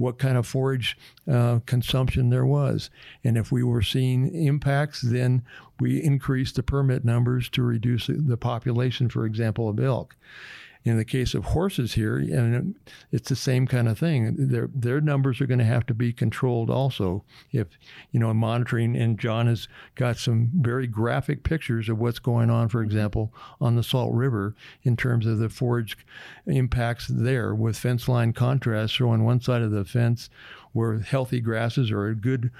what 0.00 0.18
kind 0.18 0.38
of 0.38 0.46
forage 0.46 0.96
uh, 1.30 1.58
consumption 1.66 2.30
there 2.30 2.46
was. 2.46 2.88
And 3.22 3.36
if 3.36 3.52
we 3.52 3.62
were 3.62 3.82
seeing 3.82 4.34
impacts, 4.34 5.02
then 5.02 5.42
we 5.80 6.02
increased 6.02 6.56
the 6.56 6.62
permit 6.62 7.04
numbers 7.04 7.48
to 7.50 7.62
reduce 7.62 8.08
the 8.08 8.36
population, 8.36 9.08
for 9.08 9.26
example, 9.26 9.68
of 9.68 9.80
elk. 9.80 10.16
In 10.82 10.96
the 10.96 11.04
case 11.04 11.34
of 11.34 11.44
horses 11.44 11.92
here, 11.92 12.16
and 12.16 12.74
it's 13.12 13.28
the 13.28 13.36
same 13.36 13.66
kind 13.66 13.86
of 13.86 13.98
thing. 13.98 14.34
Their 14.38 14.70
their 14.74 15.02
numbers 15.02 15.38
are 15.42 15.46
going 15.46 15.58
to 15.58 15.64
have 15.66 15.84
to 15.86 15.94
be 15.94 16.10
controlled 16.10 16.70
also. 16.70 17.22
If 17.52 17.66
you 18.12 18.18
know 18.18 18.32
monitoring, 18.32 18.96
and 18.96 19.20
John 19.20 19.46
has 19.46 19.68
got 19.94 20.16
some 20.16 20.50
very 20.54 20.86
graphic 20.86 21.42
pictures 21.42 21.90
of 21.90 21.98
what's 21.98 22.18
going 22.18 22.48
on, 22.48 22.70
for 22.70 22.80
example, 22.80 23.30
on 23.60 23.76
the 23.76 23.82
Salt 23.82 24.14
River 24.14 24.54
in 24.82 24.96
terms 24.96 25.26
of 25.26 25.36
the 25.36 25.50
forage 25.50 25.98
impacts 26.46 27.08
there, 27.08 27.54
with 27.54 27.76
fence 27.76 28.08
line 28.08 28.32
contrast 28.32 28.94
showing 28.94 29.22
one 29.22 29.42
side 29.42 29.60
of 29.60 29.72
the 29.72 29.84
fence 29.84 30.30
where 30.72 31.00
healthy 31.00 31.40
grasses 31.40 31.90
are 31.90 32.06
a 32.06 32.14
good 32.14 32.50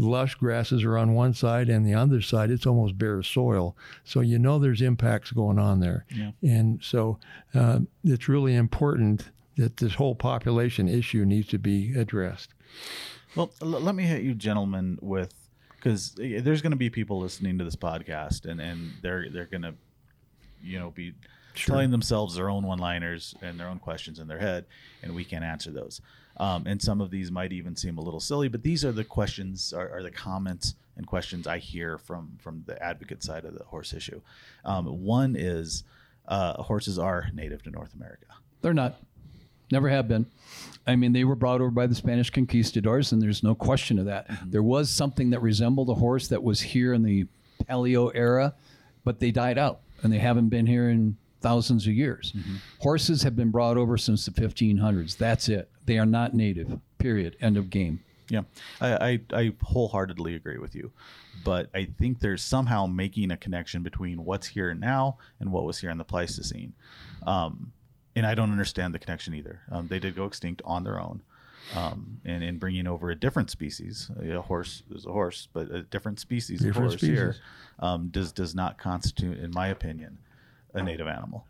lush 0.00 0.34
grasses 0.36 0.84
are 0.84 0.96
on 0.96 1.12
one 1.14 1.34
side 1.34 1.68
and 1.68 1.84
the 1.86 1.94
other 1.94 2.20
side 2.20 2.50
it's 2.50 2.66
almost 2.66 2.96
bare 2.98 3.22
soil 3.22 3.76
so 4.04 4.20
you 4.20 4.38
know 4.38 4.58
there's 4.58 4.80
impacts 4.80 5.32
going 5.32 5.58
on 5.58 5.80
there 5.80 6.04
Yeah. 6.14 6.30
and 6.42 6.82
so 6.82 7.18
uh, 7.54 7.80
it's 8.04 8.28
really 8.28 8.54
important 8.54 9.30
that 9.56 9.78
this 9.78 9.94
whole 9.94 10.14
population 10.14 10.88
issue 10.88 11.24
needs 11.24 11.48
to 11.48 11.58
be 11.58 11.92
addressed 11.98 12.54
Well, 13.34 13.50
l- 13.60 13.68
let 13.68 13.94
me 13.94 14.04
hit 14.04 14.22
you, 14.22 14.34
gentlemen, 14.34 14.98
with 15.02 15.34
because 15.76 16.14
there's 16.16 16.62
going 16.62 16.70
to 16.72 16.76
be 16.76 16.90
people 16.90 17.18
listening 17.20 17.58
to 17.58 17.64
this 17.64 17.76
podcast, 17.76 18.46
and 18.46 18.60
and 18.60 18.92
they're 19.02 19.28
they're 19.30 19.46
going 19.46 19.62
to, 19.62 19.74
you 20.62 20.78
know, 20.78 20.90
be 20.90 21.14
telling 21.54 21.90
themselves 21.90 22.34
their 22.36 22.48
own 22.50 22.64
one-liners 22.64 23.34
and 23.42 23.58
their 23.58 23.68
own 23.68 23.78
questions 23.78 24.18
in 24.18 24.28
their 24.28 24.38
head, 24.38 24.64
and 25.02 25.14
we 25.14 25.24
can't 25.24 25.44
answer 25.44 25.70
those. 25.72 26.00
Um, 26.38 26.66
and 26.66 26.80
some 26.80 27.00
of 27.00 27.10
these 27.10 27.30
might 27.32 27.52
even 27.52 27.74
seem 27.74 27.98
a 27.98 28.00
little 28.00 28.20
silly, 28.20 28.48
but 28.48 28.62
these 28.62 28.84
are 28.84 28.92
the 28.92 29.04
questions, 29.04 29.72
are, 29.72 29.90
are 29.90 30.02
the 30.02 30.10
comments 30.10 30.74
and 30.96 31.06
questions 31.06 31.46
I 31.46 31.58
hear 31.58 31.96
from 31.96 32.38
from 32.40 32.64
the 32.66 32.80
advocate 32.82 33.22
side 33.22 33.44
of 33.44 33.56
the 33.56 33.64
horse 33.64 33.92
issue. 33.94 34.20
Um, 34.64 34.86
one 34.86 35.36
is 35.36 35.84
uh, 36.26 36.62
horses 36.62 36.98
are 36.98 37.28
native 37.32 37.62
to 37.62 37.70
North 37.70 37.94
America. 37.94 38.26
They're 38.60 38.74
not. 38.74 38.96
Never 39.70 39.88
have 39.90 40.08
been. 40.08 40.26
I 40.86 40.96
mean, 40.96 41.12
they 41.12 41.24
were 41.24 41.36
brought 41.36 41.60
over 41.60 41.70
by 41.70 41.86
the 41.86 41.94
Spanish 41.94 42.30
conquistadors, 42.30 43.12
and 43.12 43.20
there's 43.20 43.42
no 43.42 43.54
question 43.54 43.98
of 43.98 44.06
that. 44.06 44.26
There 44.46 44.62
was 44.62 44.88
something 44.88 45.30
that 45.30 45.42
resembled 45.42 45.90
a 45.90 45.94
horse 45.94 46.28
that 46.28 46.42
was 46.42 46.60
here 46.60 46.94
in 46.94 47.02
the 47.02 47.26
Paleo 47.68 48.10
era, 48.14 48.54
but 49.04 49.20
they 49.20 49.30
died 49.30 49.58
out, 49.58 49.80
and 50.02 50.10
they 50.10 50.18
haven't 50.18 50.48
been 50.48 50.66
here 50.66 50.88
in 50.88 51.18
thousands 51.40 51.86
of 51.86 51.92
years. 51.94 52.32
Horses 52.80 53.22
have 53.22 53.36
been 53.36 53.50
brought 53.50 53.76
over 53.76 53.96
since 53.96 54.24
the 54.26 54.30
1500s. 54.32 55.16
That's 55.16 55.48
it. 55.48 55.70
They 55.86 55.98
are 55.98 56.06
not 56.06 56.34
native. 56.34 56.78
Period. 56.98 57.36
End 57.40 57.56
of 57.56 57.70
game. 57.70 58.00
Yeah, 58.30 58.42
I, 58.80 59.20
I, 59.32 59.38
I 59.40 59.52
wholeheartedly 59.62 60.34
agree 60.34 60.58
with 60.58 60.74
you, 60.74 60.92
but 61.44 61.70
I 61.74 61.86
think 61.98 62.20
there's 62.20 62.42
somehow 62.42 62.84
making 62.84 63.30
a 63.30 63.38
connection 63.38 63.82
between 63.82 64.22
what's 64.22 64.48
here 64.48 64.74
now 64.74 65.16
and 65.40 65.50
what 65.50 65.64
was 65.64 65.78
here 65.78 65.88
in 65.88 65.96
the 65.96 66.04
Pleistocene, 66.04 66.74
um, 67.26 67.72
and 68.14 68.26
I 68.26 68.34
don't 68.34 68.50
understand 68.50 68.92
the 68.92 68.98
connection 68.98 69.32
either. 69.32 69.62
Um, 69.70 69.88
they 69.88 69.98
did 69.98 70.14
go 70.14 70.26
extinct 70.26 70.60
on 70.66 70.84
their 70.84 71.00
own, 71.00 71.22
um, 71.74 72.20
and 72.22 72.44
in 72.44 72.58
bringing 72.58 72.86
over 72.86 73.08
a 73.08 73.14
different 73.14 73.48
species, 73.50 74.10
a 74.22 74.42
horse 74.42 74.82
is 74.94 75.06
a 75.06 75.12
horse, 75.12 75.48
but 75.54 75.70
a 75.70 75.80
different 75.84 76.20
species 76.20 76.60
Different 76.60 76.76
of 76.94 77.00
horse 77.00 77.00
here 77.00 77.32
species. 77.32 77.42
um, 77.78 78.08
does 78.08 78.32
does 78.32 78.54
not 78.54 78.76
constitute, 78.76 79.38
in 79.38 79.52
my 79.52 79.68
opinion, 79.68 80.18
a 80.78 80.82
native 80.82 81.08
animal. 81.08 81.44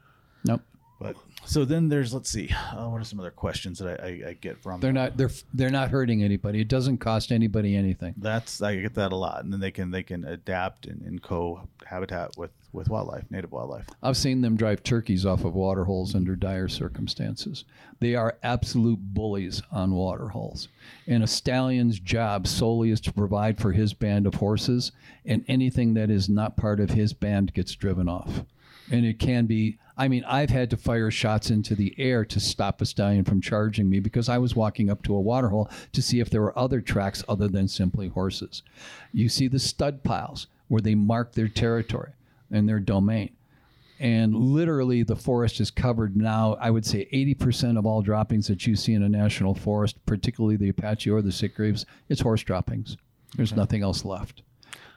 Nope. 0.45 0.63
But 1.01 1.15
so 1.45 1.65
then 1.65 1.89
there's 1.89 2.13
let's 2.13 2.29
see, 2.29 2.51
uh, 2.73 2.87
what 2.89 3.01
are 3.01 3.05
some 3.05 3.21
other 3.21 3.31
questions 3.31 3.79
that 3.79 4.01
I, 4.01 4.07
I, 4.07 4.29
I 4.31 4.33
get 4.33 4.61
from 4.61 4.81
They're 4.81 4.93
not 4.93 5.17
they're 5.17 5.31
they're 5.55 5.71
not 5.71 5.91
hurting 5.91 6.25
anybody. 6.25 6.61
It 6.61 6.69
doesn't 6.69 6.99
cost 6.99 7.31
anybody 7.31 7.77
anything. 7.77 8.15
That's 8.17 8.61
I 8.61 8.77
get 8.77 8.95
that 8.95 9.13
a 9.13 9.17
lot, 9.17 9.45
and 9.45 9.53
then 9.53 9.61
they 9.61 9.71
can 9.71 9.93
they 9.93 10.03
can 10.03 10.25
adapt 10.25 10.87
and, 10.87 11.03
and 11.03 11.23
cohabitat 11.23 12.37
with 12.37 12.51
with 12.73 12.89
wildlife, 12.89 13.25
native 13.31 13.53
wildlife. 13.53 13.87
I've 14.03 14.17
seen 14.17 14.41
them 14.41 14.57
drive 14.57 14.83
turkeys 14.83 15.25
off 15.25 15.45
of 15.45 15.55
water 15.55 15.85
holes 15.85 16.17
under 16.17 16.35
dire 16.35 16.69
circumstances. 16.69 17.65
They 18.01 18.15
are 18.15 18.37
absolute 18.43 18.99
bullies 19.01 19.63
on 19.71 19.95
water 19.95 20.29
holes. 20.29 20.69
And 21.07 21.23
a 21.23 21.29
stallion's 21.29 21.99
job 21.99 22.47
solely 22.47 22.91
is 22.91 23.01
to 23.03 23.13
provide 23.13 23.59
for 23.59 23.73
his 23.73 23.95
band 23.95 24.27
of 24.27 24.35
horses, 24.35 24.93
and 25.25 25.45
anything 25.49 25.95
that 25.95 26.11
is 26.11 26.29
not 26.29 26.57
part 26.57 26.81
of 26.81 26.91
his 26.91 27.13
band 27.13 27.55
gets 27.55 27.75
driven 27.75 28.09
off. 28.09 28.43
And 28.91 29.05
it 29.05 29.19
can 29.19 29.47
be, 29.47 29.79
I 29.97 30.09
mean, 30.09 30.25
I've 30.25 30.51
had 30.51 30.71
to 30.71 30.77
fire 30.77 31.11
shots 31.11 31.51
into 31.51 31.75
the 31.75 31.95
air 31.99 32.25
to 32.25 32.41
stop 32.41 32.81
a 32.81 32.87
stallion 32.87 33.25
from 33.25 33.41
charging 33.41 33.91
me 33.91 34.01
because 34.01 34.29
I 34.29 34.39
was 34.39 34.57
walking 34.57 34.91
up 34.91 35.03
to 35.05 35.15
a 35.15 35.21
water 35.21 35.49
hole 35.49 35.71
to 35.93 36.03
see 36.03 36.21
if 36.21 36.31
there 36.31 36.41
were 36.41 36.59
other 36.59 36.81
tracks 36.81 37.25
other 37.29 37.49
than 37.49 37.69
simply 37.69 38.09
horses. 38.09 38.63
You 39.13 39.29
see 39.29 39.49
the 39.49 39.59
stud 39.59 40.03
piles 40.05 40.47
where 40.69 40.81
they 40.81 40.95
mark 40.95 41.33
their 41.33 41.49
territory 41.49 42.13
and 42.51 42.69
their 42.69 42.81
domain. 42.81 43.31
And 44.01 44.35
literally 44.35 45.03
the 45.03 45.17
forest 45.17 45.59
is 45.59 45.73
covered 45.73 46.17
now 46.17 46.57
i 46.61 46.71
would 46.71 46.87
say 46.87 47.09
80% 47.13 47.77
of 47.77 47.85
all 47.85 48.01
droppings 48.01 48.47
that 48.47 48.65
you 48.65 48.77
see 48.77 48.95
in 48.95 49.03
a 49.03 49.09
national 49.09 49.57
forest 49.57 49.97
particularly 50.07 50.55
the 50.55 50.69
apache 50.69 51.11
or 51.11 51.21
the 51.21 51.31
sitgreaves 51.31 51.85
it's 52.09 52.21
horse 52.21 52.45
droppings. 52.45 52.97
There's 53.37 53.57
nothing 53.57 53.83
else 53.83 54.05
left 54.05 54.43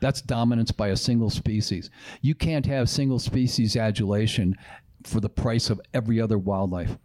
that's 0.02 0.22
dominance 0.22 0.72
by 0.72 0.90
a 0.90 0.98
single 0.98 1.30
species 1.30 1.90
you 2.22 2.36
can't 2.36 2.66
have 2.66 2.90
single 2.90 3.20
species 3.20 3.78
adulation 3.78 4.56
for 5.04 5.20
the 5.20 5.30
price 5.30 5.70
of 5.70 5.80
every 5.94 6.20
other 6.20 6.38
wildlife 6.38 6.98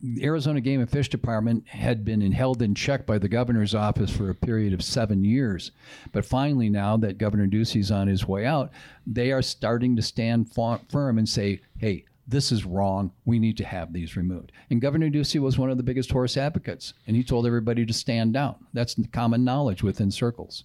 the 0.00 0.24
Arizona 0.24 0.60
Game 0.60 0.80
and 0.80 0.90
Fish 0.90 1.08
Department 1.08 1.66
had 1.66 2.04
been 2.04 2.22
in, 2.22 2.32
held 2.32 2.60
in 2.60 2.74
check 2.74 3.06
by 3.06 3.18
the 3.18 3.28
governor's 3.28 3.74
office 3.74 4.14
for 4.14 4.28
a 4.28 4.34
period 4.34 4.72
of 4.72 4.84
seven 4.84 5.24
years. 5.24 5.72
But 6.12 6.26
finally, 6.26 6.68
now 6.68 6.96
that 6.98 7.18
Governor 7.18 7.46
Ducey's 7.46 7.90
on 7.90 8.06
his 8.06 8.28
way 8.28 8.44
out, 8.44 8.70
they 9.06 9.32
are 9.32 9.42
starting 9.42 9.96
to 9.96 10.02
stand 10.02 10.52
firm 10.52 11.18
and 11.18 11.28
say, 11.28 11.60
hey, 11.78 12.04
this 12.26 12.52
is 12.52 12.64
wrong. 12.64 13.12
We 13.24 13.38
need 13.38 13.56
to 13.58 13.64
have 13.64 13.92
these 13.92 14.16
removed. 14.16 14.52
And 14.70 14.80
Governor 14.80 15.10
Ducey 15.10 15.40
was 15.40 15.58
one 15.58 15.70
of 15.70 15.76
the 15.76 15.82
biggest 15.82 16.10
horse 16.10 16.36
advocates, 16.36 16.94
and 17.06 17.16
he 17.16 17.24
told 17.24 17.46
everybody 17.46 17.84
to 17.84 17.92
stand 17.92 18.32
down. 18.34 18.56
That's 18.72 18.96
common 19.12 19.44
knowledge 19.44 19.82
within 19.82 20.10
circles. 20.10 20.64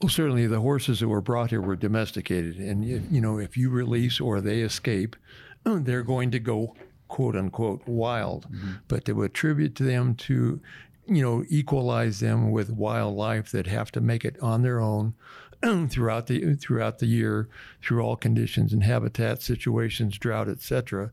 Well, 0.00 0.10
certainly 0.10 0.46
the 0.46 0.60
horses 0.60 1.00
that 1.00 1.08
were 1.08 1.22
brought 1.22 1.50
here 1.50 1.62
were 1.62 1.76
domesticated, 1.76 2.56
and 2.56 2.84
if, 2.84 3.02
you 3.10 3.20
know 3.20 3.38
if 3.38 3.56
you 3.56 3.70
release 3.70 4.20
or 4.20 4.40
they 4.40 4.60
escape, 4.60 5.16
they're 5.64 6.02
going 6.02 6.30
to 6.32 6.38
go 6.38 6.74
quote 7.08 7.36
unquote 7.36 7.82
wild. 7.86 8.46
Mm-hmm. 8.50 8.72
But 8.88 9.04
to 9.06 9.22
attribute 9.22 9.74
to 9.76 9.84
them 9.84 10.14
to, 10.16 10.60
you 11.06 11.22
know, 11.22 11.44
equalize 11.48 12.20
them 12.20 12.50
with 12.50 12.70
wildlife 12.70 13.50
that 13.52 13.66
have 13.66 13.90
to 13.92 14.00
make 14.00 14.24
it 14.24 14.38
on 14.40 14.62
their 14.62 14.80
own 14.80 15.14
throughout 15.88 16.26
the 16.26 16.54
throughout 16.56 16.98
the 16.98 17.06
year, 17.06 17.48
through 17.82 18.02
all 18.02 18.16
conditions 18.16 18.72
and 18.72 18.82
habitat 18.82 19.42
situations, 19.42 20.18
drought, 20.18 20.48
etc. 20.48 21.12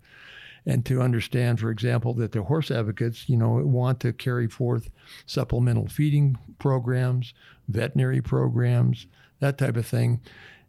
And 0.66 0.86
to 0.86 1.02
understand, 1.02 1.60
for 1.60 1.70
example, 1.72 2.14
that 2.16 2.32
the 2.32 2.44
horse 2.44 2.72
advocates, 2.72 3.28
you 3.28 3.36
know, 3.36 3.52
want 3.52 4.00
to 4.02 4.14
carry 4.14 4.48
forth 4.48 4.90
supplemental 5.26 5.88
feeding 5.88 6.38
programs, 6.58 7.34
veterinary 7.68 8.22
programs, 8.22 9.08
that 9.40 9.58
type 9.58 9.78
of 9.78 9.86
thing, 9.86 10.22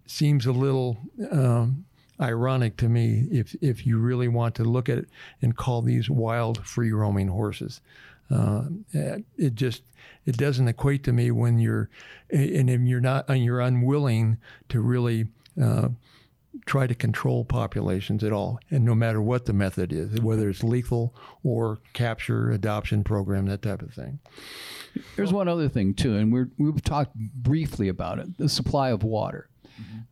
seems 0.06 0.46
a 0.46 0.52
little 0.52 0.98
um, 1.30 1.84
ironic 2.20 2.76
to 2.76 2.88
me 2.88 3.26
if 3.30 3.54
if 3.60 3.86
you 3.86 3.98
really 3.98 4.28
want 4.28 4.54
to 4.54 4.64
look 4.64 4.88
at 4.88 4.98
it 4.98 5.08
and 5.42 5.56
call 5.56 5.82
these 5.82 6.08
wild, 6.08 6.64
free 6.66 6.92
roaming 6.92 7.28
horses. 7.28 7.80
Uh, 8.30 8.64
it 8.92 9.54
just 9.54 9.82
it 10.24 10.36
doesn't 10.36 10.68
equate 10.68 11.04
to 11.04 11.12
me 11.12 11.30
when 11.30 11.58
you're 11.58 11.88
and 12.30 12.70
if 12.70 12.80
you're 12.80 13.00
not 13.00 13.28
and 13.28 13.44
you're 13.44 13.60
unwilling 13.60 14.38
to 14.68 14.80
really 14.80 15.26
uh, 15.62 15.88
try 16.66 16.86
to 16.86 16.94
control 16.94 17.44
populations 17.44 18.22
at 18.24 18.32
all, 18.32 18.58
and 18.70 18.84
no 18.84 18.94
matter 18.94 19.20
what 19.20 19.46
the 19.46 19.52
method 19.52 19.92
is, 19.92 20.20
whether 20.20 20.48
it's 20.48 20.62
lethal 20.62 21.14
or 21.42 21.78
capture, 21.92 22.50
adoption 22.50 23.04
program, 23.04 23.46
that 23.46 23.62
type 23.62 23.82
of 23.82 23.92
thing. 23.92 24.18
There's 25.16 25.32
one 25.32 25.48
other 25.48 25.68
thing 25.68 25.94
too, 25.94 26.16
and 26.16 26.32
we're, 26.32 26.50
we've 26.58 26.82
talked 26.82 27.14
briefly 27.14 27.88
about 27.88 28.18
it: 28.18 28.38
the 28.38 28.48
supply 28.48 28.90
of 28.90 29.02
water. 29.02 29.48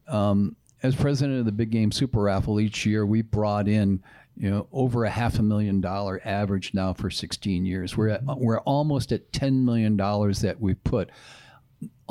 Um, 0.09 0.57
as 0.83 0.97
president 0.97 1.39
of 1.39 1.47
the 1.47 1.53
Big 1.53 1.71
Game 1.71 1.93
Super 1.93 2.23
Raffle, 2.23 2.59
each 2.61 2.85
year 2.85 3.07
we 3.07 3.23
brought 3.23 3.69
in, 3.69 4.03
you 4.37 4.51
know, 4.51 4.67
over 4.73 5.05
a 5.05 5.11
half 5.11 5.39
a 5.39 5.43
million 5.43 5.81
dollar 5.81 6.21
average 6.25 6.75
now 6.75 6.93
for 6.93 7.11
16 7.11 7.65
years. 7.65 7.97
We're 7.97 8.09
at, 8.09 8.25
we're 8.25 8.59
almost 8.61 9.13
at 9.13 9.33
10 9.33 9.65
million 9.65 9.97
dollars 9.97 10.41
that 10.41 10.61
we 10.61 10.75
put. 10.75 11.11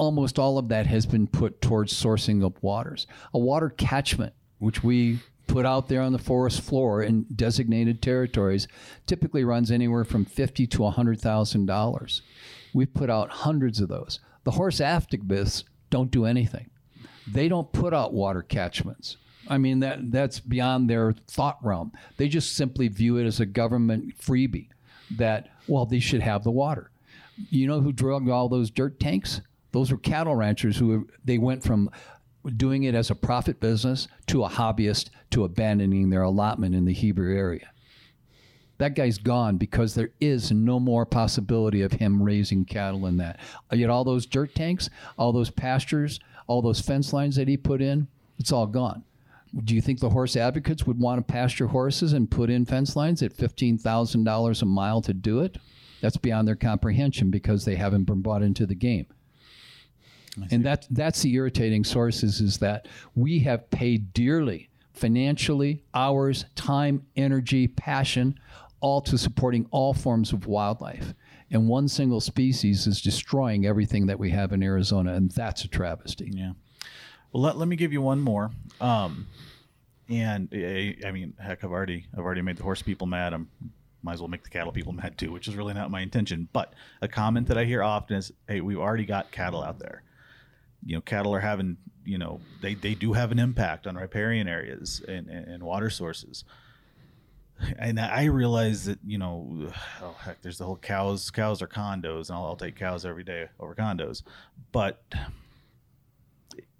Almost 0.01 0.39
all 0.39 0.57
of 0.57 0.67
that 0.69 0.87
has 0.87 1.05
been 1.05 1.27
put 1.27 1.61
towards 1.61 1.93
sourcing 1.93 2.43
up 2.43 2.57
waters. 2.63 3.05
A 3.35 3.37
water 3.37 3.69
catchment, 3.69 4.33
which 4.57 4.83
we 4.83 5.19
put 5.45 5.63
out 5.63 5.89
there 5.89 6.01
on 6.01 6.11
the 6.11 6.17
forest 6.17 6.61
floor 6.61 7.03
in 7.03 7.27
designated 7.35 8.01
territories, 8.01 8.67
typically 9.05 9.43
runs 9.43 9.69
anywhere 9.69 10.03
from 10.03 10.25
fifty 10.25 10.65
to 10.65 10.89
hundred 10.89 11.21
thousand 11.21 11.67
dollars. 11.67 12.23
We've 12.73 12.91
put 12.91 13.11
out 13.11 13.29
hundreds 13.29 13.79
of 13.79 13.89
those. 13.89 14.19
The 14.43 14.49
horse 14.49 14.79
activists 14.79 15.65
don't 15.91 16.09
do 16.09 16.25
anything. 16.25 16.71
They 17.31 17.47
don't 17.47 17.71
put 17.71 17.93
out 17.93 18.11
water 18.11 18.41
catchments. 18.41 19.17
I 19.47 19.59
mean 19.59 19.81
that 19.81 20.09
that's 20.11 20.39
beyond 20.39 20.89
their 20.89 21.13
thought 21.27 21.59
realm. 21.63 21.91
They 22.17 22.27
just 22.27 22.55
simply 22.55 22.87
view 22.87 23.17
it 23.17 23.27
as 23.27 23.39
a 23.39 23.45
government 23.45 24.17
freebie 24.17 24.69
that 25.11 25.49
well 25.67 25.85
they 25.85 25.99
should 25.99 26.21
have 26.21 26.43
the 26.43 26.49
water. 26.49 26.89
You 27.51 27.67
know 27.67 27.81
who 27.81 27.91
drug 27.91 28.27
all 28.29 28.49
those 28.49 28.71
dirt 28.71 28.99
tanks? 28.99 29.41
Those 29.71 29.91
were 29.91 29.97
cattle 29.97 30.35
ranchers 30.35 30.77
who 30.77 31.07
they 31.23 31.37
went 31.37 31.63
from 31.63 31.89
doing 32.57 32.83
it 32.83 32.95
as 32.95 33.09
a 33.09 33.15
profit 33.15 33.59
business 33.59 34.07
to 34.27 34.43
a 34.43 34.49
hobbyist 34.49 35.09
to 35.31 35.43
abandoning 35.43 36.09
their 36.09 36.23
allotment 36.23 36.75
in 36.75 36.85
the 36.85 36.93
Heber 36.93 37.29
area. 37.29 37.69
That 38.79 38.95
guy's 38.95 39.19
gone 39.19 39.57
because 39.57 39.93
there 39.93 40.09
is 40.19 40.51
no 40.51 40.79
more 40.79 41.05
possibility 41.05 41.83
of 41.83 41.91
him 41.91 42.23
raising 42.23 42.65
cattle 42.65 43.05
in 43.05 43.17
that. 43.17 43.39
Yet 43.71 43.91
all 43.91 44.03
those 44.03 44.25
dirt 44.25 44.55
tanks, 44.55 44.89
all 45.17 45.31
those 45.31 45.51
pastures, 45.51 46.19
all 46.47 46.63
those 46.63 46.81
fence 46.81 47.13
lines 47.13 47.35
that 47.35 47.47
he 47.47 47.57
put 47.57 47.81
in, 47.81 48.07
it's 48.39 48.51
all 48.51 48.65
gone. 48.65 49.03
Do 49.63 49.75
you 49.75 49.81
think 49.81 49.99
the 49.99 50.09
horse 50.09 50.35
advocates 50.35 50.87
would 50.87 50.99
want 50.99 51.19
to 51.19 51.31
pasture 51.31 51.67
horses 51.67 52.13
and 52.13 52.31
put 52.31 52.49
in 52.49 52.65
fence 52.65 52.95
lines 52.95 53.21
at 53.21 53.37
$15,000 53.37 54.61
a 54.61 54.65
mile 54.65 55.01
to 55.01 55.13
do 55.13 55.41
it? 55.41 55.57
That's 56.01 56.17
beyond 56.17 56.47
their 56.47 56.55
comprehension 56.55 57.29
because 57.29 57.65
they 57.65 57.75
haven't 57.75 58.05
been 58.05 58.21
brought 58.21 58.41
into 58.41 58.65
the 58.65 58.73
game. 58.73 59.05
And 60.49 60.63
that, 60.65 60.87
that's 60.89 61.21
the 61.21 61.33
irritating 61.33 61.83
sources 61.83 62.39
is 62.39 62.57
that 62.59 62.87
we 63.15 63.39
have 63.39 63.69
paid 63.69 64.13
dearly 64.13 64.69
financially, 64.93 65.83
hours, 65.93 66.45
time, 66.55 67.05
energy, 67.15 67.67
passion, 67.67 68.39
all 68.81 69.01
to 69.01 69.17
supporting 69.17 69.65
all 69.71 69.93
forms 69.93 70.33
of 70.33 70.47
wildlife. 70.47 71.13
And 71.49 71.67
one 71.67 71.87
single 71.87 72.21
species 72.21 72.87
is 72.87 73.01
destroying 73.01 73.65
everything 73.65 74.05
that 74.07 74.19
we 74.19 74.29
have 74.31 74.53
in 74.53 74.63
Arizona, 74.63 75.13
and 75.13 75.31
that's 75.31 75.63
a 75.63 75.67
travesty. 75.67 76.29
Yeah. 76.33 76.51
Well, 77.31 77.43
let, 77.43 77.57
let 77.57 77.67
me 77.67 77.75
give 77.75 77.91
you 77.91 78.01
one 78.01 78.19
more. 78.19 78.51
Um, 78.79 79.27
and 80.09 80.49
I, 80.53 80.95
I 81.05 81.11
mean, 81.11 81.33
heck, 81.39 81.63
I've 81.63 81.71
already 81.71 82.05
I've 82.13 82.23
already 82.23 82.41
made 82.41 82.57
the 82.57 82.63
horse 82.63 82.81
people 82.81 83.07
mad. 83.07 83.33
I'm 83.33 83.49
might 84.03 84.13
as 84.13 84.19
well 84.19 84.27
make 84.27 84.43
the 84.43 84.49
cattle 84.49 84.71
people 84.71 84.93
mad 85.03 85.17
too, 85.17 85.31
which 85.31 85.47
is 85.47 85.55
really 85.55 85.73
not 85.73 85.91
my 85.91 86.01
intention. 86.01 86.47
But 86.53 86.73
a 87.01 87.07
comment 87.07 87.47
that 87.47 87.57
I 87.57 87.65
hear 87.65 87.83
often 87.83 88.17
is, 88.17 88.31
"Hey, 88.47 88.61
we've 88.61 88.79
already 88.79 89.05
got 89.05 89.31
cattle 89.31 89.63
out 89.63 89.79
there. 89.79 90.03
You 90.85 90.95
know, 90.95 91.01
cattle 91.01 91.33
are 91.35 91.39
having 91.39 91.77
you 92.03 92.17
know 92.17 92.41
they 92.61 92.73
they 92.73 92.95
do 92.95 93.13
have 93.13 93.31
an 93.31 93.39
impact 93.39 93.87
on 93.87 93.95
riparian 93.95 94.47
areas 94.47 95.01
and, 95.07 95.27
and, 95.27 95.47
and 95.47 95.63
water 95.63 95.89
sources." 95.89 96.43
And 97.77 97.99
I 97.99 98.23
realize 98.25 98.85
that 98.85 98.99
you 99.05 99.19
know, 99.19 99.71
oh 100.01 100.15
heck, 100.19 100.41
there's 100.41 100.57
the 100.57 100.65
whole 100.65 100.77
cows. 100.77 101.29
Cows 101.29 101.61
are 101.61 101.67
condos, 101.67 102.29
and 102.29 102.37
I'll, 102.37 102.45
I'll 102.45 102.55
take 102.55 102.75
cows 102.75 103.05
every 103.05 103.23
day 103.23 103.49
over 103.59 103.75
condos. 103.75 104.23
But 104.71 105.03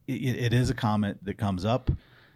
it, 0.08 0.36
it 0.36 0.54
is 0.54 0.70
a 0.70 0.74
comment 0.74 1.24
that 1.24 1.38
comes 1.38 1.66
up. 1.66 1.92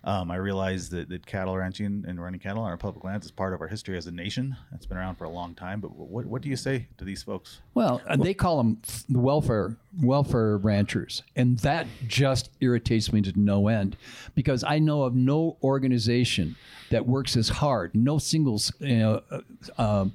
Um, 0.05 0.29
I 0.29 0.35
realize 0.35 0.87
that, 0.91 1.09
that 1.09 1.25
cattle 1.25 1.57
ranching 1.57 2.05
and 2.07 2.21
running 2.21 2.39
cattle 2.39 2.61
on 2.61 2.69
our 2.69 2.77
public 2.77 3.03
lands 3.03 3.25
is 3.25 3.31
part 3.31 3.55
of 3.55 3.61
our 3.61 3.67
history 3.67 3.97
as 3.97 4.05
a 4.05 4.11
nation. 4.11 4.55
It's 4.71 4.85
been 4.85 4.97
around 4.97 5.15
for 5.15 5.23
a 5.23 5.29
long 5.29 5.55
time. 5.55 5.81
But 5.81 5.95
what, 5.95 6.27
what 6.27 6.43
do 6.43 6.49
you 6.49 6.55
say 6.55 6.87
to 6.99 7.05
these 7.05 7.23
folks? 7.23 7.61
Well, 7.73 7.99
uh, 8.07 8.15
they 8.15 8.35
call 8.35 8.57
them 8.57 8.79
the 9.09 9.19
welfare 9.19 9.77
welfare 10.01 10.57
ranchers, 10.57 11.23
and 11.35 11.57
that 11.59 11.87
just 12.05 12.51
irritates 12.59 13.11
me 13.11 13.21
to 13.23 13.33
no 13.35 13.67
end 13.67 13.97
because 14.35 14.63
I 14.63 14.77
know 14.77 15.03
of 15.03 15.15
no 15.15 15.57
organization 15.63 16.55
that 16.91 17.07
works 17.07 17.35
as 17.35 17.49
hard, 17.49 17.95
no 17.95 18.19
singles, 18.19 18.71
you 18.79 18.99
know, 18.99 19.21
uh, 19.31 19.41
um, 19.79 20.13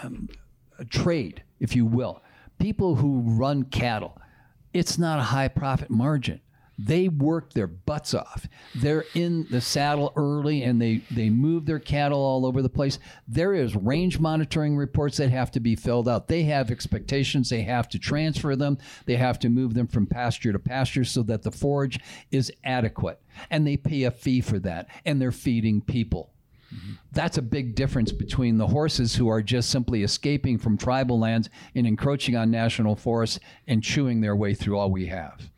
um, 0.00 0.28
trade, 0.90 1.42
if 1.58 1.74
you 1.74 1.86
will. 1.86 2.22
People 2.60 2.94
who 2.94 3.20
run 3.20 3.64
cattle, 3.64 4.16
it's 4.72 4.96
not 4.96 5.18
a 5.18 5.22
high 5.22 5.48
profit 5.48 5.90
margin 5.90 6.40
they 6.84 7.08
work 7.08 7.52
their 7.52 7.66
butts 7.66 8.14
off. 8.14 8.46
They're 8.74 9.04
in 9.14 9.46
the 9.50 9.60
saddle 9.60 10.12
early 10.16 10.62
and 10.62 10.80
they, 10.80 11.02
they 11.10 11.30
move 11.30 11.66
their 11.66 11.78
cattle 11.78 12.18
all 12.18 12.44
over 12.44 12.62
the 12.62 12.68
place. 12.68 12.98
There 13.28 13.54
is 13.54 13.76
range 13.76 14.18
monitoring 14.18 14.76
reports 14.76 15.18
that 15.18 15.30
have 15.30 15.50
to 15.52 15.60
be 15.60 15.76
filled 15.76 16.08
out. 16.08 16.28
They 16.28 16.44
have 16.44 16.70
expectations. 16.70 17.50
They 17.50 17.62
have 17.62 17.88
to 17.90 17.98
transfer 17.98 18.56
them. 18.56 18.78
They 19.06 19.16
have 19.16 19.38
to 19.40 19.48
move 19.48 19.74
them 19.74 19.86
from 19.86 20.06
pasture 20.06 20.52
to 20.52 20.58
pasture 20.58 21.04
so 21.04 21.22
that 21.24 21.42
the 21.42 21.52
forage 21.52 22.00
is 22.30 22.52
adequate. 22.64 23.20
And 23.50 23.66
they 23.66 23.76
pay 23.76 24.04
a 24.04 24.10
fee 24.10 24.40
for 24.40 24.58
that. 24.60 24.88
And 25.04 25.20
they're 25.20 25.32
feeding 25.32 25.82
people. 25.82 26.30
That's 27.12 27.36
a 27.36 27.42
big 27.42 27.74
difference 27.74 28.12
between 28.12 28.56
the 28.56 28.66
horses 28.66 29.14
who 29.14 29.28
are 29.28 29.42
just 29.42 29.68
simply 29.68 30.02
escaping 30.02 30.56
from 30.56 30.78
tribal 30.78 31.18
lands 31.18 31.50
and 31.74 31.86
encroaching 31.86 32.34
on 32.34 32.50
national 32.50 32.96
forests 32.96 33.38
and 33.66 33.82
chewing 33.82 34.22
their 34.22 34.34
way 34.34 34.54
through 34.54 34.78
all 34.78 34.90
we 34.90 35.06
have. 35.06 35.50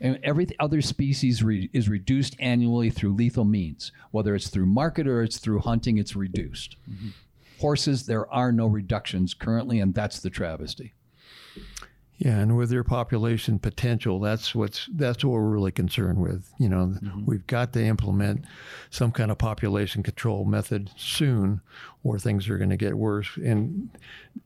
And 0.00 0.18
every 0.22 0.46
other 0.60 0.80
species 0.80 1.42
re- 1.42 1.70
is 1.72 1.88
reduced 1.88 2.36
annually 2.38 2.90
through 2.90 3.14
lethal 3.14 3.44
means. 3.44 3.92
Whether 4.10 4.34
it's 4.34 4.48
through 4.48 4.66
market 4.66 5.08
or 5.08 5.22
it's 5.22 5.38
through 5.38 5.60
hunting, 5.60 5.98
it's 5.98 6.14
reduced. 6.14 6.76
Mm-hmm. 6.88 7.08
Horses, 7.60 8.06
there 8.06 8.32
are 8.32 8.52
no 8.52 8.66
reductions 8.66 9.34
currently, 9.34 9.80
and 9.80 9.94
that's 9.94 10.20
the 10.20 10.30
travesty. 10.30 10.94
Yeah, 12.18 12.40
and 12.40 12.56
with 12.56 12.68
their 12.68 12.82
population 12.82 13.60
potential, 13.60 14.18
that's 14.18 14.52
what's 14.52 14.88
that's 14.92 15.24
what 15.24 15.34
we're 15.34 15.48
really 15.48 15.70
concerned 15.70 16.18
with. 16.18 16.52
You 16.58 16.68
know, 16.68 16.86
mm-hmm. 16.86 17.24
we've 17.24 17.46
got 17.46 17.72
to 17.74 17.84
implement 17.84 18.44
some 18.90 19.12
kind 19.12 19.30
of 19.30 19.38
population 19.38 20.02
control 20.02 20.44
method 20.44 20.90
soon, 20.96 21.60
or 22.02 22.18
things 22.18 22.48
are 22.48 22.58
going 22.58 22.70
to 22.70 22.76
get 22.76 22.98
worse. 22.98 23.36
And 23.36 23.90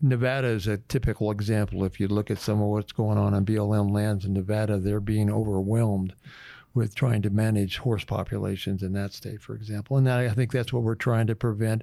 Nevada 0.02 0.48
is 0.48 0.66
a 0.66 0.76
typical 0.76 1.30
example. 1.30 1.82
If 1.84 1.98
you 1.98 2.08
look 2.08 2.30
at 2.30 2.38
some 2.38 2.60
of 2.60 2.68
what's 2.68 2.92
going 2.92 3.16
on 3.16 3.32
on 3.32 3.46
BLM 3.46 3.90
lands 3.90 4.26
in 4.26 4.34
Nevada, 4.34 4.76
they're 4.76 5.00
being 5.00 5.30
overwhelmed 5.30 6.12
with 6.74 6.94
trying 6.94 7.22
to 7.22 7.30
manage 7.30 7.78
horse 7.78 8.04
populations 8.04 8.82
in 8.82 8.92
that 8.94 9.12
state, 9.12 9.40
for 9.40 9.54
example. 9.54 9.96
And 9.96 10.06
that, 10.06 10.20
I 10.20 10.30
think 10.30 10.52
that's 10.52 10.72
what 10.72 10.82
we're 10.82 10.94
trying 10.94 11.26
to 11.26 11.34
prevent 11.34 11.82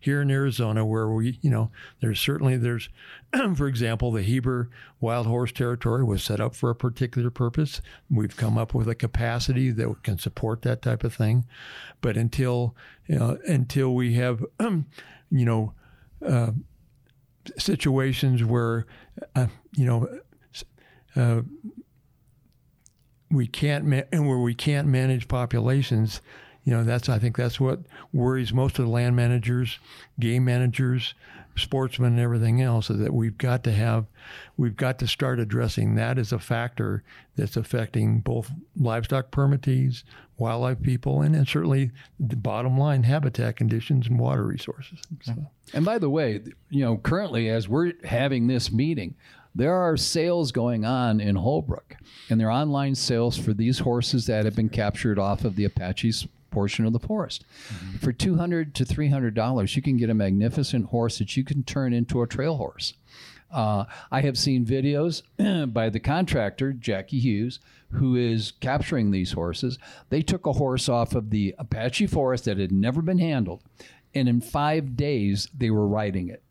here 0.00 0.22
in 0.22 0.30
Arizona, 0.30 0.84
where 0.84 1.08
we, 1.08 1.38
you 1.42 1.50
know, 1.50 1.70
there's 2.00 2.20
certainly 2.20 2.56
there's, 2.56 2.88
for 3.54 3.66
example, 3.66 4.12
the 4.12 4.22
Heber 4.22 4.70
Wild 5.00 5.26
Horse 5.26 5.52
Territory 5.52 6.04
was 6.04 6.22
set 6.22 6.40
up 6.40 6.54
for 6.54 6.70
a 6.70 6.74
particular 6.74 7.30
purpose. 7.30 7.82
We've 8.10 8.36
come 8.36 8.56
up 8.56 8.72
with 8.72 8.88
a 8.88 8.94
capacity 8.94 9.70
that 9.72 10.02
can 10.02 10.18
support 10.18 10.62
that 10.62 10.82
type 10.82 11.04
of 11.04 11.14
thing, 11.14 11.44
but 12.00 12.16
until 12.16 12.74
you 13.06 13.18
know, 13.18 13.38
until 13.46 13.94
we 13.94 14.14
have, 14.14 14.44
you 14.60 14.84
know. 15.30 15.74
Uh, 16.24 16.52
situations 17.56 18.44
where, 18.44 18.86
uh, 19.34 19.46
you 19.74 19.86
know, 19.86 20.06
uh, 21.16 21.42
we 23.30 23.46
can't 23.46 23.84
ma- 23.84 24.02
and 24.12 24.28
where 24.28 24.38
we 24.38 24.54
can't 24.54 24.88
manage 24.88 25.28
populations, 25.28 26.20
you 26.64 26.72
know, 26.72 26.84
that's 26.84 27.08
I 27.08 27.18
think 27.18 27.36
that's 27.36 27.60
what 27.60 27.80
worries 28.12 28.52
most 28.52 28.78
of 28.78 28.84
the 28.84 28.90
land 28.90 29.16
managers, 29.16 29.78
game 30.18 30.44
managers, 30.44 31.14
sportsmen, 31.56 32.12
and 32.12 32.20
everything 32.20 32.60
else. 32.60 32.90
Is 32.90 32.98
that 32.98 33.14
we've 33.14 33.38
got 33.38 33.64
to 33.64 33.72
have, 33.72 34.06
we've 34.56 34.76
got 34.76 34.98
to 34.98 35.06
start 35.06 35.40
addressing 35.40 35.94
that 35.94 36.18
as 36.18 36.32
a 36.32 36.38
factor 36.38 37.02
that's 37.36 37.56
affecting 37.56 38.20
both 38.20 38.50
livestock 38.78 39.30
permittees, 39.30 40.04
wildlife 40.36 40.82
people, 40.82 41.22
and, 41.22 41.34
and 41.34 41.48
certainly 41.48 41.90
the 42.18 42.36
bottom 42.36 42.76
line 42.76 43.04
habitat 43.04 43.56
conditions 43.56 44.06
and 44.06 44.18
water 44.18 44.44
resources. 44.44 44.98
Mm-hmm. 45.14 45.40
So. 45.40 45.50
And 45.72 45.84
by 45.84 45.98
the 45.98 46.10
way, 46.10 46.42
you 46.68 46.84
know, 46.84 46.98
currently 46.98 47.48
as 47.48 47.68
we're 47.68 47.92
having 48.04 48.48
this 48.48 48.70
meeting, 48.70 49.14
there 49.54 49.74
are 49.74 49.96
sales 49.96 50.52
going 50.52 50.84
on 50.84 51.20
in 51.20 51.36
Holbrook, 51.36 51.96
and 52.28 52.40
they're 52.40 52.50
online 52.50 52.94
sales 52.94 53.36
for 53.36 53.52
these 53.52 53.80
horses 53.80 54.26
that 54.26 54.44
have 54.44 54.56
been 54.56 54.68
captured 54.68 55.18
off 55.18 55.44
of 55.44 55.56
the 55.56 55.64
Apache's 55.64 56.26
portion 56.50 56.84
of 56.84 56.92
the 56.92 56.98
forest. 56.98 57.44
Mm-hmm. 57.68 57.96
For 57.98 58.12
two 58.12 58.36
hundred 58.36 58.74
to 58.76 58.84
three 58.84 59.08
hundred 59.08 59.34
dollars, 59.34 59.76
you 59.76 59.82
can 59.82 59.96
get 59.96 60.10
a 60.10 60.14
magnificent 60.14 60.86
horse 60.86 61.18
that 61.18 61.36
you 61.36 61.44
can 61.44 61.62
turn 61.62 61.92
into 61.92 62.22
a 62.22 62.26
trail 62.26 62.56
horse. 62.56 62.94
Uh, 63.52 63.84
I 64.12 64.20
have 64.20 64.38
seen 64.38 64.64
videos 64.64 65.22
by 65.72 65.88
the 65.88 66.00
contractor 66.00 66.72
Jackie 66.72 67.18
Hughes, 67.18 67.58
who 67.92 68.14
is 68.14 68.52
capturing 68.60 69.10
these 69.10 69.32
horses. 69.32 69.78
They 70.08 70.22
took 70.22 70.46
a 70.46 70.52
horse 70.52 70.88
off 70.88 71.14
of 71.14 71.30
the 71.30 71.54
Apache 71.58 72.06
forest 72.06 72.44
that 72.44 72.58
had 72.58 72.70
never 72.70 73.02
been 73.02 73.18
handled, 73.18 73.62
and 74.14 74.28
in 74.28 74.40
five 74.40 74.96
days 74.96 75.48
they 75.56 75.70
were 75.70 75.88
riding 75.88 76.28
it. 76.28 76.42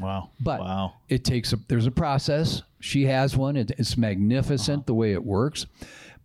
Wow. 0.00 0.30
But 0.40 0.60
wow. 0.60 0.94
it 1.08 1.24
takes 1.24 1.52
a 1.52 1.56
there's 1.68 1.86
a 1.86 1.90
process. 1.90 2.62
She 2.80 3.04
has 3.06 3.36
one. 3.36 3.56
It, 3.56 3.72
it's 3.78 3.96
magnificent 3.96 4.78
uh-huh. 4.78 4.86
the 4.86 4.94
way 4.94 5.12
it 5.12 5.24
works. 5.24 5.66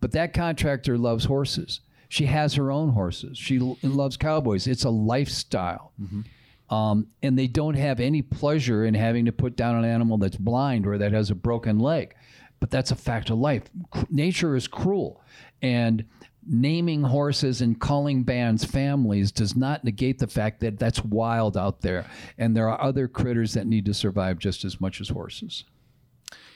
But 0.01 0.11
that 0.13 0.33
contractor 0.33 0.97
loves 0.97 1.25
horses. 1.25 1.81
She 2.07 2.25
has 2.25 2.55
her 2.55 2.71
own 2.71 2.89
horses. 2.89 3.37
She 3.37 3.59
l- 3.59 3.77
loves 3.83 4.17
cowboys. 4.17 4.65
It's 4.67 4.83
a 4.83 4.89
lifestyle. 4.89 5.91
Mm-hmm. 6.01 6.73
Um, 6.73 7.07
and 7.23 7.37
they 7.37 7.47
don't 7.47 7.75
have 7.75 7.99
any 7.99 8.21
pleasure 8.21 8.85
in 8.85 8.93
having 8.93 9.25
to 9.25 9.31
put 9.31 9.55
down 9.55 9.75
an 9.75 9.85
animal 9.85 10.17
that's 10.17 10.37
blind 10.37 10.85
or 10.85 10.97
that 10.97 11.11
has 11.11 11.29
a 11.29 11.35
broken 11.35 11.79
leg. 11.79 12.15
But 12.59 12.71
that's 12.71 12.91
a 12.91 12.95
fact 12.95 13.29
of 13.29 13.37
life. 13.37 13.63
C- 13.95 14.05
nature 14.09 14.55
is 14.55 14.67
cruel. 14.67 15.23
And 15.61 16.05
naming 16.45 17.03
horses 17.03 17.61
and 17.61 17.79
calling 17.79 18.23
bands 18.23 18.63
families 18.63 19.31
does 19.31 19.55
not 19.55 19.83
negate 19.83 20.19
the 20.19 20.27
fact 20.27 20.59
that 20.61 20.79
that's 20.79 21.03
wild 21.03 21.57
out 21.57 21.81
there. 21.81 22.05
And 22.37 22.55
there 22.55 22.69
are 22.69 22.81
other 22.81 23.07
critters 23.07 23.53
that 23.53 23.67
need 23.67 23.85
to 23.85 23.93
survive 23.93 24.39
just 24.39 24.63
as 24.63 24.79
much 24.79 25.01
as 25.01 25.09
horses. 25.09 25.65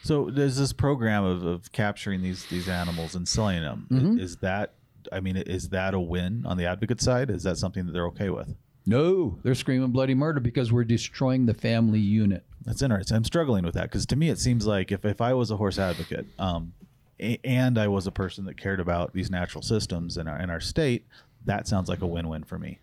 So 0.02 0.30
there's 0.30 0.56
this 0.58 0.72
program 0.72 1.24
of, 1.24 1.44
of 1.44 1.72
capturing 1.72 2.22
these 2.22 2.44
these 2.46 2.68
animals 2.68 3.14
and 3.14 3.26
selling 3.26 3.62
them. 3.62 3.86
Mm-hmm. 3.90 4.18
is 4.18 4.36
that 4.36 4.74
i 5.12 5.20
mean 5.20 5.36
is 5.36 5.68
that 5.70 5.92
a 5.92 6.00
win 6.00 6.44
on 6.46 6.56
the 6.56 6.66
advocate 6.66 7.00
side? 7.00 7.30
Is 7.30 7.42
that 7.44 7.56
something 7.56 7.86
that 7.86 7.92
they're 7.92 8.06
okay 8.08 8.30
with? 8.30 8.54
No 8.86 9.38
they're 9.42 9.54
screaming 9.54 9.90
bloody 9.90 10.14
murder 10.14 10.40
because 10.40 10.72
we're 10.72 10.84
destroying 10.84 11.46
the 11.46 11.54
family 11.54 12.00
unit. 12.00 12.44
That's 12.64 12.82
interesting. 12.82 13.16
I'm 13.16 13.24
struggling 13.24 13.64
with 13.64 13.74
that 13.74 13.84
because 13.84 14.06
to 14.06 14.16
me 14.16 14.28
it 14.28 14.38
seems 14.38 14.66
like 14.66 14.92
if, 14.92 15.04
if 15.04 15.20
i 15.20 15.32
was 15.32 15.50
a 15.50 15.56
horse 15.56 15.78
advocate 15.78 16.26
um, 16.38 16.74
and 17.18 17.78
I 17.78 17.88
was 17.88 18.06
a 18.06 18.12
person 18.12 18.44
that 18.46 18.56
cared 18.56 18.80
about 18.80 19.12
these 19.12 19.30
natural 19.30 19.62
systems 19.62 20.16
in 20.16 20.28
our 20.28 20.40
in 20.40 20.50
our 20.50 20.60
state, 20.60 21.06
that 21.44 21.68
sounds 21.68 21.88
like 21.88 22.02
a 22.02 22.06
win-win 22.06 22.44
for 22.44 22.58
me. 22.58 22.78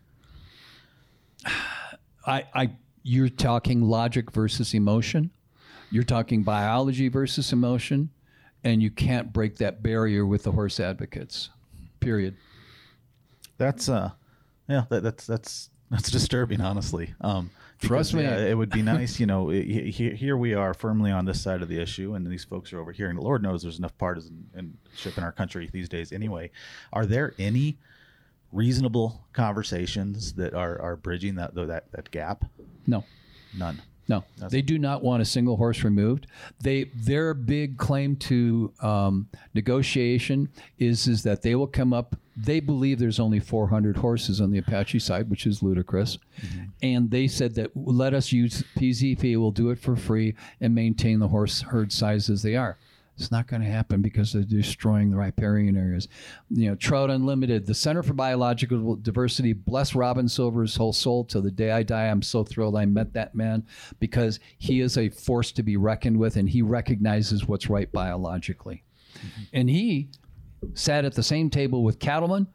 I, 2.25 2.45
I 2.53 2.71
you're 3.03 3.29
talking 3.29 3.81
logic 3.81 4.31
versus 4.31 4.73
emotion. 4.73 5.31
You're 5.89 6.03
talking 6.03 6.43
biology 6.43 7.09
versus 7.09 7.51
emotion, 7.51 8.09
and 8.63 8.81
you 8.81 8.91
can't 8.91 9.33
break 9.33 9.57
that 9.57 9.83
barrier 9.83 10.25
with 10.25 10.43
the 10.43 10.51
horse 10.51 10.79
advocates. 10.79 11.49
Period. 11.99 12.35
That's 13.57 13.89
uh, 13.89 14.11
yeah, 14.69 14.85
that, 14.89 15.03
that's 15.03 15.27
that's 15.27 15.69
that's 15.89 16.09
disturbing, 16.09 16.61
honestly. 16.61 17.13
Um, 17.21 17.51
Trust 17.81 18.13
me, 18.13 18.23
yeah, 18.23 18.37
it 18.37 18.55
would 18.55 18.69
be 18.69 18.81
nice. 18.81 19.19
You 19.19 19.25
know, 19.25 19.49
here 19.49 20.37
we 20.37 20.53
are 20.53 20.73
firmly 20.73 21.11
on 21.11 21.25
this 21.25 21.41
side 21.41 21.61
of 21.61 21.67
the 21.67 21.79
issue, 21.79 22.13
and 22.13 22.25
these 22.25 22.43
folks 22.43 22.71
are 22.73 22.79
over 22.79 22.91
here. 22.91 23.09
And 23.09 23.19
Lord 23.19 23.41
knows 23.41 23.63
there's 23.63 23.79
enough 23.79 23.97
partisan 23.97 24.49
and 24.53 24.77
ship 24.95 25.17
in 25.17 25.23
our 25.23 25.31
country 25.31 25.69
these 25.71 25.89
days. 25.89 26.11
Anyway, 26.11 26.51
are 26.93 27.05
there 27.05 27.33
any 27.39 27.77
reasonable 28.51 29.25
conversations 29.33 30.33
that 30.33 30.53
are 30.53 30.79
are 30.79 30.95
bridging 30.95 31.35
that 31.35 31.55
that 31.55 31.91
that 31.91 32.11
gap? 32.11 32.45
No, 32.85 33.03
none. 33.57 33.81
No, 34.11 34.25
That's 34.37 34.51
they 34.51 34.61
do 34.61 34.77
not 34.77 35.01
want 35.01 35.21
a 35.21 35.25
single 35.25 35.55
horse 35.55 35.85
removed. 35.85 36.27
They 36.59 36.83
their 36.93 37.33
big 37.33 37.77
claim 37.77 38.17
to 38.17 38.73
um, 38.81 39.29
negotiation 39.53 40.49
is 40.79 41.07
is 41.07 41.23
that 41.23 41.43
they 41.43 41.55
will 41.55 41.65
come 41.65 41.93
up. 41.93 42.17
They 42.35 42.59
believe 42.59 42.99
there's 42.99 43.21
only 43.21 43.39
400 43.39 43.95
horses 43.95 44.41
on 44.41 44.51
the 44.51 44.57
Apache 44.57 44.99
side, 44.99 45.29
which 45.29 45.45
is 45.47 45.63
ludicrous, 45.63 46.17
mm-hmm. 46.41 46.63
and 46.83 47.09
they 47.09 47.29
said 47.29 47.55
that 47.55 47.71
let 47.73 48.13
us 48.13 48.33
use 48.33 48.65
PZP. 48.77 49.39
We'll 49.39 49.51
do 49.51 49.69
it 49.69 49.79
for 49.79 49.95
free 49.95 50.35
and 50.59 50.75
maintain 50.75 51.19
the 51.19 51.29
horse 51.29 51.61
herd 51.61 51.93
size 51.93 52.29
as 52.29 52.41
they 52.41 52.57
are. 52.57 52.77
It's 53.21 53.31
not 53.31 53.45
going 53.45 53.61
to 53.61 53.67
happen 53.67 54.01
because 54.01 54.33
they're 54.33 54.41
destroying 54.41 55.11
the 55.11 55.17
riparian 55.17 55.77
areas. 55.77 56.07
You 56.49 56.69
know, 56.69 56.75
Trout 56.75 57.11
Unlimited, 57.11 57.67
the 57.67 57.75
Center 57.75 58.01
for 58.01 58.13
Biological 58.13 58.95
Diversity, 58.95 59.53
bless 59.53 59.93
Robin 59.93 60.27
Silver's 60.27 60.75
whole 60.75 60.91
soul 60.91 61.23
till 61.25 61.43
the 61.43 61.51
day 61.51 61.69
I 61.69 61.83
die. 61.83 62.07
I'm 62.07 62.23
so 62.23 62.43
thrilled 62.43 62.75
I 62.75 62.85
met 62.85 63.13
that 63.13 63.35
man 63.35 63.63
because 63.99 64.39
he 64.57 64.79
is 64.79 64.97
a 64.97 65.09
force 65.09 65.51
to 65.51 65.61
be 65.61 65.77
reckoned 65.77 66.17
with 66.17 66.35
and 66.35 66.49
he 66.49 66.63
recognizes 66.63 67.47
what's 67.47 67.69
right 67.69 67.91
biologically. 67.91 68.83
Mm-hmm. 69.13 69.41
And 69.53 69.69
he 69.69 70.09
sat 70.73 71.05
at 71.05 71.13
the 71.13 71.21
same 71.21 71.51
table 71.51 71.83
with 71.83 71.99
cattlemen, 71.99 72.47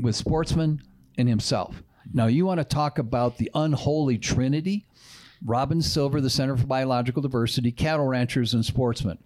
with 0.00 0.16
sportsmen, 0.16 0.82
and 1.18 1.28
himself. 1.28 1.82
Now, 2.14 2.26
you 2.26 2.46
want 2.46 2.58
to 2.58 2.64
talk 2.64 2.98
about 2.98 3.36
the 3.36 3.50
unholy 3.54 4.16
trinity? 4.16 4.86
Robin 5.44 5.82
Silver, 5.82 6.22
the 6.22 6.30
Center 6.30 6.56
for 6.56 6.66
Biological 6.66 7.20
Diversity, 7.20 7.70
cattle 7.70 8.06
ranchers, 8.06 8.54
and 8.54 8.64
sportsmen. 8.64 9.18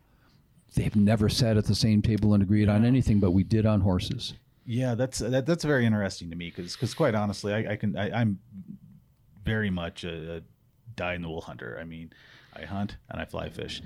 They've 0.75 0.97
never 0.97 1.29
sat 1.29 1.57
at 1.57 1.67
the 1.67 1.75
same 1.75 2.03
table 2.03 2.35
and 2.35 2.43
agreed 2.43 2.69
on 2.69 2.85
anything, 2.85 3.21
but 3.21 3.31
we 3.31 3.45
did 3.45 3.65
on 3.65 3.81
horses. 3.81 4.35
Yeah, 4.67 4.95
that's 4.95 5.19
that, 5.19 5.47
that's 5.47 5.65
very 5.65 5.87
interesting 5.87 6.31
to 6.31 6.37
me 6.37 6.51
because 6.51 6.75
because 6.75 6.95
quite 6.95 7.15
honestly, 7.15 7.53
I, 7.53 7.73
I 7.73 7.77
can 7.77 7.97
I, 7.97 8.21
am 8.21 8.39
very 9.45 9.71
much 9.71 10.05
a, 10.05 10.37
a 10.37 10.41
die 10.97 11.15
in 11.15 11.23
the 11.23 11.29
wool 11.29 11.43
hunter. 11.43 11.79
I 11.81 11.85
mean, 11.85 12.13
I 12.55 12.65
hunt 12.65 12.97
and 13.09 13.21
I 13.21 13.25
fly 13.25 13.51
fish. 13.51 13.83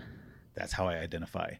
That's 0.54 0.72
how 0.72 0.86
I 0.86 0.98
identify. 0.98 1.54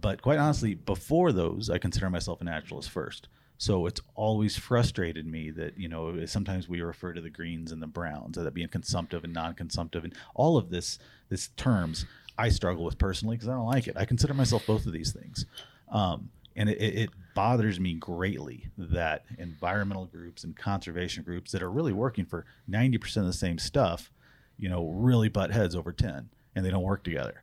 But 0.00 0.22
quite 0.22 0.38
honestly, 0.38 0.74
before 0.74 1.32
those, 1.32 1.70
I 1.70 1.78
consider 1.78 2.10
myself 2.10 2.40
a 2.40 2.44
naturalist 2.44 2.90
first. 2.90 3.28
So 3.58 3.86
it's 3.86 4.00
always 4.14 4.56
frustrated 4.56 5.26
me 5.26 5.50
that 5.52 5.78
you 5.78 5.88
know 5.88 6.26
sometimes 6.26 6.68
we 6.68 6.80
refer 6.80 7.12
to 7.12 7.20
the 7.20 7.30
greens 7.30 7.70
and 7.70 7.80
the 7.80 7.86
browns 7.86 8.36
that 8.36 8.54
being 8.54 8.68
consumptive 8.68 9.24
and 9.24 9.32
non-consumptive 9.32 10.04
and 10.04 10.14
all 10.34 10.56
of 10.56 10.70
this 10.70 10.98
this 11.28 11.48
terms 11.56 12.04
I 12.38 12.48
struggle 12.48 12.84
with 12.84 12.98
personally 12.98 13.36
because 13.36 13.48
I 13.48 13.54
don't 13.54 13.66
like 13.66 13.86
it. 13.86 13.96
I 13.96 14.04
consider 14.04 14.34
myself 14.34 14.66
both 14.66 14.86
of 14.86 14.92
these 14.92 15.12
things. 15.12 15.46
Um, 15.90 16.30
and 16.56 16.68
it, 16.68 16.80
it, 16.80 17.10
bothers 17.34 17.80
me 17.80 17.94
greatly 17.94 18.68
that 18.78 19.24
environmental 19.38 20.04
groups 20.06 20.44
and 20.44 20.54
conservation 20.54 21.24
groups 21.24 21.50
that 21.50 21.64
are 21.64 21.70
really 21.70 21.92
working 21.92 22.24
for 22.24 22.46
90% 22.70 23.16
of 23.16 23.26
the 23.26 23.32
same 23.32 23.58
stuff 23.58 24.12
you 24.56 24.68
know 24.68 24.88
really 24.90 25.28
butt 25.28 25.50
heads 25.50 25.74
over 25.74 25.92
10 25.92 26.28
and 26.54 26.64
they 26.64 26.70
don't 26.70 26.84
work 26.84 27.02
together 27.02 27.42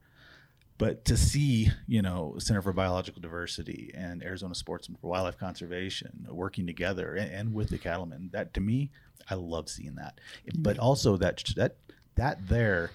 but 0.78 1.04
to 1.06 1.18
see 1.18 1.70
you 1.88 2.02
know 2.02 2.36
center 2.38 2.62
for 2.62 2.72
biological 2.72 3.22
diversity 3.22 3.92
and 3.94 4.24
arizona 4.24 4.56
sportsmen 4.56 4.98
for 5.02 5.08
wildlife 5.08 5.38
conservation 5.38 6.26
working 6.30 6.66
together 6.66 7.16
and, 7.16 7.32
and 7.32 7.54
with 7.54 7.70
the 7.70 7.78
cattlemen 7.78 8.30
that 8.32 8.54
to 8.54 8.62
me 8.62 8.89
i 9.30 9.36
love 9.36 9.68
seeing 9.68 9.96
that 9.96 10.20
but 10.60 10.80
also 10.80 11.18
that 11.18 11.44
that 11.56 11.76
that 12.16 12.48
there 12.48 12.92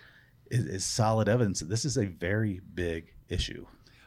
is, 0.50 0.66
is 0.66 0.84
solid 0.84 1.28
evidence 1.28 1.60
that 1.60 1.68
this 1.68 1.84
is 1.84 1.96
a 1.96 2.06
very 2.06 2.60
big 2.74 3.12
issue 3.28 3.66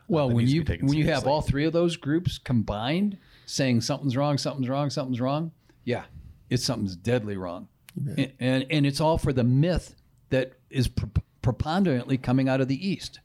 well, 0.09 0.29
when 0.29 0.47
you 0.47 0.63
when 0.63 0.97
you 0.97 1.05
have 1.05 1.27
all 1.27 1.41
three 1.41 1.65
of 1.65 1.73
those 1.73 1.95
groups 1.95 2.39
combined 2.39 3.17
saying 3.45 3.81
something's 3.81 4.17
wrong, 4.17 4.37
something's 4.37 4.67
wrong, 4.67 4.89
something's 4.89 5.21
wrong, 5.21 5.51
yeah, 5.83 6.05
it's 6.49 6.65
something's 6.65 6.95
deadly 6.95 7.37
wrong, 7.37 7.67
yeah. 8.03 8.13
and, 8.17 8.33
and, 8.39 8.65
and 8.71 8.85
it's 8.87 8.99
all 8.99 9.19
for 9.19 9.31
the 9.31 9.43
myth 9.43 9.95
that 10.31 10.53
is 10.71 10.87
pre- 10.87 11.09
preponderantly 11.43 12.17
coming 12.17 12.49
out 12.49 12.59
of 12.59 12.67
the 12.67 12.87
east. 12.87 13.19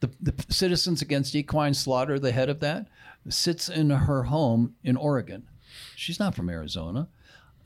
The, 0.00 0.10
the 0.20 0.32
Citizens 0.48 1.02
Against 1.02 1.34
Equine 1.34 1.74
Slaughter, 1.74 2.20
the 2.20 2.30
head 2.30 2.48
of 2.48 2.60
that, 2.60 2.86
sits 3.28 3.68
in 3.68 3.90
her 3.90 4.24
home 4.24 4.76
in 4.84 4.96
Oregon. 4.96 5.48
She's 5.96 6.20
not 6.20 6.36
from 6.36 6.48
Arizona. 6.48 7.08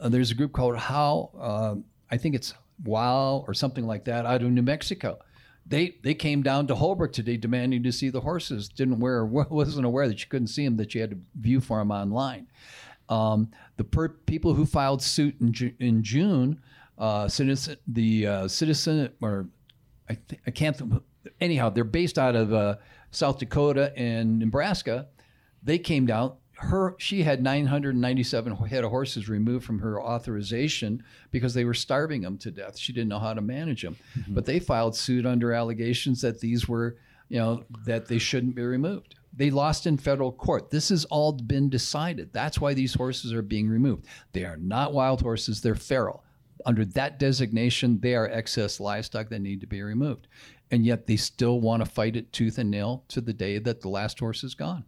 Uh, 0.00 0.08
there's 0.08 0.30
a 0.30 0.34
group 0.34 0.52
called 0.52 0.78
How, 0.78 1.30
uh, 1.38 1.74
I 2.10 2.16
think 2.16 2.34
it's 2.34 2.54
Wow 2.84 3.44
or 3.46 3.54
something 3.54 3.86
like 3.86 4.04
that, 4.04 4.26
out 4.26 4.42
of 4.42 4.50
New 4.50 4.62
Mexico 4.62 5.18
they 5.66 5.96
they 6.02 6.14
came 6.14 6.42
down 6.42 6.66
to 6.66 6.74
Holbrook 6.74 7.12
today 7.12 7.36
demanding 7.36 7.82
to 7.82 7.92
see 7.92 8.10
the 8.10 8.20
horses. 8.20 8.68
Didn't 8.68 8.94
aware 8.94 9.24
wasn't 9.26 9.86
aware 9.86 10.08
that 10.08 10.20
you 10.20 10.26
couldn't 10.28 10.48
see 10.48 10.64
them 10.64 10.76
that 10.76 10.94
you 10.94 11.00
had 11.00 11.10
to 11.10 11.18
view 11.34 11.60
for 11.60 11.78
them 11.78 11.90
online. 11.90 12.48
Um, 13.08 13.50
the 13.76 13.84
per- 13.84 14.08
people 14.08 14.54
who 14.54 14.64
filed 14.64 15.02
suit 15.02 15.36
in, 15.40 15.74
in 15.78 16.02
June, 16.02 16.60
uh, 16.98 17.28
citizen, 17.28 17.76
the 17.86 18.26
uh, 18.26 18.48
citizen 18.48 19.12
or 19.20 19.48
I, 20.08 20.14
th- 20.28 20.40
I 20.46 20.50
can't 20.50 20.76
th- 20.78 21.02
anyhow 21.40 21.68
they're 21.68 21.84
based 21.84 22.18
out 22.18 22.34
of 22.34 22.52
uh, 22.52 22.76
South 23.10 23.38
Dakota 23.38 23.92
and 23.96 24.38
Nebraska. 24.38 25.08
They 25.62 25.78
came 25.78 26.06
down 26.06 26.34
her 26.62 26.94
she 26.98 27.22
had 27.22 27.42
997 27.42 28.56
head 28.56 28.84
of 28.84 28.90
horses 28.90 29.28
removed 29.28 29.64
from 29.64 29.80
her 29.80 30.00
authorization 30.00 31.02
because 31.30 31.54
they 31.54 31.64
were 31.64 31.74
starving 31.74 32.22
them 32.22 32.38
to 32.38 32.50
death. 32.50 32.78
She 32.78 32.92
didn't 32.92 33.08
know 33.08 33.18
how 33.18 33.34
to 33.34 33.40
manage 33.40 33.82
them. 33.82 33.96
Mm-hmm. 34.16 34.34
But 34.34 34.46
they 34.46 34.60
filed 34.60 34.96
suit 34.96 35.26
under 35.26 35.52
allegations 35.52 36.20
that 36.22 36.40
these 36.40 36.68
were, 36.68 36.96
you 37.28 37.38
know, 37.38 37.64
that 37.84 38.06
they 38.06 38.18
shouldn't 38.18 38.54
be 38.54 38.62
removed. 38.62 39.16
They 39.34 39.50
lost 39.50 39.86
in 39.86 39.96
federal 39.96 40.30
court. 40.30 40.70
This 40.70 40.90
has 40.90 41.04
all 41.06 41.32
been 41.32 41.68
decided. 41.68 42.32
That's 42.32 42.60
why 42.60 42.74
these 42.74 42.94
horses 42.94 43.32
are 43.32 43.42
being 43.42 43.68
removed. 43.68 44.06
They 44.32 44.44
are 44.44 44.58
not 44.58 44.92
wild 44.92 45.22
horses, 45.22 45.60
they're 45.60 45.74
feral. 45.74 46.22
Under 46.64 46.84
that 46.84 47.18
designation, 47.18 47.98
they 47.98 48.14
are 48.14 48.28
excess 48.28 48.78
livestock 48.78 49.30
that 49.30 49.40
need 49.40 49.60
to 49.62 49.66
be 49.66 49.82
removed. 49.82 50.28
And 50.70 50.86
yet 50.86 51.06
they 51.06 51.16
still 51.16 51.60
want 51.60 51.84
to 51.84 51.90
fight 51.90 52.14
it 52.14 52.32
tooth 52.32 52.58
and 52.58 52.70
nail 52.70 53.04
to 53.08 53.20
the 53.20 53.32
day 53.32 53.58
that 53.58 53.80
the 53.80 53.88
last 53.88 54.20
horse 54.20 54.44
is 54.44 54.54
gone. 54.54 54.84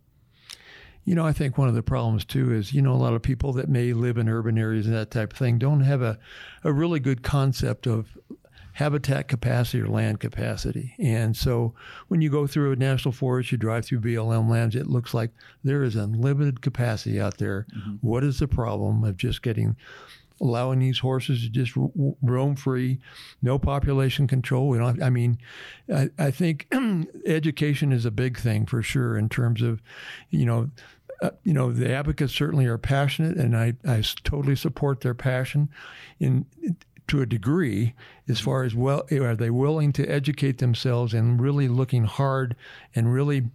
You 1.04 1.14
know, 1.14 1.26
I 1.26 1.32
think 1.32 1.58
one 1.58 1.68
of 1.68 1.74
the 1.74 1.82
problems 1.82 2.24
too 2.24 2.52
is, 2.52 2.72
you 2.72 2.82
know, 2.82 2.92
a 2.92 2.96
lot 2.96 3.14
of 3.14 3.22
people 3.22 3.52
that 3.54 3.68
may 3.68 3.92
live 3.92 4.16
in 4.16 4.28
urban 4.28 4.58
areas 4.58 4.86
and 4.86 4.94
that 4.94 5.10
type 5.10 5.32
of 5.32 5.38
thing 5.38 5.58
don't 5.58 5.80
have 5.80 6.02
a, 6.02 6.18
a 6.62 6.72
really 6.72 7.00
good 7.00 7.22
concept 7.22 7.86
of 7.86 8.16
habitat 8.74 9.28
capacity 9.28 9.80
or 9.80 9.86
land 9.86 10.18
capacity. 10.18 10.94
And 10.98 11.36
so 11.36 11.74
when 12.08 12.20
you 12.20 12.28
go 12.28 12.46
through 12.46 12.72
a 12.72 12.76
national 12.76 13.12
forest, 13.12 13.52
you 13.52 13.58
drive 13.58 13.84
through 13.84 14.00
BLM 14.00 14.48
lands, 14.48 14.74
it 14.74 14.88
looks 14.88 15.14
like 15.14 15.30
there 15.62 15.84
is 15.84 15.94
unlimited 15.94 16.60
capacity 16.60 17.20
out 17.20 17.38
there. 17.38 17.66
Mm-hmm. 17.76 17.94
What 18.00 18.24
is 18.24 18.40
the 18.40 18.48
problem 18.48 19.04
of 19.04 19.16
just 19.16 19.42
getting 19.42 19.76
allowing 20.40 20.80
these 20.80 20.98
horses 20.98 21.42
to 21.42 21.48
just 21.48 21.72
roam 22.22 22.56
free, 22.56 22.98
no 23.40 23.58
population 23.58 24.26
control. 24.26 24.68
We 24.68 24.78
don't. 24.78 25.02
I 25.02 25.10
mean, 25.10 25.38
I, 25.92 26.10
I 26.18 26.30
think 26.30 26.66
education 27.26 27.92
is 27.92 28.04
a 28.04 28.10
big 28.10 28.38
thing 28.38 28.66
for 28.66 28.82
sure 28.82 29.16
in 29.16 29.28
terms 29.28 29.62
of, 29.62 29.80
you 30.30 30.44
know, 30.44 30.70
uh, 31.22 31.30
you 31.42 31.52
know, 31.52 31.72
the 31.72 31.92
advocates 31.92 32.32
certainly 32.32 32.66
are 32.66 32.78
passionate, 32.78 33.36
and 33.36 33.56
I, 33.56 33.74
I 33.86 34.02
totally 34.24 34.56
support 34.56 35.00
their 35.00 35.14
passion. 35.14 35.68
In 36.18 36.46
to 37.06 37.20
a 37.20 37.26
degree, 37.26 37.94
as 38.28 38.40
far 38.40 38.64
as 38.64 38.74
well, 38.74 39.06
are 39.12 39.36
they 39.36 39.50
willing 39.50 39.92
to 39.92 40.06
educate 40.06 40.58
themselves 40.58 41.12
and 41.12 41.40
really 41.40 41.68
looking 41.68 42.04
hard 42.04 42.56
and 42.94 43.12
really 43.12 43.50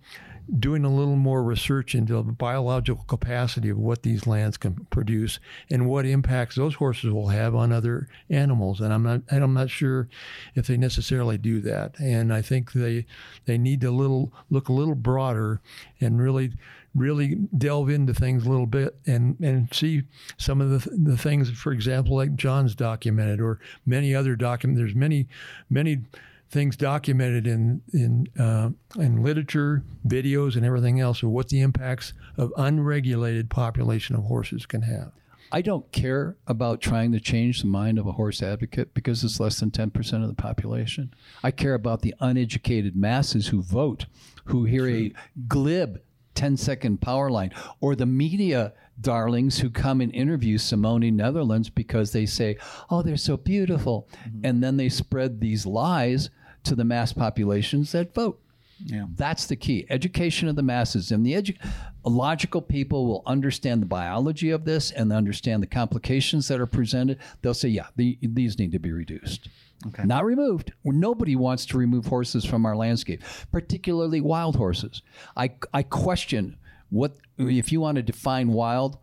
doing 0.58 0.84
a 0.84 0.94
little 0.94 1.16
more 1.16 1.44
research 1.44 1.94
into 1.94 2.14
the 2.14 2.32
biological 2.32 3.04
capacity 3.06 3.70
of 3.70 3.78
what 3.78 4.02
these 4.04 4.26
lands 4.26 4.58
can 4.58 4.88
produce 4.90 5.40
and 5.70 5.88
what 5.88 6.06
impacts 6.06 6.56
those 6.56 6.76
horses 6.76 7.12
will 7.12 7.28
have 7.28 7.54
on 7.54 7.72
other 7.72 8.08
animals. 8.30 8.82
And 8.82 8.92
I'm 8.92 9.04
not, 9.04 9.22
and 9.30 9.44
I'm 9.44 9.54
not 9.54 9.70
sure 9.70 10.10
if 10.56 10.68
they 10.68 10.78
necessarily 10.78 11.38
do 11.38 11.62
that. 11.62 12.00
And 12.00 12.34
I 12.34 12.42
think 12.42 12.74
they, 12.74 13.06
they 13.46 13.58
need 13.58 13.82
to 13.82 13.92
little 13.92 14.34
look 14.50 14.70
a 14.70 14.74
little 14.74 14.96
broader 14.96 15.62
and 16.00 16.20
really, 16.20 16.54
really 17.00 17.36
delve 17.58 17.90
into 17.90 18.14
things 18.14 18.46
a 18.46 18.50
little 18.50 18.66
bit 18.66 18.96
and, 19.08 19.40
and 19.40 19.74
see 19.74 20.04
some 20.38 20.62
of 20.62 20.70
the, 20.70 20.90
the 20.90 21.18
things, 21.18 21.50
for 21.50 21.72
example, 21.72 22.16
like 22.16 22.36
John's 22.36 22.76
documented 22.76 23.40
or 23.40 23.60
many 23.86 24.14
other 24.14 24.36
documents. 24.36 24.80
There's 24.80 24.96
many, 24.96 25.28
many 25.70 26.02
things 26.50 26.76
documented 26.76 27.48
in 27.48 27.82
in 27.94 28.28
uh, 28.40 28.70
in 29.00 29.24
literature, 29.24 29.84
videos, 30.08 30.56
and 30.56 30.66
everything 30.66 31.00
else 31.00 31.24
of 31.24 31.30
what 31.30 31.50
the 31.50 31.62
impacts 31.62 32.14
of 32.38 32.52
unregulated 32.58 33.50
population 33.50 34.16
of 34.16 34.24
horses 34.24 34.66
can 34.66 34.82
have. 34.82 35.12
I 35.52 35.62
don't 35.62 35.92
care 35.92 36.38
about 36.46 36.80
trying 36.80 37.12
to 37.14 37.20
change 37.20 37.62
the 37.62 37.68
mind 37.68 37.98
of 37.98 38.06
a 38.06 38.12
horse 38.12 38.44
advocate 38.44 38.94
because 38.94 39.24
it's 39.24 39.40
less 39.40 39.60
than 39.60 39.72
10% 39.72 40.22
of 40.22 40.28
the 40.28 40.36
population. 40.36 41.12
I 41.44 41.50
care 41.50 41.74
about 41.74 42.02
the 42.02 42.14
uneducated 42.20 42.96
masses 42.96 43.48
who 43.48 43.64
vote, 43.64 44.06
who 44.46 44.66
hear 44.66 44.88
a 44.88 45.12
glib 45.48 46.02
10 46.40 46.56
second 46.56 47.02
power 47.02 47.30
line, 47.30 47.52
or 47.82 47.96
the 47.96 48.06
media 48.06 48.72
darlings 49.02 49.60
who 49.60 49.70
come 49.70 50.00
and 50.00 50.16
interview 50.16 50.58
Simone 50.58 51.14
Netherlands 51.14 51.70
because 51.70 52.14
they 52.14 52.26
say, 52.26 52.58
oh, 52.90 53.02
they're 53.02 53.18
so 53.18 53.36
beautiful. 53.36 54.08
Mm-hmm. 54.24 54.46
And 54.46 54.64
then 54.64 54.78
they 54.78 54.88
spread 54.88 55.42
these 55.42 55.66
lies 55.66 56.30
to 56.64 56.76
the 56.76 56.86
mass 56.86 57.12
populations 57.12 57.92
that 57.92 58.14
vote. 58.14 58.42
Yeah. 58.86 59.06
That's 59.16 59.46
the 59.46 59.56
key. 59.56 59.86
Education 59.90 60.48
of 60.48 60.56
the 60.56 60.64
masses. 60.64 61.12
And 61.12 61.26
the 61.26 61.34
edu- 61.34 61.58
logical 62.06 62.62
people 62.62 63.08
will 63.08 63.24
understand 63.26 63.82
the 63.82 63.88
biology 63.88 64.50
of 64.52 64.66
this 64.66 64.92
and 64.92 65.12
understand 65.12 65.62
the 65.62 65.68
complications 65.68 66.48
that 66.48 66.60
are 66.60 66.66
presented. 66.66 67.20
They'll 67.42 67.54
say, 67.54 67.70
yeah, 67.70 67.88
the, 67.96 68.18
these 68.22 68.58
need 68.58 68.72
to 68.72 68.80
be 68.80 68.92
reduced. 68.92 69.50
Okay. 69.88 70.04
Not 70.04 70.26
removed. 70.26 70.74
Nobody 70.84 71.36
wants 71.36 71.66
to 71.68 71.78
remove 71.78 72.08
horses 72.08 72.44
from 72.44 72.66
our 72.66 72.76
landscape, 72.76 73.24
particularly 73.52 74.22
wild 74.22 74.56
horses. 74.56 75.02
I, 75.38 75.52
I 75.74 75.84
question 75.84 76.58
what, 76.90 77.18
if 77.38 77.72
you 77.72 77.80
want 77.80 77.96
to 77.96 78.02
define 78.02 78.50
wild, 78.50 78.98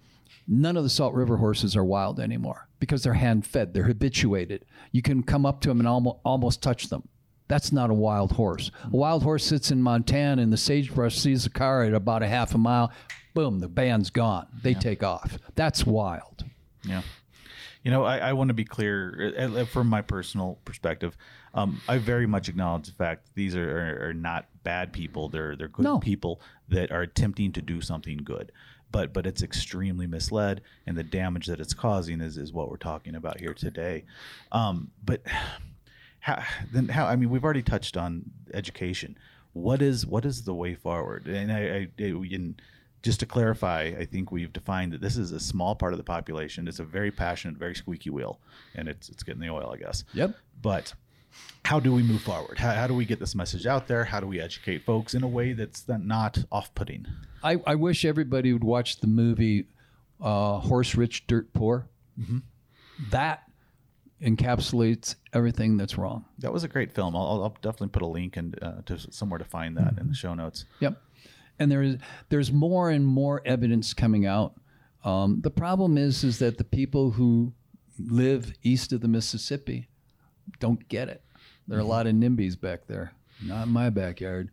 none 0.46 0.76
of 0.76 0.84
the 0.84 0.90
Salt 0.90 1.14
River 1.14 1.38
horses 1.38 1.76
are 1.76 1.84
wild 1.84 2.20
anymore 2.20 2.68
because 2.78 3.02
they're 3.02 3.14
hand 3.14 3.46
fed, 3.46 3.72
they're 3.72 3.84
habituated. 3.84 4.66
You 4.92 5.00
can 5.00 5.22
come 5.22 5.46
up 5.46 5.60
to 5.62 5.68
them 5.68 5.80
and 5.80 5.88
almost, 5.88 6.18
almost 6.24 6.62
touch 6.62 6.88
them. 6.88 7.08
That's 7.48 7.72
not 7.72 7.90
a 7.90 7.94
wild 7.94 8.32
horse. 8.32 8.70
A 8.84 8.96
wild 8.96 9.22
horse 9.22 9.44
sits 9.44 9.70
in 9.70 9.82
Montana 9.82 10.42
and 10.42 10.52
the 10.52 10.56
sagebrush 10.56 11.16
sees 11.16 11.46
a 11.46 11.50
car 11.50 11.84
at 11.84 11.94
about 11.94 12.22
a 12.22 12.28
half 12.28 12.54
a 12.54 12.58
mile. 12.58 12.92
Boom, 13.34 13.60
the 13.60 13.68
band's 13.68 14.10
gone. 14.10 14.46
They 14.62 14.72
yeah. 14.72 14.78
take 14.78 15.02
off. 15.02 15.38
That's 15.54 15.86
wild. 15.86 16.44
Yeah. 16.84 17.02
You 17.82 17.92
know, 17.92 18.02
I, 18.04 18.18
I 18.18 18.32
want 18.32 18.48
to 18.48 18.54
be 18.54 18.64
clear 18.64 19.32
uh, 19.38 19.60
uh, 19.60 19.64
from 19.64 19.86
my 19.88 20.02
personal 20.02 20.58
perspective. 20.64 21.16
Um, 21.54 21.80
I 21.88 21.98
very 21.98 22.26
much 22.26 22.48
acknowledge 22.48 22.86
the 22.86 22.92
fact 22.92 23.26
that 23.26 23.34
these 23.34 23.54
are, 23.54 23.78
are, 23.78 24.08
are 24.08 24.14
not 24.14 24.46
bad 24.64 24.92
people. 24.92 25.28
They're 25.28 25.54
they're 25.54 25.68
good 25.68 25.84
No. 25.84 26.00
people 26.00 26.40
that 26.68 26.90
are 26.90 27.02
attempting 27.02 27.52
to 27.52 27.62
do 27.62 27.80
something 27.80 28.18
good. 28.18 28.50
But 28.90 29.12
but 29.12 29.24
it's 29.26 29.42
extremely 29.42 30.06
misled, 30.06 30.62
and 30.86 30.96
the 30.96 31.04
damage 31.04 31.46
that 31.46 31.60
it's 31.60 31.74
causing 31.74 32.20
is, 32.20 32.36
is 32.36 32.52
what 32.52 32.70
we're 32.70 32.76
talking 32.76 33.14
about 33.14 33.40
here 33.40 33.54
today. 33.54 34.04
Um, 34.52 34.90
but 35.04 35.22
how 36.26 36.42
then 36.72 36.88
how 36.88 37.06
I 37.06 37.14
mean 37.14 37.30
we've 37.30 37.44
already 37.44 37.62
touched 37.62 37.96
on 37.96 38.24
education. 38.52 39.16
What 39.52 39.80
is 39.80 40.04
what 40.04 40.24
is 40.24 40.42
the 40.42 40.54
way 40.54 40.74
forward? 40.74 41.28
And 41.28 41.52
I, 41.52 41.60
I, 41.60 41.88
I 42.00 42.04
and 42.32 42.60
just 43.02 43.20
to 43.20 43.26
clarify, 43.26 43.94
I 43.96 44.04
think 44.04 44.32
we've 44.32 44.52
defined 44.52 44.92
that 44.92 45.00
this 45.00 45.16
is 45.16 45.30
a 45.30 45.38
small 45.38 45.76
part 45.76 45.92
of 45.92 45.98
the 45.98 46.04
population. 46.04 46.66
It's 46.66 46.80
a 46.80 46.84
very 46.84 47.12
passionate, 47.12 47.56
very 47.56 47.76
squeaky 47.76 48.10
wheel, 48.10 48.40
and 48.74 48.88
it's 48.88 49.08
it's 49.08 49.22
getting 49.22 49.40
the 49.40 49.50
oil, 49.50 49.70
I 49.72 49.76
guess. 49.76 50.02
Yep. 50.14 50.34
But 50.60 50.94
how 51.64 51.78
do 51.78 51.92
we 51.92 52.02
move 52.02 52.22
forward? 52.22 52.58
How, 52.58 52.72
how 52.72 52.88
do 52.88 52.94
we 52.94 53.04
get 53.04 53.20
this 53.20 53.36
message 53.36 53.66
out 53.66 53.86
there? 53.86 54.04
How 54.04 54.18
do 54.18 54.26
we 54.26 54.40
educate 54.40 54.84
folks 54.84 55.14
in 55.14 55.22
a 55.22 55.28
way 55.28 55.52
that's 55.52 55.86
not 55.86 56.38
off-putting? 56.50 57.06
I, 57.44 57.60
I 57.66 57.74
wish 57.76 58.04
everybody 58.04 58.52
would 58.52 58.64
watch 58.64 58.98
the 59.00 59.06
movie 59.06 59.66
uh, 60.20 60.58
Horse 60.58 60.94
Rich, 60.96 61.26
Dirt 61.26 61.52
Poor. 61.52 61.86
That 63.10 63.42
encapsulates 64.22 65.16
everything 65.32 65.76
that's 65.76 65.98
wrong. 65.98 66.24
That 66.38 66.52
was 66.52 66.64
a 66.64 66.68
great 66.68 66.92
film. 66.92 67.14
I'll, 67.14 67.42
I'll 67.42 67.56
definitely 67.60 67.88
put 67.88 68.02
a 68.02 68.06
link 68.06 68.36
and 68.36 68.58
uh, 68.62 68.82
to 68.86 68.98
somewhere 69.12 69.38
to 69.38 69.44
find 69.44 69.76
that 69.76 69.98
in 69.98 70.08
the 70.08 70.14
show 70.14 70.34
notes. 70.34 70.64
Yep. 70.80 71.00
And 71.58 71.70
there 71.70 71.82
is 71.82 71.96
there's 72.28 72.52
more 72.52 72.90
and 72.90 73.06
more 73.06 73.42
evidence 73.44 73.94
coming 73.94 74.26
out. 74.26 74.54
Um, 75.04 75.40
the 75.42 75.50
problem 75.50 75.96
is 75.98 76.24
is 76.24 76.38
that 76.38 76.58
the 76.58 76.64
people 76.64 77.12
who 77.12 77.52
live 77.98 78.52
east 78.62 78.92
of 78.92 79.00
the 79.00 79.08
Mississippi 79.08 79.88
don't 80.58 80.88
get 80.88 81.08
it. 81.08 81.22
There 81.68 81.78
are 81.78 81.82
a 81.82 81.84
lot 81.84 82.06
of 82.06 82.14
NIMBYs 82.14 82.60
back 82.60 82.86
there. 82.86 83.12
Not 83.42 83.66
in 83.66 83.72
my 83.72 83.90
backyard. 83.90 84.50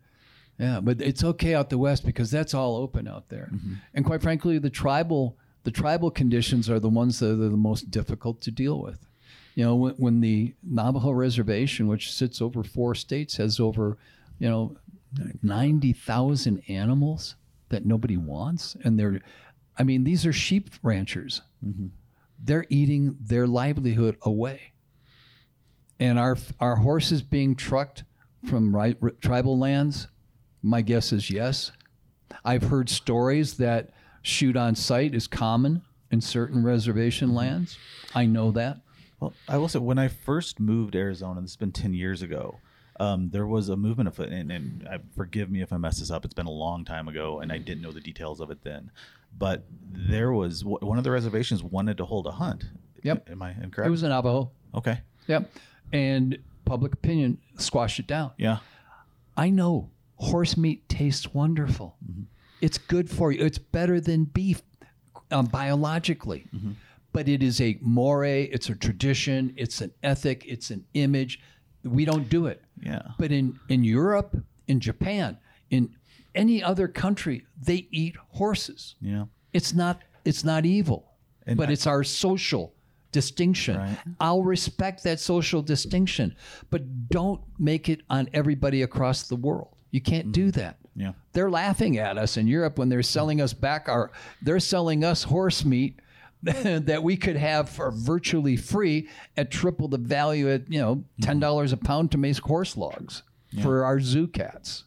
Yeah, 0.58 0.80
but 0.80 1.00
it's 1.00 1.24
okay 1.24 1.54
out 1.54 1.70
the 1.70 1.78
west 1.78 2.04
because 2.04 2.30
that's 2.30 2.54
all 2.54 2.76
open 2.76 3.08
out 3.08 3.28
there. 3.28 3.50
And 3.92 4.04
quite 4.04 4.22
frankly, 4.22 4.58
the 4.58 4.70
tribal 4.70 5.36
the 5.64 5.70
tribal 5.70 6.10
conditions 6.10 6.68
are 6.68 6.78
the 6.78 6.90
ones 6.90 7.18
that 7.20 7.30
are 7.30 7.36
the 7.36 7.50
most 7.50 7.90
difficult 7.90 8.40
to 8.42 8.50
deal 8.50 8.80
with. 8.80 9.06
You 9.54 9.64
know, 9.64 9.74
when, 9.74 9.94
when 9.94 10.20
the 10.20 10.54
Navajo 10.62 11.12
reservation, 11.12 11.86
which 11.86 12.12
sits 12.12 12.40
over 12.40 12.62
four 12.62 12.94
states, 12.94 13.36
has 13.36 13.60
over, 13.60 13.98
you 14.38 14.48
know, 14.48 14.76
ninety 15.42 15.92
thousand 15.92 16.62
animals 16.68 17.36
that 17.68 17.86
nobody 17.86 18.16
wants, 18.16 18.76
and 18.82 18.98
they're, 18.98 19.20
I 19.78 19.84
mean, 19.84 20.04
these 20.04 20.26
are 20.26 20.32
sheep 20.32 20.70
ranchers. 20.82 21.42
Mm-hmm. 21.64 21.86
They're 22.42 22.66
eating 22.68 23.16
their 23.20 23.46
livelihood 23.46 24.16
away. 24.22 24.72
And 26.00 26.18
our 26.18 26.36
our 26.58 26.76
horses 26.76 27.22
being 27.22 27.54
trucked 27.54 28.04
from 28.48 28.74
ri- 28.74 28.96
r- 29.00 29.10
tribal 29.20 29.58
lands 29.58 30.08
my 30.62 30.80
guess 30.80 31.12
is 31.12 31.30
yes. 31.30 31.70
I've 32.44 32.64
heard 32.64 32.88
stories 32.88 33.58
that 33.58 33.90
shoot 34.22 34.56
on 34.56 34.74
site 34.74 35.14
is 35.14 35.26
common 35.26 35.82
in 36.10 36.20
certain 36.20 36.64
reservation 36.64 37.28
mm-hmm. 37.28 37.36
lands. 37.36 37.78
I 38.14 38.26
know 38.26 38.50
that 38.52 38.80
Well, 39.20 39.32
I 39.48 39.58
will 39.58 39.68
say 39.68 39.78
when 39.78 39.98
I 39.98 40.08
first 40.08 40.60
moved 40.60 40.92
to 40.92 40.98
Arizona, 40.98 41.40
this 41.40 41.50
has 41.52 41.56
been 41.56 41.72
ten 41.72 41.94
years 41.94 42.22
ago. 42.22 42.58
Um, 43.00 43.30
there 43.30 43.46
was 43.46 43.68
a 43.68 43.76
movement 43.76 44.08
afoot, 44.08 44.28
and, 44.28 44.52
and 44.52 44.86
I, 44.88 44.98
forgive 45.16 45.50
me 45.50 45.62
if 45.62 45.72
I 45.72 45.76
mess 45.78 45.98
this 45.98 46.10
up. 46.12 46.24
It's 46.24 46.34
been 46.34 46.46
a 46.46 46.50
long 46.50 46.84
time 46.84 47.08
ago, 47.08 47.40
and 47.40 47.50
I 47.50 47.58
didn't 47.58 47.82
know 47.82 47.90
the 47.90 48.00
details 48.00 48.40
of 48.40 48.50
it 48.52 48.62
then. 48.62 48.90
But 49.36 49.64
there 49.90 50.32
was 50.32 50.64
one 50.64 50.96
of 50.96 51.02
the 51.02 51.10
reservations 51.10 51.62
wanted 51.62 51.96
to 51.98 52.04
hold 52.04 52.26
a 52.28 52.30
hunt. 52.32 52.64
Yep. 53.02 53.30
Am 53.30 53.42
I 53.42 53.50
incorrect? 53.50 53.88
it 53.88 53.90
was 53.90 54.02
a 54.04 54.08
navajo 54.08 54.50
okay. 54.74 55.00
yep 55.26 55.50
and 55.92 56.38
public 56.64 56.94
opinion 56.94 57.36
squashed 57.58 57.98
it 57.98 58.06
down 58.06 58.30
Yeah. 58.38 58.58
i 59.36 59.50
know 59.50 59.90
horse 60.16 60.56
meat 60.56 60.88
tastes 60.88 61.34
wonderful 61.34 61.96
it's 62.62 62.78
good 62.78 63.10
for 63.10 63.30
you 63.30 63.44
it's 63.44 63.58
better 63.58 64.00
than 64.00 64.24
beef 64.24 64.62
um, 65.30 65.44
biologically 65.46 66.46
but 67.14 67.28
it 67.28 67.42
is 67.42 67.60
a 67.60 67.78
moray 67.80 68.44
it's 68.44 68.68
a 68.68 68.74
tradition 68.74 69.54
it's 69.56 69.80
an 69.80 69.90
ethic 70.02 70.44
it's 70.46 70.70
an 70.70 70.84
image 70.92 71.40
we 71.84 72.04
don't 72.04 72.28
do 72.28 72.46
it 72.46 72.60
Yeah. 72.82 73.02
but 73.18 73.30
in 73.32 73.58
in 73.68 73.84
Europe 73.84 74.36
in 74.66 74.80
Japan 74.80 75.38
in 75.70 75.82
any 76.34 76.62
other 76.62 76.88
country 76.88 77.46
they 77.68 77.88
eat 77.90 78.16
horses 78.40 78.96
Yeah. 79.00 79.24
it's 79.54 79.72
not 79.72 80.02
it's 80.24 80.44
not 80.44 80.66
evil 80.66 81.00
And 81.46 81.56
but 81.56 81.68
I- 81.68 81.72
it's 81.72 81.86
our 81.86 82.04
social 82.04 82.74
distinction 83.12 83.76
Right. 83.76 83.96
i'll 84.18 84.42
respect 84.42 85.04
that 85.04 85.20
social 85.20 85.62
distinction 85.62 86.34
but 86.70 86.82
don't 87.08 87.40
make 87.60 87.88
it 87.88 88.00
on 88.10 88.28
everybody 88.32 88.82
across 88.82 89.28
the 89.28 89.36
world 89.36 89.68
you 89.92 90.00
can't 90.00 90.32
do 90.32 90.46
mm-hmm. 90.48 90.60
that 90.60 90.76
Yeah. 90.96 91.12
they're 91.32 91.50
laughing 91.50 91.96
at 91.98 92.18
us 92.18 92.36
in 92.36 92.48
Europe 92.48 92.76
when 92.78 92.88
they're 92.88 93.04
selling 93.18 93.40
us 93.40 93.54
back 93.54 93.88
our 93.88 94.10
they're 94.42 94.58
selling 94.74 95.04
us 95.04 95.22
horse 95.24 95.64
meat 95.64 96.00
that 96.84 97.02
we 97.02 97.16
could 97.16 97.36
have 97.36 97.68
for 97.68 97.90
virtually 97.90 98.56
free 98.56 99.08
at 99.36 99.50
triple 99.50 99.88
the 99.88 99.98
value 99.98 100.50
at 100.50 100.70
you 100.70 100.80
know 100.80 101.04
ten 101.20 101.40
dollars 101.40 101.72
a 101.72 101.76
pound 101.76 102.10
to 102.12 102.18
make 102.18 102.36
horse 102.38 102.76
logs 102.76 103.22
for 103.62 103.84
our 103.84 104.00
zoo 104.00 104.26
cats. 104.26 104.84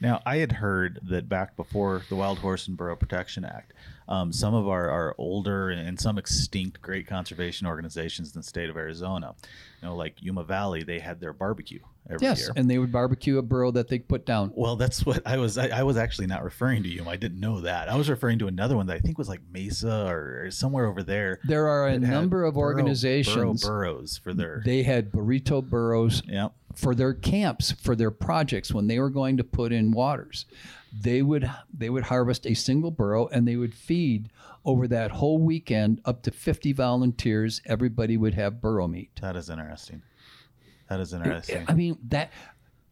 Now, 0.00 0.20
I 0.26 0.38
had 0.38 0.52
heard 0.52 0.98
that 1.04 1.28
back 1.28 1.56
before 1.56 2.02
the 2.08 2.16
Wild 2.16 2.40
Horse 2.40 2.66
and 2.68 2.76
Burro 2.76 2.96
Protection 2.96 3.44
Act, 3.44 3.72
um, 4.08 4.32
some 4.32 4.52
of 4.52 4.68
our, 4.68 4.90
our 4.90 5.14
older 5.16 5.70
and 5.70 5.98
some 5.98 6.18
extinct 6.18 6.82
great 6.82 7.06
conservation 7.06 7.66
organizations 7.66 8.34
in 8.34 8.40
the 8.40 8.46
state 8.46 8.68
of 8.68 8.76
Arizona, 8.76 9.34
you 9.80 9.88
know, 9.88 9.96
like 9.96 10.20
Yuma 10.20 10.44
Valley, 10.44 10.82
they 10.82 10.98
had 10.98 11.20
their 11.20 11.32
barbecue 11.32 11.80
every 12.08 12.26
Yes, 12.26 12.40
year. 12.40 12.52
and 12.56 12.70
they 12.70 12.78
would 12.78 12.92
barbecue 12.92 13.38
a 13.38 13.42
burro 13.42 13.70
that 13.72 13.88
they 13.88 13.98
put 13.98 14.26
down. 14.26 14.52
Well, 14.54 14.76
that's 14.76 15.04
what 15.06 15.26
I 15.26 15.38
was. 15.38 15.58
I, 15.58 15.68
I 15.68 15.82
was 15.82 15.96
actually 15.96 16.26
not 16.26 16.44
referring 16.44 16.82
to 16.84 16.88
you. 16.88 17.08
I 17.08 17.16
didn't 17.16 17.40
know 17.40 17.60
that. 17.60 17.88
I 17.88 17.96
was 17.96 18.08
referring 18.10 18.38
to 18.40 18.46
another 18.46 18.76
one 18.76 18.86
that 18.86 18.96
I 18.96 19.00
think 19.00 19.18
was 19.18 19.28
like 19.28 19.40
Mesa 19.50 20.06
or, 20.06 20.44
or 20.44 20.50
somewhere 20.50 20.86
over 20.86 21.02
there. 21.02 21.40
There 21.44 21.68
are 21.68 21.88
a 21.88 21.98
number 21.98 22.44
of 22.44 22.54
burro- 22.54 22.62
organizations. 22.62 23.64
burro 23.64 23.72
burros 23.74 24.18
for 24.18 24.34
their. 24.34 24.62
They 24.64 24.82
had 24.82 25.10
burrito 25.12 25.68
burros 25.68 26.22
yeah. 26.26 26.48
for 26.74 26.94
their 26.94 27.14
camps 27.14 27.72
for 27.72 27.96
their 27.96 28.10
projects 28.10 28.72
when 28.72 28.86
they 28.86 28.98
were 28.98 29.10
going 29.10 29.36
to 29.36 29.44
put 29.44 29.72
in 29.72 29.90
waters 29.92 30.46
they 30.96 31.22
would 31.22 31.50
they 31.76 31.90
would 31.90 32.04
harvest 32.04 32.46
a 32.46 32.54
single 32.54 32.90
burro 32.90 33.26
and 33.28 33.48
they 33.48 33.56
would 33.56 33.74
feed 33.74 34.28
over 34.64 34.86
that 34.86 35.10
whole 35.10 35.38
weekend 35.38 36.00
up 36.04 36.22
to 36.22 36.30
50 36.30 36.72
volunteers 36.72 37.60
everybody 37.66 38.16
would 38.16 38.34
have 38.34 38.60
burro 38.60 38.86
meat 38.86 39.10
That 39.20 39.36
is 39.36 39.50
interesting. 39.50 40.02
That 40.88 41.00
is 41.00 41.12
interesting. 41.12 41.64
i 41.68 41.74
mean 41.74 41.98
that 42.08 42.30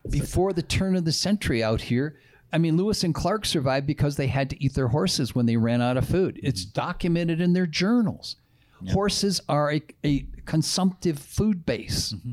before 0.09 0.53
the 0.53 0.62
turn 0.62 0.97
of 0.97 1.05
the 1.05 1.12
century 1.12 1.62
out 1.62 1.80
here 1.80 2.18
i 2.53 2.59
mean 2.59 2.76
lewis 2.76 3.05
and 3.05 3.14
clark 3.14 3.45
survived 3.45 3.86
because 3.86 4.16
they 4.16 4.26
had 4.26 4.51
to 4.51 4.64
eat 4.64 4.74
their 4.74 4.88
horses 4.88 5.34
when 5.34 5.47
they 5.47 5.57
ran 5.57 5.80
out 5.82 5.97
of 5.97 6.09
food 6.09 6.40
it's 6.43 6.64
mm-hmm. 6.64 6.80
documented 6.80 7.40
in 7.40 7.53
their 7.53 7.66
journals 7.66 8.36
horses 8.90 9.40
are 9.49 9.72
a, 9.72 9.82
a 10.05 10.26
consumptive 10.45 11.18
food 11.18 11.64
base 11.64 12.14
mm-hmm. 12.14 12.32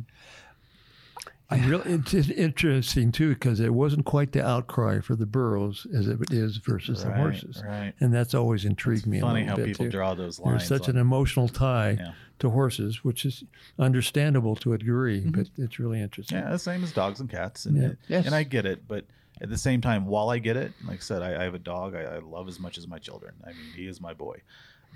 And 1.51 1.65
really, 1.65 1.93
it's 1.93 2.13
interesting 2.13 3.11
too 3.11 3.29
because 3.29 3.59
it 3.59 3.73
wasn't 3.73 4.05
quite 4.05 4.33
the 4.33 4.45
outcry 4.45 5.01
for 5.01 5.15
the 5.15 5.25
burros 5.25 5.87
as 5.95 6.07
it 6.07 6.19
is 6.31 6.57
versus 6.57 7.03
the 7.03 7.11
horses, 7.11 7.63
right. 7.65 7.93
and 7.99 8.13
that's 8.13 8.35
always 8.35 8.65
intrigued 8.65 9.07
me. 9.07 9.19
Funny 9.19 9.45
how 9.45 9.55
bit, 9.55 9.65
people 9.65 9.85
too. 9.85 9.91
draw 9.91 10.13
those 10.13 10.39
lines. 10.39 10.59
There's 10.59 10.81
such 10.81 10.89
on- 10.89 10.95
an 10.95 11.01
emotional 11.01 11.47
tie 11.47 11.97
Yeah. 11.99 12.11
To 12.39 12.49
horses, 12.49 13.03
which 13.03 13.25
is 13.25 13.43
understandable 13.77 14.55
to 14.57 14.73
a 14.73 14.77
degree, 14.77 15.21
mm-hmm. 15.21 15.31
but 15.31 15.49
it's 15.57 15.79
really 15.79 16.01
interesting. 16.01 16.37
Yeah, 16.37 16.49
the 16.51 16.59
same 16.59 16.83
as 16.83 16.91
dogs 16.91 17.19
and 17.19 17.29
cats, 17.29 17.65
and 17.65 17.75
Yeah. 17.81 17.91
Yes. 18.07 18.25
and 18.25 18.33
I 18.35 18.43
get 18.43 18.65
it, 18.65 18.87
but 18.87 19.05
at 19.41 19.49
the 19.49 19.57
same 19.57 19.79
time, 19.81 20.05
while 20.05 20.29
I 20.29 20.39
get 20.39 20.57
it, 20.57 20.73
like 20.85 20.97
I 20.97 21.01
said, 21.01 21.21
I, 21.21 21.39
I 21.41 21.43
have 21.43 21.53
a 21.53 21.59
dog 21.59 21.95
I, 21.95 22.01
I 22.03 22.19
love 22.19 22.47
as 22.47 22.59
much 22.59 22.77
as 22.77 22.87
my 22.87 22.97
children. 22.99 23.33
I 23.45 23.49
mean, 23.49 23.71
he 23.75 23.87
is 23.87 24.01
my 24.01 24.13
boy, 24.13 24.41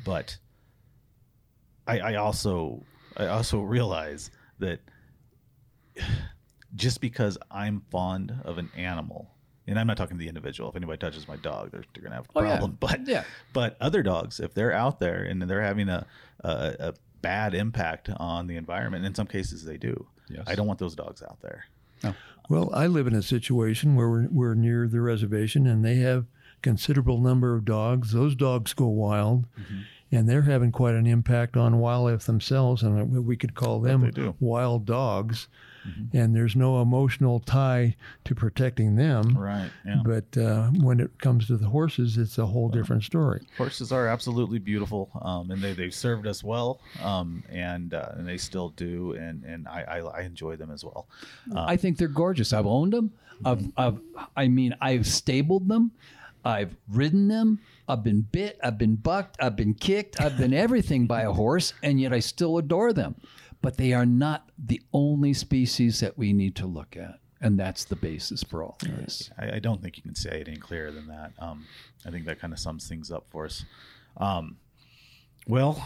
but 0.06 0.38
I, 1.88 2.00
I 2.00 2.16
also 2.16 2.82
I 3.18 3.28
also 3.28 3.62
realize 3.62 4.32
that 4.60 4.80
just 6.76 7.02
because 7.02 7.38
I'm 7.52 7.82
fond 7.92 8.34
of 8.44 8.58
an 8.58 8.70
animal, 8.76 9.30
and 9.68 9.78
I'm 9.80 9.88
not 9.88 9.98
talking 9.98 10.18
to 10.18 10.20
the 10.22 10.28
individual. 10.28 10.70
If 10.70 10.76
anybody 10.76 10.98
touches 10.98 11.28
my 11.28 11.36
dog, 11.38 11.72
they're, 11.72 11.84
they're 11.94 12.04
gonna 12.04 12.16
have 12.16 12.26
a 12.26 12.40
Oh, 12.40 12.42
yeah. 12.44 12.50
problem. 12.58 12.78
But 12.80 13.08
Yeah. 13.08 13.24
but 13.54 13.78
other 13.80 14.02
dogs, 14.04 14.40
if 14.40 14.54
they're 14.54 14.74
out 14.74 15.00
there 15.00 15.24
and 15.24 15.42
they're 15.42 15.62
having 15.62 15.90
a, 15.90 16.06
a 16.44 16.50
a 16.80 16.94
bad 17.24 17.56
impact 17.56 18.10
on 18.18 18.46
the 18.46 18.56
environment, 18.58 19.04
in 19.06 19.16
some 19.16 19.26
cases 19.26 19.64
they 19.66 19.78
do. 19.78 20.06
Yes. 20.30 20.44
I 20.46 20.54
don't 20.54 20.68
want 20.68 20.78
those 20.80 20.94
dogs 20.96 21.24
out 21.24 21.40
there. 21.42 21.66
Well, 22.50 22.70
I 22.74 22.88
live 22.88 23.08
in 23.08 23.16
a 23.16 23.22
situation 23.22 23.96
where 23.96 24.10
we're, 24.10 24.28
we're 24.30 24.54
near 24.54 24.88
the 24.88 25.00
reservation 25.02 25.66
and 25.66 25.84
they 25.84 25.96
have 25.98 26.26
considerable 26.62 27.18
number 27.20 27.56
of 27.56 27.64
dogs. 27.66 28.12
Those 28.12 28.36
dogs 28.36 28.74
go 28.74 28.88
wild, 28.88 29.46
Mm-hmm. 29.60 29.80
and 30.12 30.30
they're 30.30 30.42
having 30.44 30.72
quite 30.72 30.96
an 30.96 31.08
impact 31.08 31.56
on 31.58 31.80
wildlife 31.80 32.26
themselves, 32.26 32.84
and 32.84 33.26
we 33.26 33.36
could 33.38 33.56
call 33.56 33.80
them 33.80 34.02
wild 34.40 34.86
dogs. 34.86 35.48
And 36.14 36.36
there's 36.36 36.56
no 36.56 36.82
emotional 36.82 37.40
tie 37.40 37.96
to 38.26 38.36
protecting 38.36 38.96
them. 38.96 39.38
Right. 39.38 39.70
Yeah. 39.86 40.02
But 40.04 40.38
uh, 40.38 40.68
when 40.70 41.00
it 41.00 41.20
comes 41.20 41.48
to 41.48 41.58
the 41.58 41.68
horses, 41.68 42.18
it's 42.18 42.38
a 42.38 42.46
whole 42.46 42.70
different 42.70 43.04
story. 43.04 43.46
Horses 43.58 43.92
are 43.92 44.08
absolutely 44.08 44.60
beautiful, 44.60 45.10
um, 45.22 45.52
and 45.52 45.62
they 45.62 45.74
they've 45.74 45.94
served 45.94 46.28
us 46.28 46.44
well, 46.44 46.80
um, 47.02 47.44
and 47.50 47.94
uh, 47.94 48.10
and 48.14 48.28
they 48.28 48.38
still 48.38 48.70
do, 48.70 49.14
and 49.14 49.44
and 49.44 49.68
I 49.68 49.82
I, 49.84 49.98
I 50.00 50.22
enjoy 50.22 50.56
them 50.56 50.72
as 50.72 50.84
well. 50.84 51.08
Uh, 51.54 51.66
I 51.66 51.78
think 51.78 51.98
they're 51.98 52.08
gorgeous. 52.08 52.54
I've 52.54 52.68
owned 52.68 52.94
them. 52.94 53.12
I've, 53.46 53.72
I've, 53.78 54.00
I 54.38 54.48
mean, 54.48 54.76
I've 54.80 55.06
stabled 55.08 55.68
them. 55.68 55.92
I've 56.46 56.76
ridden 56.90 57.28
them. 57.28 57.60
I've 57.88 58.04
been 58.04 58.22
bit. 58.22 58.60
I've 58.64 58.78
been 58.78 58.96
bucked. 58.96 59.38
I've 59.42 59.56
been 59.56 59.74
kicked. 59.74 60.20
I've 60.22 60.38
been 60.38 60.54
everything 60.54 61.08
by 61.08 61.22
a 61.22 61.32
horse, 61.32 61.74
and 61.84 62.00
yet 62.00 62.14
I 62.14 62.20
still 62.20 62.58
adore 62.58 62.94
them. 62.94 63.16
But 63.64 63.78
they 63.78 63.94
are 63.94 64.06
not 64.06 64.52
the 64.58 64.82
only 64.94 65.34
species 65.34 66.02
that 66.02 66.18
we 66.18 66.34
need 66.34 66.56
to 66.58 66.68
look 66.68 66.96
at. 66.96 67.20
And 67.42 67.60
that's 67.60 67.84
the 67.86 67.96
basis 67.96 68.44
for 68.44 68.62
all 68.62 68.78
this. 68.82 69.32
I, 69.40 69.56
I 69.56 69.60
don't 69.60 69.82
think 69.82 69.98
you 69.98 70.04
can 70.04 70.16
say 70.16 70.42
it 70.42 70.48
any 70.48 70.58
clearer 70.58 70.92
than 70.92 71.08
that. 71.08 71.32
Um, 71.40 71.66
I 72.06 72.12
think 72.12 72.26
that 72.26 72.40
kind 72.40 72.54
of 72.54 72.60
sums 72.60 72.88
things 72.88 73.10
up 73.10 73.26
for 73.32 73.46
us. 73.46 73.66
Um, 74.18 74.58
well, 75.48 75.86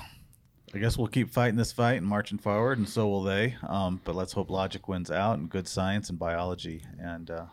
I 0.75 0.79
guess 0.79 0.97
we'll 0.97 1.07
keep 1.07 1.31
fighting 1.31 1.55
this 1.55 1.71
fight 1.71 1.97
and 1.97 2.05
marching 2.05 2.37
forward, 2.37 2.77
and 2.77 2.89
so 2.89 3.07
will 3.07 3.23
they. 3.23 3.55
Um, 3.67 4.01
but 4.03 4.15
let's 4.15 4.33
hope 4.33 4.49
logic 4.49 4.87
wins 4.87 5.09
out 5.09 5.39
and 5.39 5.49
good 5.49 5.67
science 5.67 6.09
and 6.09 6.19
biology, 6.19 6.83
and 6.99 7.31
uh, 7.31 7.45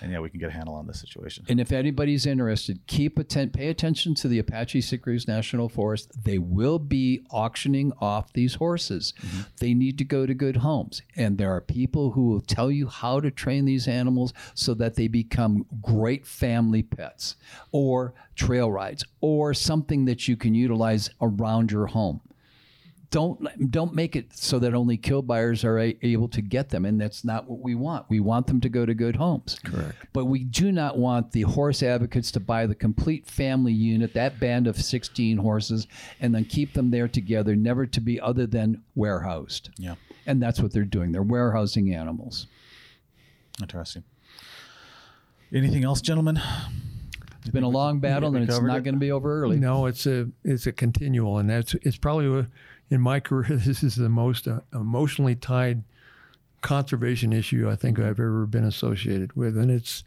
and 0.00 0.12
yeah, 0.12 0.20
we 0.20 0.30
can 0.30 0.38
get 0.38 0.48
a 0.48 0.52
handle 0.52 0.74
on 0.74 0.86
this 0.86 1.00
situation. 1.00 1.44
And 1.48 1.60
if 1.60 1.72
anybody's 1.72 2.26
interested, 2.26 2.86
keep 2.86 3.18
atten- 3.18 3.50
pay 3.50 3.68
attention 3.68 4.14
to 4.16 4.28
the 4.28 4.38
Apache 4.38 4.82
Sitgreaves 4.82 5.26
National 5.26 5.68
Forest. 5.68 6.12
They 6.24 6.38
will 6.38 6.78
be 6.78 7.24
auctioning 7.30 7.92
off 8.00 8.32
these 8.32 8.54
horses. 8.54 9.14
Mm-hmm. 9.20 9.40
They 9.60 9.74
need 9.74 9.98
to 9.98 10.04
go 10.04 10.26
to 10.26 10.34
good 10.34 10.56
homes, 10.56 11.02
and 11.16 11.38
there 11.38 11.52
are 11.52 11.60
people 11.60 12.12
who 12.12 12.28
will 12.28 12.40
tell 12.40 12.70
you 12.70 12.86
how 12.86 13.20
to 13.20 13.30
train 13.30 13.64
these 13.64 13.88
animals 13.88 14.32
so 14.54 14.74
that 14.74 14.94
they 14.94 15.08
become 15.08 15.66
great 15.82 16.26
family 16.26 16.82
pets, 16.82 17.36
or 17.72 18.14
trail 18.34 18.70
rides, 18.70 19.04
or 19.20 19.54
something 19.54 20.04
that 20.04 20.28
you 20.28 20.36
can 20.36 20.54
utilize 20.54 21.10
around 21.20 21.70
your 21.72 21.86
home 21.86 22.20
don't 23.10 23.70
don't 23.70 23.94
make 23.94 24.14
it 24.16 24.36
so 24.36 24.58
that 24.58 24.74
only 24.74 24.96
kill 24.98 25.22
buyers 25.22 25.64
are 25.64 25.78
a, 25.78 25.96
able 26.02 26.28
to 26.28 26.42
get 26.42 26.68
them 26.68 26.84
and 26.84 27.00
that's 27.00 27.24
not 27.24 27.48
what 27.48 27.60
we 27.60 27.74
want 27.74 28.04
we 28.10 28.20
want 28.20 28.46
them 28.46 28.60
to 28.60 28.68
go 28.68 28.84
to 28.84 28.92
good 28.92 29.16
homes 29.16 29.58
Correct. 29.64 29.96
but 30.12 30.26
we 30.26 30.44
do 30.44 30.70
not 30.70 30.98
want 30.98 31.32
the 31.32 31.42
horse 31.42 31.82
advocates 31.82 32.30
to 32.32 32.40
buy 32.40 32.66
the 32.66 32.74
complete 32.74 33.26
family 33.26 33.72
unit 33.72 34.12
that 34.12 34.38
band 34.38 34.66
of 34.66 34.76
16 34.76 35.38
horses 35.38 35.86
and 36.20 36.34
then 36.34 36.44
keep 36.44 36.74
them 36.74 36.90
there 36.90 37.08
together 37.08 37.56
never 37.56 37.86
to 37.86 38.00
be 38.00 38.20
other 38.20 38.46
than 38.46 38.82
warehoused 38.94 39.70
Yeah, 39.78 39.94
and 40.26 40.42
that's 40.42 40.60
what 40.60 40.72
they're 40.72 40.84
doing 40.84 41.12
they're 41.12 41.22
warehousing 41.22 41.94
animals 41.94 42.46
interesting. 43.60 44.04
Anything 45.52 45.82
else, 45.84 46.00
gentlemen? 46.02 46.40
it's 47.40 47.48
been 47.48 47.62
a 47.64 47.68
long 47.68 48.00
battle 48.00 48.34
and 48.36 48.44
it's 48.48 48.60
not 48.60 48.78
it? 48.78 48.84
going 48.84 48.94
to 48.94 49.00
be 49.00 49.10
over 49.10 49.42
early 49.42 49.56
No, 49.56 49.86
it's 49.86 50.06
a 50.06 50.28
it's 50.44 50.66
a 50.66 50.72
continual, 50.72 51.38
and 51.38 51.48
that's 51.48 51.74
it's 51.82 51.96
probably 51.96 52.40
a, 52.40 52.48
in 52.90 53.00
my 53.00 53.20
career 53.20 53.58
this 53.64 53.82
is 53.82 53.96
the 53.96 54.08
most 54.08 54.48
uh, 54.48 54.60
emotionally 54.72 55.34
tied 55.34 55.82
conservation 56.60 57.32
issue 57.32 57.68
I 57.70 57.76
think 57.76 57.98
I've 57.98 58.18
ever 58.20 58.46
been 58.46 58.64
associated 58.64 59.34
with, 59.34 59.56
and 59.56 59.70
it's 59.70 60.04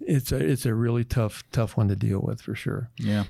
it's 0.00 0.32
a 0.32 0.36
it's 0.36 0.66
a 0.66 0.74
really 0.74 1.04
tough 1.04 1.44
tough 1.52 1.76
one 1.76 1.88
to 1.88 1.96
deal 1.96 2.20
with 2.20 2.40
for 2.40 2.54
sure. 2.54 2.90
Yeah, 2.96 3.24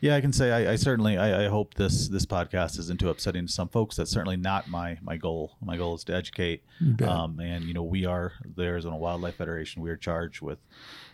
yeah. 0.00 0.16
I 0.16 0.20
can 0.20 0.32
say 0.32 0.50
I, 0.50 0.72
I 0.72 0.76
certainly 0.76 1.16
I, 1.16 1.44
I 1.44 1.48
hope 1.48 1.74
this 1.74 2.08
this 2.08 2.26
podcast 2.26 2.78
isn't 2.78 2.98
too 2.98 3.10
upsetting 3.10 3.46
to 3.46 3.52
some 3.52 3.68
folks. 3.68 3.96
That's 3.96 4.10
certainly 4.10 4.36
not 4.36 4.68
my 4.68 4.98
my 5.00 5.16
goal. 5.16 5.56
My 5.62 5.76
goal 5.76 5.94
is 5.94 6.04
to 6.04 6.14
educate. 6.14 6.64
Um, 7.08 7.38
and 7.40 7.64
you 7.64 7.74
know 7.74 7.82
we 7.82 8.04
are 8.04 8.32
the 8.56 8.64
Arizona 8.64 8.96
Wildlife 8.96 9.36
Federation. 9.36 9.82
We 9.82 9.90
are 9.90 9.96
charged 9.96 10.42
with 10.42 10.58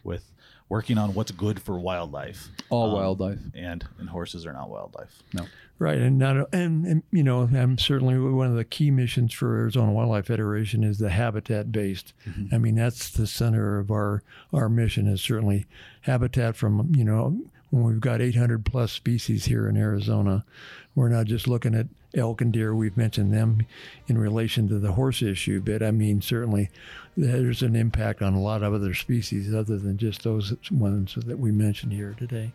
with 0.02 0.30
working 0.68 0.98
on 0.98 1.14
what's 1.14 1.30
good 1.30 1.60
for 1.60 1.78
wildlife. 1.78 2.48
all 2.70 2.86
Um, 2.86 2.92
wildlife 2.92 3.38
and 3.54 3.84
and 3.98 4.08
horses 4.08 4.46
are 4.46 4.52
not 4.52 4.68
wildlife. 4.70 5.22
no 5.32 5.46
Right, 5.76 5.98
and 5.98 6.18
not 6.18 6.52
and, 6.54 6.86
and 6.86 7.02
you 7.10 7.24
know, 7.24 7.40
I'm 7.40 7.78
certainly 7.78 8.16
one 8.16 8.46
of 8.46 8.54
the 8.54 8.64
key 8.64 8.92
missions 8.92 9.32
for 9.32 9.56
Arizona 9.56 9.92
Wildlife 9.92 10.26
Federation 10.26 10.84
is 10.84 10.98
the 10.98 11.10
habitat 11.10 11.72
based. 11.72 12.12
I 12.52 12.58
mean, 12.58 12.76
that's 12.76 13.10
the 13.10 13.26
center 13.26 13.80
of 13.80 13.90
our 13.90 14.22
our 14.52 14.68
mission 14.68 15.08
is 15.08 15.20
certainly 15.20 15.66
habitat 16.02 16.54
from 16.54 16.92
you 16.94 17.02
know 17.04 17.40
when 17.70 17.82
we've 17.82 18.00
got 18.00 18.20
800 18.20 18.64
plus 18.64 18.92
species 18.92 19.46
here 19.46 19.68
in 19.68 19.76
Arizona, 19.76 20.44
we're 20.94 21.08
not 21.08 21.26
just 21.26 21.46
looking 21.48 21.74
at 21.74 21.86
elk 22.16 22.40
and 22.40 22.52
deer. 22.52 22.74
We've 22.74 22.96
mentioned 22.96 23.32
them 23.32 23.66
in 24.06 24.16
relation 24.18 24.68
to 24.68 24.78
the 24.78 24.92
horse 24.92 25.20
issue, 25.22 25.60
but 25.60 25.82
I 25.82 25.90
mean 25.90 26.20
certainly 26.22 26.70
there's 27.16 27.62
an 27.62 27.74
impact 27.76 28.22
on 28.22 28.34
a 28.34 28.40
lot 28.40 28.62
of 28.62 28.72
other 28.72 28.94
species 28.94 29.52
other 29.54 29.78
than 29.78 29.98
just 29.98 30.22
those 30.22 30.54
ones 30.70 31.14
that 31.16 31.38
we 31.38 31.50
mentioned 31.50 31.92
here 31.92 32.14
today. 32.18 32.52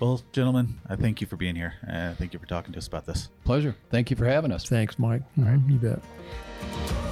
Well, 0.00 0.22
gentlemen, 0.32 0.80
I 0.88 0.94
thank 0.94 1.20
you 1.20 1.26
for 1.26 1.34
being 1.36 1.56
here. 1.56 1.74
Uh, 1.88 2.14
thank 2.14 2.32
you 2.32 2.38
for 2.38 2.46
talking 2.46 2.72
to 2.72 2.78
us 2.78 2.86
about 2.86 3.06
this. 3.06 3.28
pleasure 3.44 3.74
thank 3.90 4.10
you 4.10 4.16
for 4.16 4.26
having 4.26 4.52
us 4.52 4.68
Thanks, 4.68 4.98
Mike. 4.98 5.22
Mhm, 5.36 5.68
You 5.70 5.78
bet. 5.78 7.07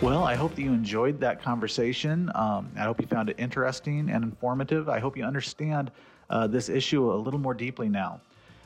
Well, 0.00 0.22
I 0.22 0.36
hope 0.36 0.54
that 0.54 0.62
you 0.62 0.72
enjoyed 0.72 1.18
that 1.20 1.42
conversation. 1.42 2.30
Um, 2.36 2.70
I 2.76 2.82
hope 2.82 3.00
you 3.00 3.08
found 3.08 3.30
it 3.30 3.36
interesting 3.36 4.10
and 4.10 4.22
informative. 4.22 4.88
I 4.88 5.00
hope 5.00 5.16
you 5.16 5.24
understand 5.24 5.90
uh, 6.30 6.46
this 6.46 6.68
issue 6.68 7.12
a 7.12 7.16
little 7.16 7.40
more 7.40 7.52
deeply 7.52 7.88
now. 7.88 8.20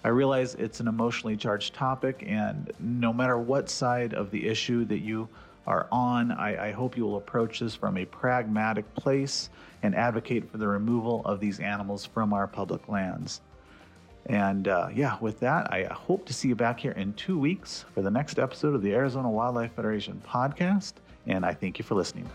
I 0.04 0.08
realize 0.08 0.54
it's 0.56 0.80
an 0.80 0.88
emotionally 0.88 1.38
charged 1.38 1.72
topic, 1.72 2.22
and 2.26 2.70
no 2.80 3.14
matter 3.14 3.38
what 3.38 3.70
side 3.70 4.12
of 4.12 4.30
the 4.30 4.46
issue 4.46 4.84
that 4.84 4.98
you 4.98 5.26
are 5.66 5.88
on, 5.90 6.32
I, 6.32 6.68
I 6.68 6.72
hope 6.72 6.98
you 6.98 7.04
will 7.04 7.16
approach 7.16 7.60
this 7.60 7.74
from 7.74 7.96
a 7.96 8.04
pragmatic 8.04 8.94
place 8.94 9.48
and 9.82 9.94
advocate 9.94 10.50
for 10.50 10.58
the 10.58 10.68
removal 10.68 11.22
of 11.24 11.40
these 11.40 11.60
animals 11.60 12.04
from 12.04 12.34
our 12.34 12.46
public 12.46 12.90
lands. 12.90 13.40
And 14.26 14.68
uh, 14.68 14.88
yeah, 14.92 15.16
with 15.20 15.40
that, 15.40 15.72
I 15.72 15.84
hope 15.84 16.26
to 16.26 16.34
see 16.34 16.48
you 16.48 16.56
back 16.56 16.78
here 16.78 16.92
in 16.92 17.14
two 17.14 17.38
weeks 17.38 17.86
for 17.94 18.02
the 18.02 18.10
next 18.10 18.38
episode 18.38 18.74
of 18.74 18.82
the 18.82 18.92
Arizona 18.92 19.30
Wildlife 19.30 19.72
Federation 19.72 20.20
podcast. 20.28 20.92
And 21.26 21.44
I 21.44 21.54
thank 21.54 21.78
you 21.78 21.84
for 21.84 21.94
listening. 21.94 22.28